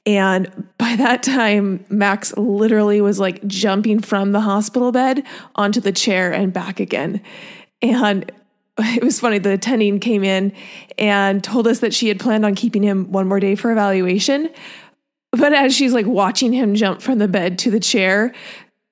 And 0.07 0.69
by 0.79 0.97
that 0.97 1.23
time, 1.23 1.85
Max 1.89 2.37
literally 2.37 3.01
was 3.01 3.19
like 3.19 3.47
jumping 3.47 4.01
from 4.01 4.33
the 4.33 4.41
hospital 4.41 4.93
bed 4.93 5.25
onto 5.55 5.81
the 5.81 5.93
chair 5.93 6.33
and 6.33 6.53
back 6.53 6.79
again. 6.79 7.23
And 7.81 8.31
it 8.79 9.05
was 9.05 9.21
funny. 9.21 9.39
The 9.39 9.53
attending 9.53 10.01
came 10.01 10.25
in 10.25 10.53
and 10.99 11.43
told 11.43 11.67
us 11.67 11.81
that 11.81 11.95
she 11.95 12.09
had 12.09 12.19
planned 12.19 12.45
on 12.45 12.55
keeping 12.55 12.83
him 12.83 13.13
one 13.13 13.29
more 13.29 13.41
day 13.41 13.55
for 13.55 13.71
evaluation. 13.71 14.51
But 15.33 15.53
as 15.53 15.75
she's 15.75 15.93
like 15.93 16.07
watching 16.07 16.53
him 16.53 16.75
jump 16.75 17.03
from 17.03 17.19
the 17.19 17.29
bed 17.29 17.59
to 17.61 17.71
the 17.71 17.81
chair, 17.81 18.33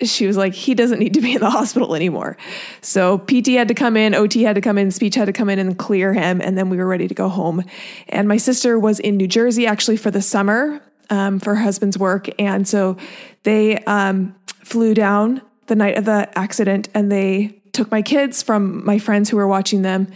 she 0.02 0.26
was 0.26 0.36
like, 0.36 0.54
he 0.54 0.74
doesn't 0.74 0.98
need 0.98 1.14
to 1.14 1.20
be 1.20 1.34
in 1.34 1.40
the 1.40 1.50
hospital 1.58 1.94
anymore. 1.94 2.36
So 2.80 3.18
PT 3.18 3.48
had 3.48 3.68
to 3.68 3.74
come 3.74 3.96
in, 3.96 4.14
OT 4.14 4.42
had 4.42 4.54
to 4.54 4.60
come 4.60 4.78
in, 4.78 4.90
speech 4.90 5.14
had 5.14 5.26
to 5.26 5.32
come 5.32 5.48
in 5.48 5.58
and 5.58 5.78
clear 5.78 6.12
him. 6.12 6.40
And 6.40 6.56
then 6.58 6.70
we 6.70 6.76
were 6.76 6.86
ready 6.86 7.08
to 7.08 7.14
go 7.14 7.28
home. 7.28 7.64
And 8.08 8.28
my 8.28 8.36
sister 8.36 8.78
was 8.78 9.00
in 9.00 9.16
New 9.16 9.28
Jersey 9.28 9.66
actually 9.66 9.96
for 9.96 10.10
the 10.10 10.22
summer 10.22 10.80
um, 11.10 11.38
for 11.38 11.54
her 11.54 11.62
husband's 11.62 11.98
work. 11.98 12.28
And 12.40 12.66
so 12.66 12.96
they 13.42 13.78
um, 13.84 14.34
flew 14.64 14.94
down 14.94 15.42
the 15.66 15.76
night 15.76 15.96
of 15.96 16.04
the 16.04 16.28
accident 16.36 16.88
and 16.94 17.10
they 17.10 17.61
took 17.72 17.90
my 17.90 18.02
kids 18.02 18.42
from 18.42 18.84
my 18.84 18.98
friends 18.98 19.30
who 19.30 19.36
were 19.36 19.48
watching 19.48 19.82
them. 19.82 20.08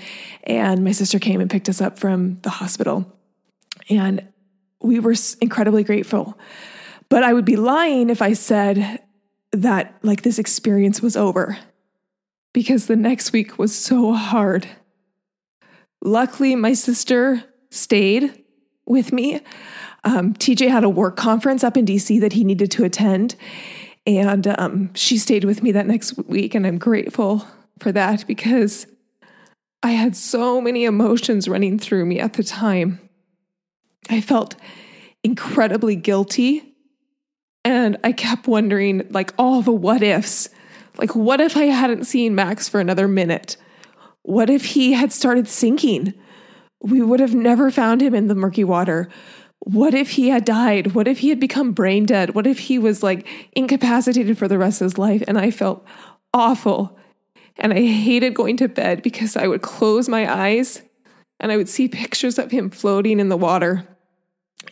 And 0.45 0.85
my 0.85 0.93
sister 0.93 1.19
came 1.19 1.41
and 1.41 1.51
picked 1.51 1.69
us 1.69 1.81
up 1.81 1.99
from 1.99 2.37
the 2.43 2.51
hospital. 2.51 3.11
And 3.89 4.27
we 4.81 5.01
were 5.01 5.15
incredibly 5.41 5.85
grateful. 5.85 6.39
But 7.09 7.23
I 7.23 7.33
would 7.33 7.45
be 7.45 7.57
lying 7.57 8.11
if 8.11 8.21
I 8.21 8.33
said 8.33 9.01
that 9.53 9.95
like 10.03 10.23
this 10.23 10.39
experience 10.39 11.01
was 11.01 11.17
over 11.17 11.59
because 12.53 12.87
the 12.87 12.97
next 12.97 13.33
week 13.33 13.59
was 13.59 13.75
so 13.75 14.13
hard. 14.13 14.67
Luckily, 16.03 16.55
my 16.57 16.73
sister 16.73 17.43
stayed 17.71 18.45
with 18.87 19.13
me. 19.13 19.41
Um, 20.05 20.35
TJ 20.35 20.71
had 20.71 20.85
a 20.85 20.89
work 20.89 21.17
conference 21.17 21.65
up 21.65 21.77
in 21.77 21.85
DC 21.85 22.21
that 22.21 22.33
he 22.33 22.45
needed 22.45 22.71
to 22.73 22.85
attend. 22.85 23.35
And 24.07 24.47
um, 24.47 24.95
she 24.95 25.19
stayed 25.19 25.45
with 25.45 25.63
me 25.63 25.73
that 25.73 25.87
next 25.87 26.17
week. 26.29 26.55
And 26.55 26.67
I'm 26.67 26.79
grateful 26.79 27.47
for 27.81 27.93
that 27.93 28.27
because 28.27 28.87
I 29.83 29.91
had 29.91 30.17
so 30.17 30.61
many 30.61 30.85
emotions 30.85 31.49
running 31.49 31.79
through 31.79 32.07
me 32.07 32.21
at 32.21 32.35
the 32.35 32.45
time. 32.45 33.01
I 34.09 34.21
felt 34.21 34.55
incredibly 35.25 35.97
guilty 35.97 36.77
and 37.65 37.97
I 38.05 38.13
kept 38.13 38.47
wondering, 38.47 39.09
like, 39.11 39.35
all 39.39 39.61
the 39.61 39.73
what 39.73 40.01
ifs. 40.01 40.49
Like, 40.99 41.17
what 41.17 41.41
if 41.41 41.57
I 41.57 41.65
hadn't 41.65 42.05
seen 42.05 42.37
Max 42.37 42.69
for 42.69 42.79
another 42.79 43.09
minute? 43.09 43.57
What 44.23 44.49
if 44.49 44.65
he 44.65 44.93
had 44.93 45.13
started 45.13 45.49
sinking? 45.49 46.15
We 46.81 47.03
would 47.03 47.19
have 47.19 47.35
never 47.35 47.73
found 47.73 48.03
him 48.03 48.15
in 48.15 48.29
the 48.29 48.37
murky 48.37 48.63
water. 48.63 49.09
What 49.61 49.95
if 49.95 50.11
he 50.11 50.29
had 50.29 50.45
died? 50.45 50.95
What 50.95 51.09
if 51.09 51.19
he 51.19 51.31
had 51.31 51.41
become 51.41 51.73
brain 51.73 52.07
dead? 52.07 52.35
What 52.35 52.47
if 52.47 52.59
he 52.59 52.79
was 52.79 53.03
like 53.03 53.27
incapacitated 53.53 54.39
for 54.39 54.49
the 54.49 54.59
rest 54.59 54.81
of 54.81 54.87
his 54.87 54.99
life? 54.99 55.23
And 55.27 55.39
I 55.39 55.51
felt 55.51 55.85
awful. 56.33 56.97
And 57.59 57.73
I 57.73 57.87
hated 57.87 58.35
going 58.35 58.57
to 58.59 58.69
bed 58.69 59.03
because 59.03 59.37
I 59.37 59.47
would 59.47 59.63
close 59.63 60.09
my 60.09 60.31
eyes 60.33 60.83
and 61.41 61.51
I 61.51 61.57
would 61.57 61.69
see 61.69 61.89
pictures 61.89 62.39
of 62.39 62.51
him 62.51 62.71
floating 62.71 63.19
in 63.19 63.29
the 63.29 63.37
water. 63.37 63.87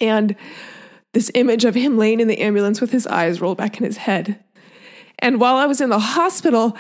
And 0.01 0.37
this 1.13 1.31
image 1.35 1.65
of 1.65 1.75
him 1.75 1.97
laying 1.97 2.21
in 2.21 2.29
the 2.29 2.41
ambulance 2.41 2.81
with 2.81 2.91
his 2.91 3.07
eyes 3.07 3.41
rolled 3.41 3.59
back 3.59 3.79
in 3.79 3.85
his 3.85 3.97
head. 3.97 4.43
And 5.19 5.41
while 5.41 5.57
I 5.57 5.67
was 5.67 5.81
in 5.81 5.91
the 5.91 5.99
hospital, 5.99 6.77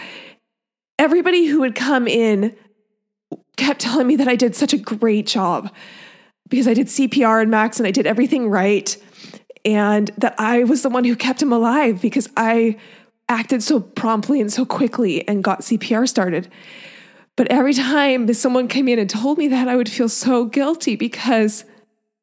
everybody 0.98 1.46
who 1.46 1.60
would 1.60 1.74
come 1.74 2.06
in 2.06 2.54
kept 3.56 3.80
telling 3.80 4.06
me 4.06 4.16
that 4.16 4.28
I 4.28 4.36
did 4.36 4.54
such 4.54 4.72
a 4.72 4.78
great 4.78 5.26
job 5.26 5.72
because 6.54 6.68
I 6.68 6.74
did 6.74 6.86
CPR 6.86 7.42
and 7.42 7.50
Max 7.50 7.80
and 7.80 7.86
I 7.88 7.90
did 7.90 8.06
everything 8.06 8.48
right. 8.48 8.96
And 9.64 10.12
that 10.18 10.36
I 10.38 10.62
was 10.62 10.82
the 10.82 10.88
one 10.88 11.02
who 11.02 11.16
kept 11.16 11.42
him 11.42 11.52
alive 11.52 12.00
because 12.00 12.28
I 12.36 12.76
acted 13.28 13.60
so 13.60 13.80
promptly 13.80 14.40
and 14.40 14.52
so 14.52 14.64
quickly 14.64 15.26
and 15.26 15.42
got 15.42 15.62
CPR 15.62 16.08
started. 16.08 16.48
But 17.34 17.48
every 17.50 17.74
time 17.74 18.32
someone 18.34 18.68
came 18.68 18.86
in 18.86 19.00
and 19.00 19.10
told 19.10 19.36
me 19.36 19.48
that, 19.48 19.66
I 19.66 19.74
would 19.74 19.88
feel 19.88 20.08
so 20.08 20.44
guilty 20.44 20.94
because 20.94 21.64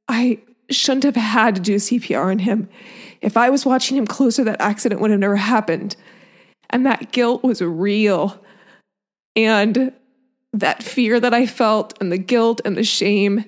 I 0.08 0.40
shouldn't 0.70 1.04
have 1.04 1.18
had 1.18 1.56
to 1.56 1.62
do 1.62 1.76
CPR 1.76 2.32
on 2.32 2.40
him. 2.40 2.70
If 3.20 3.36
I 3.36 3.50
was 3.50 3.66
watching 3.66 3.98
him 3.98 4.08
closer, 4.08 4.46
that 4.46 4.62
accident 4.62 5.02
would 5.02 5.12
have 5.12 5.20
never 5.20 5.36
happened. 5.36 5.98
And 6.70 6.86
that 6.86 7.12
guilt 7.12 7.44
was 7.44 7.62
real. 7.62 8.42
And 9.36 9.92
that 10.54 10.84
fear 10.84 11.20
that 11.20 11.34
I 11.34 11.48
felt, 11.48 11.98
and 12.00 12.14
the 12.14 12.18
guilt 12.18 12.62
and 12.64 12.78
the 12.78 12.86
shame 12.86 13.44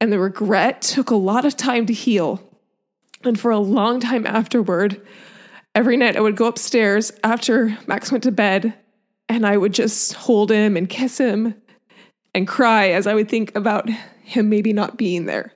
and 0.00 0.12
the 0.12 0.18
regret 0.18 0.82
took 0.82 1.10
a 1.10 1.16
lot 1.16 1.44
of 1.44 1.56
time 1.56 1.86
to 1.86 1.92
heal. 1.92 2.42
And 3.24 3.38
for 3.38 3.50
a 3.50 3.58
long 3.58 4.00
time 4.00 4.26
afterward, 4.26 5.00
every 5.74 5.96
night 5.96 6.16
I 6.16 6.20
would 6.20 6.36
go 6.36 6.46
upstairs 6.46 7.12
after 7.24 7.76
Max 7.86 8.12
went 8.12 8.24
to 8.24 8.32
bed 8.32 8.74
and 9.28 9.46
I 9.46 9.56
would 9.56 9.72
just 9.72 10.14
hold 10.14 10.50
him 10.50 10.76
and 10.76 10.88
kiss 10.88 11.18
him 11.18 11.54
and 12.34 12.46
cry 12.46 12.90
as 12.90 13.06
I 13.06 13.14
would 13.14 13.28
think 13.28 13.54
about 13.56 13.88
him 13.88 14.48
maybe 14.48 14.72
not 14.72 14.96
being 14.96 15.26
there. 15.26 15.52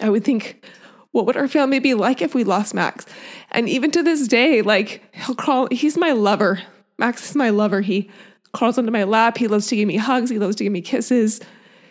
I 0.00 0.10
would 0.10 0.24
think, 0.24 0.64
what 1.12 1.26
would 1.26 1.36
our 1.36 1.48
family 1.48 1.78
be 1.78 1.94
like 1.94 2.20
if 2.20 2.34
we 2.34 2.42
lost 2.42 2.74
Max? 2.74 3.06
And 3.52 3.68
even 3.68 3.90
to 3.92 4.02
this 4.02 4.26
day, 4.26 4.62
like 4.62 5.02
he'll 5.14 5.36
crawl, 5.36 5.68
he's 5.70 5.96
my 5.96 6.10
lover. 6.12 6.60
Max 6.98 7.30
is 7.30 7.36
my 7.36 7.50
lover. 7.50 7.80
He 7.80 8.10
crawls 8.52 8.78
onto 8.78 8.90
my 8.90 9.04
lap. 9.04 9.38
He 9.38 9.46
loves 9.46 9.68
to 9.68 9.76
give 9.76 9.86
me 9.86 9.96
hugs. 9.96 10.30
He 10.30 10.38
loves 10.38 10.56
to 10.56 10.64
give 10.64 10.72
me 10.72 10.80
kisses. 10.80 11.40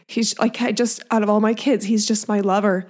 He's 0.08 0.38
like, 0.39 0.62
I 0.62 0.72
just, 0.72 1.04
out 1.12 1.24
of 1.24 1.30
all 1.30 1.39
my 1.39 1.54
kids, 1.54 1.86
he's 1.86 2.06
just 2.06 2.28
my 2.28 2.39
lover. 2.39 2.88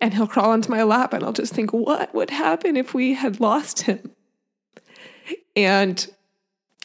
And 0.00 0.12
he'll 0.12 0.26
crawl 0.26 0.50
onto 0.50 0.70
my 0.70 0.82
lap, 0.82 1.12
and 1.12 1.24
I'll 1.24 1.32
just 1.32 1.54
think, 1.54 1.72
what 1.72 2.14
would 2.14 2.30
happen 2.30 2.76
if 2.76 2.94
we 2.94 3.14
had 3.14 3.40
lost 3.40 3.82
him? 3.82 4.10
And 5.56 6.06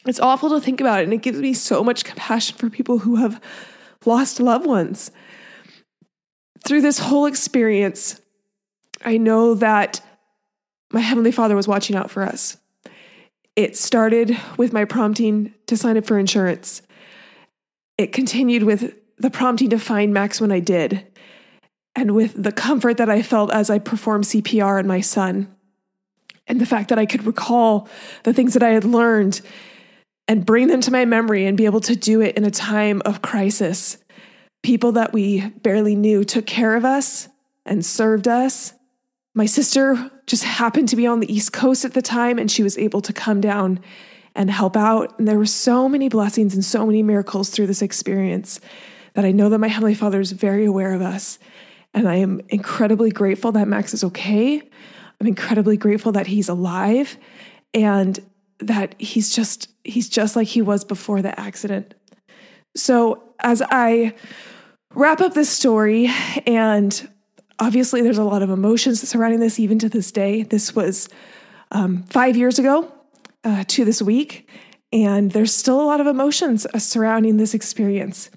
it's 0.05 0.19
awful 0.19 0.49
to 0.51 0.61
think 0.61 0.79
about 0.79 1.01
it. 1.01 1.03
And 1.03 1.13
it 1.13 1.21
gives 1.21 1.39
me 1.39 1.53
so 1.53 1.83
much 1.83 2.05
compassion 2.05 2.57
for 2.57 2.69
people 2.69 2.99
who 2.99 3.17
have 3.17 3.41
lost 4.05 4.39
loved 4.39 4.65
ones 4.65 5.11
through 6.65 6.81
this 6.81 6.99
whole 6.99 7.25
experience, 7.25 8.21
I 9.03 9.17
know 9.17 9.55
that 9.55 10.01
my 10.91 10.99
Heavenly 10.99 11.31
Father 11.31 11.55
was 11.55 11.67
watching 11.67 11.95
out 11.95 12.11
for 12.11 12.23
us. 12.23 12.57
It 13.55 13.77
started 13.77 14.37
with 14.57 14.73
my 14.73 14.85
prompting 14.85 15.53
to 15.67 15.77
sign 15.77 15.97
up 15.97 16.05
for 16.05 16.17
insurance. 16.17 16.81
It 17.97 18.11
continued 18.11 18.63
with 18.63 18.93
the 19.19 19.29
prompting 19.29 19.69
to 19.69 19.79
find 19.79 20.13
Max 20.13 20.41
when 20.41 20.51
I 20.51 20.59
did, 20.59 21.05
and 21.95 22.15
with 22.15 22.41
the 22.41 22.51
comfort 22.51 22.97
that 22.97 23.09
I 23.09 23.21
felt 23.21 23.51
as 23.51 23.69
I 23.69 23.79
performed 23.79 24.25
CPR 24.25 24.79
on 24.79 24.87
my 24.87 25.01
son, 25.01 25.53
and 26.47 26.59
the 26.59 26.65
fact 26.65 26.89
that 26.89 26.99
I 26.99 27.05
could 27.05 27.25
recall 27.25 27.87
the 28.23 28.33
things 28.33 28.53
that 28.53 28.63
I 28.63 28.69
had 28.69 28.85
learned 28.85 29.41
and 30.27 30.45
bring 30.45 30.67
them 30.67 30.81
to 30.81 30.91
my 30.91 31.05
memory 31.05 31.45
and 31.45 31.57
be 31.57 31.65
able 31.65 31.81
to 31.81 31.95
do 31.95 32.21
it 32.21 32.37
in 32.37 32.45
a 32.45 32.51
time 32.51 33.01
of 33.05 33.21
crisis 33.21 33.97
people 34.61 34.91
that 34.93 35.13
we 35.13 35.47
barely 35.61 35.95
knew 35.95 36.23
took 36.23 36.45
care 36.45 36.75
of 36.75 36.85
us 36.85 37.27
and 37.65 37.85
served 37.85 38.27
us. 38.27 38.73
My 39.33 39.45
sister 39.45 40.11
just 40.27 40.43
happened 40.43 40.89
to 40.89 40.95
be 40.95 41.07
on 41.07 41.19
the 41.19 41.33
East 41.33 41.53
Coast 41.53 41.85
at 41.85 41.93
the 41.93 42.01
time, 42.01 42.37
and 42.37 42.51
she 42.51 42.63
was 42.63 42.77
able 42.77 43.01
to 43.01 43.13
come 43.13 43.41
down 43.41 43.79
and 44.35 44.51
help 44.51 44.75
out. 44.75 45.17
And 45.17 45.27
there 45.27 45.37
were 45.37 45.45
so 45.45 45.87
many 45.87 46.09
blessings 46.09 46.53
and 46.53 46.63
so 46.63 46.85
many 46.85 47.03
miracles 47.03 47.49
through 47.49 47.67
this 47.67 47.81
experience 47.81 48.59
that 49.13 49.25
I 49.25 49.31
know 49.31 49.49
that 49.49 49.59
my 49.59 49.67
Heavenly 49.67 49.93
Father 49.93 50.19
is 50.19 50.31
very 50.31 50.65
aware 50.65 50.93
of 50.93 51.01
us. 51.01 51.39
And 51.93 52.07
I 52.07 52.15
am 52.15 52.41
incredibly 52.49 53.11
grateful 53.11 53.51
that 53.53 53.67
Max 53.67 53.93
is 53.93 54.03
okay. 54.03 54.61
I'm 55.19 55.27
incredibly 55.27 55.77
grateful 55.77 56.11
that 56.13 56.27
he's 56.27 56.49
alive 56.49 57.17
and 57.73 58.19
that 58.59 58.95
he's 58.99 59.33
just 59.33 59.69
he's 59.83 60.09
just 60.09 60.35
like 60.35 60.47
he 60.47 60.61
was 60.61 60.83
before 60.83 61.21
the 61.21 61.37
accident. 61.39 61.93
So 62.75 63.23
as 63.39 63.61
I 63.69 64.13
wrap 64.93 65.21
up 65.21 65.33
this 65.33 65.49
story 65.49 66.09
and 66.45 67.09
obviously 67.59 68.01
there's 68.01 68.17
a 68.17 68.23
lot 68.23 68.41
of 68.41 68.49
emotions 68.49 69.07
surrounding 69.07 69.39
this 69.39 69.59
even 69.59 69.79
to 69.79 69.89
this 69.89 70.11
day. 70.11 70.43
This 70.43 70.75
was 70.75 71.09
um, 71.71 72.03
five 72.03 72.35
years 72.37 72.59
ago 72.59 72.91
uh, 73.43 73.63
to 73.67 73.85
this 73.85 74.01
week, 74.01 74.49
and 74.91 75.31
there's 75.31 75.53
still 75.53 75.79
a 75.81 75.85
lot 75.85 76.01
of 76.01 76.07
emotions 76.07 76.65
surrounding 76.81 77.37
this 77.37 77.53
experience. 77.53 78.29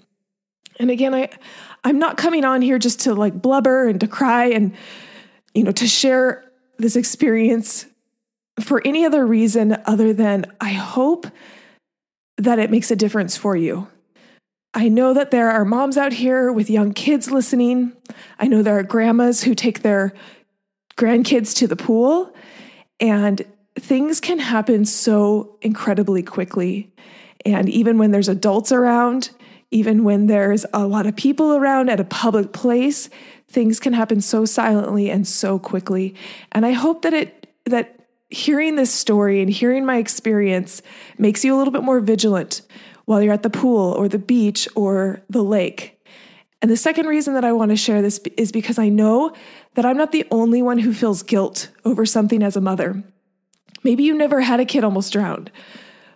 And 0.83 0.91
again, 0.91 1.15
I 1.15 1.29
I'm 1.85 1.97
not 1.97 2.17
coming 2.17 2.43
on 2.43 2.61
here 2.61 2.77
just 2.77 2.99
to 3.01 3.13
like 3.13 3.41
blubber 3.41 3.87
and 3.87 4.01
to 4.01 4.07
cry 4.07 4.47
and 4.47 4.75
you 5.53 5.63
know 5.63 5.71
to 5.71 5.87
share 5.87 6.43
this 6.77 6.97
experience 6.97 7.85
for 8.59 8.81
any 8.83 9.05
other 9.05 9.25
reason 9.25 9.77
other 9.85 10.11
than 10.11 10.45
I 10.59 10.73
hope 10.73 11.25
that 12.37 12.59
it 12.59 12.69
makes 12.69 12.91
a 12.91 12.97
difference 12.97 13.37
for 13.37 13.55
you. 13.55 13.87
I 14.73 14.89
know 14.89 15.13
that 15.13 15.31
there 15.31 15.51
are 15.51 15.63
moms 15.63 15.97
out 15.97 16.11
here 16.11 16.51
with 16.51 16.69
young 16.69 16.91
kids 16.91 17.31
listening. 17.31 17.93
I 18.37 18.47
know 18.47 18.61
there 18.61 18.77
are 18.77 18.83
grandmas 18.83 19.41
who 19.41 19.55
take 19.55 19.83
their 19.83 20.11
grandkids 20.97 21.55
to 21.59 21.67
the 21.67 21.77
pool, 21.77 22.35
and 22.99 23.41
things 23.79 24.19
can 24.19 24.39
happen 24.39 24.83
so 24.83 25.55
incredibly 25.61 26.23
quickly. 26.23 26.91
And 27.45 27.69
even 27.69 27.97
when 27.97 28.11
there's 28.11 28.27
adults 28.27 28.73
around, 28.73 29.29
even 29.73 30.03
when 30.03 30.27
there's 30.27 30.65
a 30.73 30.85
lot 30.85 31.07
of 31.07 31.15
people 31.15 31.55
around 31.55 31.89
at 31.89 31.99
a 31.99 32.05
public 32.05 32.53
place, 32.53 33.09
things 33.47 33.79
can 33.79 33.93
happen 33.93 34.21
so 34.21 34.45
silently 34.45 35.09
and 35.09 35.27
so 35.27 35.57
quickly. 35.57 36.15
And 36.51 36.65
I 36.65 36.71
hope 36.71 37.01
that 37.01 37.13
it 37.13 37.47
that 37.65 37.99
hearing 38.29 38.75
this 38.75 38.93
story 38.93 39.41
and 39.41 39.49
hearing 39.49 39.85
my 39.85 39.97
experience 39.97 40.81
makes 41.17 41.43
you 41.43 41.55
a 41.55 41.57
little 41.57 41.71
bit 41.71 41.83
more 41.83 41.99
vigilant 41.99 42.61
while 43.05 43.21
you're 43.21 43.33
at 43.33 43.43
the 43.43 43.49
pool 43.49 43.93
or 43.93 44.07
the 44.07 44.19
beach 44.19 44.67
or 44.75 45.21
the 45.29 45.43
lake. 45.43 45.99
And 46.61 46.71
the 46.71 46.77
second 46.77 47.07
reason 47.07 47.33
that 47.33 47.45
I 47.45 47.51
want 47.51 47.71
to 47.71 47.75
share 47.75 48.01
this 48.01 48.19
is 48.37 48.51
because 48.51 48.79
I 48.79 48.89
know 48.89 49.33
that 49.75 49.85
I'm 49.85 49.97
not 49.97 50.11
the 50.11 50.25
only 50.31 50.61
one 50.61 50.79
who 50.79 50.93
feels 50.93 51.23
guilt 51.23 51.69
over 51.83 52.05
something 52.05 52.41
as 52.41 52.55
a 52.55 52.61
mother. 52.61 53.03
Maybe 53.83 54.03
you 54.03 54.13
never 54.13 54.41
had 54.41 54.59
a 54.59 54.65
kid 54.65 54.83
almost 54.83 55.11
drowned, 55.13 55.51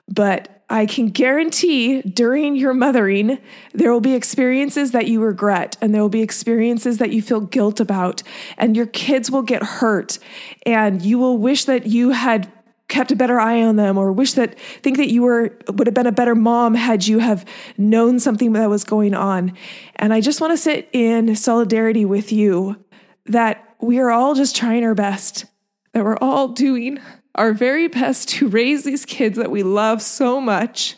but 0.07 0.56
I 0.69 0.85
can 0.85 1.07
guarantee 1.07 2.01
during 2.01 2.55
your 2.55 2.73
mothering, 2.73 3.39
there 3.73 3.91
will 3.93 4.01
be 4.01 4.15
experiences 4.15 4.91
that 4.91 5.07
you 5.07 5.21
regret 5.21 5.77
and 5.79 5.93
there 5.95 6.01
will 6.01 6.09
be 6.09 6.21
experiences 6.21 6.97
that 6.97 7.11
you 7.11 7.21
feel 7.21 7.39
guilt 7.39 7.79
about, 7.79 8.21
and 8.57 8.75
your 8.75 8.87
kids 8.87 9.31
will 9.31 9.43
get 9.43 9.63
hurt, 9.63 10.19
and 10.65 11.01
you 11.01 11.19
will 11.19 11.37
wish 11.37 11.65
that 11.65 11.87
you 11.87 12.09
had 12.09 12.51
kept 12.89 13.11
a 13.11 13.15
better 13.15 13.39
eye 13.39 13.61
on 13.61 13.75
them 13.75 13.97
or 13.97 14.11
wish 14.11 14.33
that 14.33 14.57
think 14.81 14.97
that 14.97 15.11
you 15.11 15.21
were 15.21 15.57
would 15.67 15.87
have 15.87 15.93
been 15.93 16.07
a 16.07 16.11
better 16.11 16.35
mom 16.35 16.73
had 16.73 17.05
you 17.05 17.19
have 17.19 17.45
known 17.77 18.19
something 18.19 18.53
that 18.53 18.69
was 18.69 18.85
going 18.85 19.13
on. 19.13 19.53
And 19.97 20.13
i 20.13 20.21
just 20.21 20.39
want 20.39 20.51
to 20.53 20.57
sit 20.57 20.87
in 20.93 21.35
solidarity 21.35 22.05
with 22.05 22.31
you 22.31 22.81
that 23.25 23.75
we 23.81 23.99
are 23.99 24.09
all 24.09 24.35
just 24.35 24.55
trying 24.55 24.85
our 24.85 24.95
best 24.95 25.45
that 25.93 26.05
we're 26.05 26.17
all 26.17 26.49
doing 26.49 26.99
our 27.37 27.53
very 27.53 27.87
best 27.87 28.29
to 28.29 28.47
raise 28.47 28.83
these 28.83 29.05
kids 29.05 29.37
that 29.37 29.51
we 29.51 29.63
love 29.63 30.01
so 30.01 30.41
much. 30.41 30.95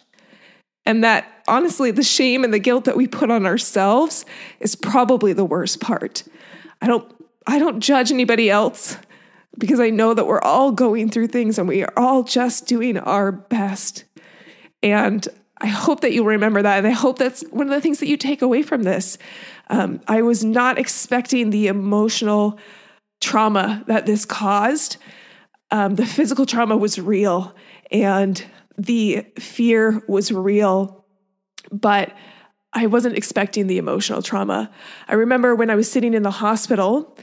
And 0.85 1.03
that 1.03 1.43
honestly, 1.47 1.91
the 1.91 2.03
shame 2.03 2.43
and 2.43 2.53
the 2.53 2.59
guilt 2.59 2.85
that 2.85 2.97
we 2.97 3.07
put 3.07 3.29
on 3.29 3.45
ourselves 3.45 4.25
is 4.59 4.75
probably 4.75 5.33
the 5.33 5.45
worst 5.45 5.81
part. 5.81 6.23
I 6.81 6.87
don't 6.87 7.13
I 7.45 7.59
don't 7.59 7.79
judge 7.79 8.11
anybody 8.11 8.49
else 8.49 8.97
because 9.57 9.79
I 9.79 9.89
know 9.89 10.13
that 10.13 10.27
we're 10.27 10.41
all 10.41 10.71
going 10.71 11.09
through 11.09 11.27
things 11.27 11.57
and 11.57 11.67
we 11.67 11.83
are 11.83 11.93
all 11.97 12.23
just 12.23 12.67
doing 12.67 12.97
our 12.97 13.31
best. 13.31 14.05
And 14.81 15.27
I 15.57 15.67
hope 15.67 16.01
that 16.01 16.13
you'll 16.13 16.25
remember 16.25 16.61
that. 16.61 16.77
And 16.77 16.87
I 16.87 16.91
hope 16.91 17.17
that's 17.17 17.41
one 17.49 17.67
of 17.67 17.73
the 17.73 17.81
things 17.81 17.99
that 17.99 18.07
you 18.07 18.17
take 18.17 18.41
away 18.41 18.61
from 18.61 18.83
this. 18.83 19.17
Um, 19.69 19.99
I 20.07 20.21
was 20.21 20.43
not 20.43 20.77
expecting 20.77 21.49
the 21.49 21.67
emotional 21.67 22.57
trauma 23.19 23.83
that 23.87 24.05
this 24.05 24.25
caused 24.25 24.97
um, 25.71 25.95
the 25.95 26.05
physical 26.05 26.45
trauma 26.45 26.75
was 26.77 26.99
real 26.99 27.55
and 27.91 28.43
the 28.77 29.25
fear 29.37 30.03
was 30.07 30.31
real, 30.31 31.05
but 31.71 32.15
I 32.71 32.85
wasn't 32.85 33.17
expecting 33.17 33.67
the 33.67 33.77
emotional 33.77 34.21
trauma. 34.21 34.71
I 35.07 35.15
remember 35.15 35.55
when 35.55 35.69
I 35.69 35.75
was 35.75 35.91
sitting 35.91 36.13
in 36.13 36.23
the 36.23 36.31
hospital 36.31 37.17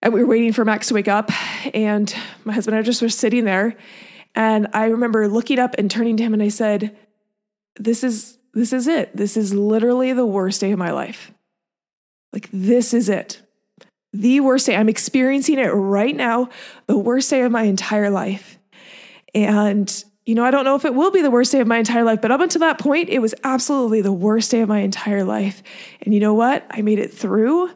and 0.00 0.12
we 0.12 0.20
were 0.20 0.28
waiting 0.28 0.52
for 0.52 0.64
Max 0.64 0.88
to 0.88 0.94
wake 0.94 1.06
up, 1.06 1.30
and 1.72 2.12
my 2.44 2.52
husband 2.52 2.76
and 2.76 2.82
I 2.82 2.84
just 2.84 3.00
were 3.00 3.08
sitting 3.08 3.44
there. 3.44 3.76
And 4.34 4.66
I 4.72 4.86
remember 4.86 5.28
looking 5.28 5.60
up 5.60 5.76
and 5.78 5.88
turning 5.88 6.16
to 6.16 6.22
him 6.24 6.34
and 6.34 6.42
I 6.42 6.48
said, 6.48 6.96
This 7.76 8.02
is 8.02 8.38
this 8.52 8.72
is 8.72 8.88
it. 8.88 9.16
This 9.16 9.36
is 9.36 9.54
literally 9.54 10.12
the 10.12 10.26
worst 10.26 10.60
day 10.60 10.72
of 10.72 10.78
my 10.78 10.90
life. 10.90 11.32
Like, 12.32 12.48
this 12.52 12.92
is 12.92 13.08
it 13.08 13.41
the 14.12 14.40
worst 14.40 14.66
day. 14.66 14.76
I'm 14.76 14.88
experiencing 14.88 15.58
it 15.58 15.68
right 15.68 16.14
now, 16.14 16.48
the 16.86 16.98
worst 16.98 17.30
day 17.30 17.42
of 17.42 17.52
my 17.52 17.62
entire 17.62 18.10
life. 18.10 18.58
And, 19.34 20.04
you 20.26 20.34
know, 20.34 20.44
I 20.44 20.50
don't 20.50 20.64
know 20.64 20.74
if 20.74 20.84
it 20.84 20.94
will 20.94 21.10
be 21.10 21.22
the 21.22 21.30
worst 21.30 21.52
day 21.52 21.60
of 21.60 21.66
my 21.66 21.78
entire 21.78 22.04
life, 22.04 22.20
but 22.20 22.30
up 22.30 22.40
until 22.40 22.60
that 22.60 22.78
point, 22.78 23.08
it 23.08 23.20
was 23.20 23.34
absolutely 23.44 24.02
the 24.02 24.12
worst 24.12 24.50
day 24.50 24.60
of 24.60 24.68
my 24.68 24.80
entire 24.80 25.24
life. 25.24 25.62
And 26.02 26.12
you 26.12 26.20
know 26.20 26.34
what? 26.34 26.66
I 26.70 26.82
made 26.82 26.98
it 26.98 27.12
through. 27.12 27.70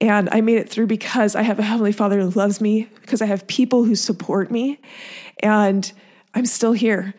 And 0.00 0.28
I 0.32 0.40
made 0.40 0.58
it 0.58 0.68
through 0.68 0.88
because 0.88 1.34
I 1.34 1.42
have 1.42 1.58
a 1.58 1.62
Heavenly 1.62 1.92
Father 1.92 2.20
who 2.20 2.30
loves 2.30 2.60
me, 2.60 2.88
because 3.00 3.22
I 3.22 3.26
have 3.26 3.46
people 3.46 3.84
who 3.84 3.94
support 3.94 4.50
me. 4.50 4.80
And 5.40 5.90
I'm 6.34 6.46
still 6.46 6.72
here. 6.72 7.14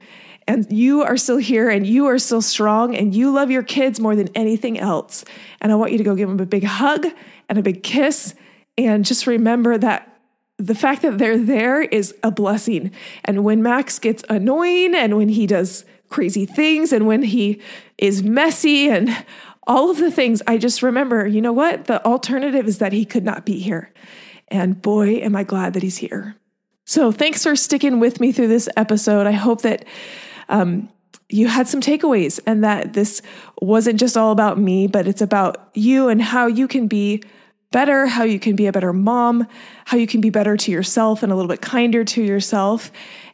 And 0.48 0.72
you 0.72 1.02
are 1.02 1.18
still 1.18 1.38
here 1.38 1.70
and 1.70 1.88
you 1.88 2.06
are 2.06 2.20
still 2.20 2.42
strong 2.42 2.96
and 2.96 3.16
you 3.16 3.32
love 3.32 3.50
your 3.50 3.64
kids 3.64 4.00
more 4.00 4.16
than 4.16 4.28
anything 4.36 4.78
else. 4.78 5.26
And 5.60 5.72
I 5.72 5.76
want 5.76 5.92
you 5.92 5.98
to 5.98 6.04
go 6.04 6.16
give 6.16 6.30
them 6.30 6.40
a 6.40 6.46
big 6.46 6.64
hug 6.64 7.08
and 7.50 7.58
a 7.58 7.64
big 7.64 7.82
kiss 7.82 8.36
and 8.78 9.06
just 9.06 9.28
remember 9.28 9.78
that 9.78 10.12
the 10.58 10.76
fact 10.76 11.02
that 11.02 11.18
they're 11.18 11.38
there 11.38 11.82
is 11.82 12.16
a 12.24 12.32
blessing. 12.32 12.92
And 13.26 13.44
when 13.44 13.62
Max 13.62 14.00
gets 14.00 14.24
annoying 14.30 14.96
and 14.96 15.18
when 15.18 15.30
he 15.30 15.48
does 15.48 15.86
crazy 16.10 16.46
things 16.46 16.94
and 16.94 17.08
when 17.08 17.24
he 17.24 17.62
is 17.98 18.24
messy 18.24 18.90
and 18.90 19.26
all 19.68 19.90
of 19.90 19.98
the 19.98 20.12
things, 20.12 20.42
I 20.48 20.58
just 20.58 20.82
remember, 20.82 21.26
you 21.28 21.42
know 21.42 21.54
what? 21.54 21.86
The 21.86 22.04
alternative 22.06 22.68
is 22.68 22.78
that 22.78 22.94
he 22.94 23.04
could 23.04 23.26
not 23.26 23.46
be 23.46 23.60
here. 23.60 23.92
And 24.48 24.82
boy, 24.82 25.16
am 25.16 25.36
I 25.36 25.44
glad 25.44 25.74
that 25.74 25.84
he's 25.84 25.98
here. 25.98 26.36
So 26.86 27.12
thanks 27.12 27.44
for 27.44 27.56
sticking 27.56 28.00
with 28.00 28.20
me 28.20 28.32
through 28.32 28.48
this 28.48 28.70
episode. 28.78 29.26
I 29.26 29.32
hope 29.32 29.64
that 29.64 29.86
um, 30.50 30.88
you 31.30 31.48
had 31.48 31.68
some 31.68 31.82
takeaways 31.82 32.40
and 32.46 32.64
that 32.64 32.94
this 32.94 33.24
wasn't 33.60 34.00
just 34.00 34.16
all 34.16 34.32
about 34.32 34.60
me, 34.60 34.86
but 34.86 35.08
it's 35.08 35.22
about 35.22 35.72
you 35.74 36.10
and 36.10 36.22
how 36.22 36.46
you 36.46 36.68
can 36.68 36.88
be 36.88 37.24
better, 37.76 38.08
how 38.08 38.24
you 38.24 38.40
can 38.40 38.56
be 38.56 38.68
a 38.68 38.72
better 38.72 38.94
mom, 38.94 39.46
how 39.84 39.98
you 39.98 40.08
can 40.08 40.22
be 40.22 40.30
better 40.30 40.56
to 40.56 40.72
yourself 40.72 41.24
and 41.24 41.30
a 41.34 41.36
little 41.36 41.50
bit 41.50 41.62
kinder 41.62 42.06
to 42.06 42.24
yourself. 42.24 42.90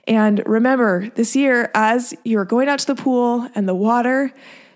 And 0.08 0.42
remember 0.48 1.12
this 1.14 1.36
year, 1.36 1.70
as 1.76 2.16
you're 2.24 2.44
going 2.44 2.68
out 2.68 2.80
to 2.80 2.88
the 2.88 2.96
pool 2.96 3.48
and 3.54 3.70
the 3.70 3.76
water, 3.76 4.34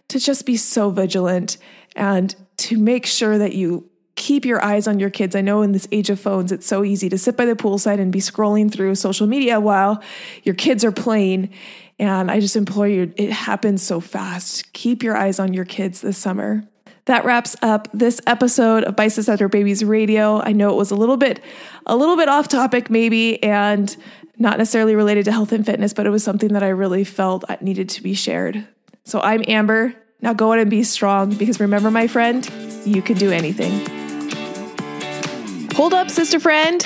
to 0.10 0.20
just 0.20 0.46
be 0.46 0.56
so 0.56 0.92
vigilant 0.92 1.58
and 1.96 2.36
to 2.58 2.78
make 2.78 3.08
sure 3.08 3.40
that 3.40 3.56
you 3.56 3.90
keep 4.14 4.46
your 4.46 4.64
eyes 4.64 4.88
on 4.88 5.00
your 5.00 5.10
kids. 5.10 5.36
I 5.36 5.42
know 5.42 5.64
in 5.64 5.72
this 5.72 5.88
age 5.92 6.12
of 6.12 6.20
phones, 6.20 6.52
it's 6.52 6.68
so 6.68 6.84
easy 6.84 7.10
to 7.10 7.18
sit 7.18 7.36
by 7.36 7.46
the 7.46 7.56
poolside 7.56 8.00
and 8.00 8.12
be 8.12 8.20
scrolling 8.20 8.72
through 8.72 8.94
social 8.94 9.26
media 9.26 9.60
while 9.60 10.04
your 10.44 10.54
kids 10.54 10.86
are 10.86 10.92
playing. 10.92 11.50
And 11.98 12.30
I 12.30 12.40
just 12.40 12.56
implore 12.56 12.88
you, 12.88 13.12
it 13.18 13.32
happens 13.32 13.82
so 13.82 14.00
fast. 14.00 14.74
Keep 14.74 15.02
your 15.02 15.18
eyes 15.18 15.40
on 15.40 15.56
your 15.56 15.66
kids 15.66 16.02
this 16.02 16.20
summer 16.20 16.68
that 17.06 17.24
wraps 17.24 17.56
up 17.62 17.88
this 17.94 18.20
episode 18.26 18.84
of 18.84 18.96
Biceps 18.96 19.30
After 19.30 19.48
Babies 19.48 19.84
Radio. 19.84 20.42
I 20.42 20.52
know 20.52 20.70
it 20.72 20.76
was 20.76 20.92
a 20.92 20.96
little 20.96 21.18
bit, 21.18 21.40
a 21.86 21.96
little 21.96 22.18
bit 22.18 22.28
off 22.28 22.48
topic, 22.48 22.90
maybe, 22.90 23.42
and 23.44 23.96
not 24.38 24.58
necessarily 24.58 24.96
related 24.96 25.26
to 25.26 25.32
health 25.32 25.52
and 25.52 25.66
fitness, 25.66 25.94
but 25.94 26.06
it 26.06 26.10
was 26.10 26.24
something 26.24 26.54
that 26.54 26.64
I 26.64 26.70
really 26.70 27.04
felt 27.04 27.44
needed 27.62 27.90
to 27.90 28.04
be 28.04 28.14
shared. 28.14 28.68
So 29.04 29.22
I'm 29.22 29.44
Amber. 29.48 29.94
Now 30.22 30.34
go 30.34 30.52
out 30.52 30.60
and 30.60 30.70
be 30.70 30.84
strong 30.84 31.36
because 31.36 31.60
remember, 31.60 31.92
my 31.92 32.08
friend, 32.08 32.50
you 32.86 33.02
can 33.02 33.18
do 33.18 33.32
anything. 33.32 33.86
Hold 35.76 35.94
up, 35.94 36.10
sister 36.10 36.40
friend. 36.40 36.86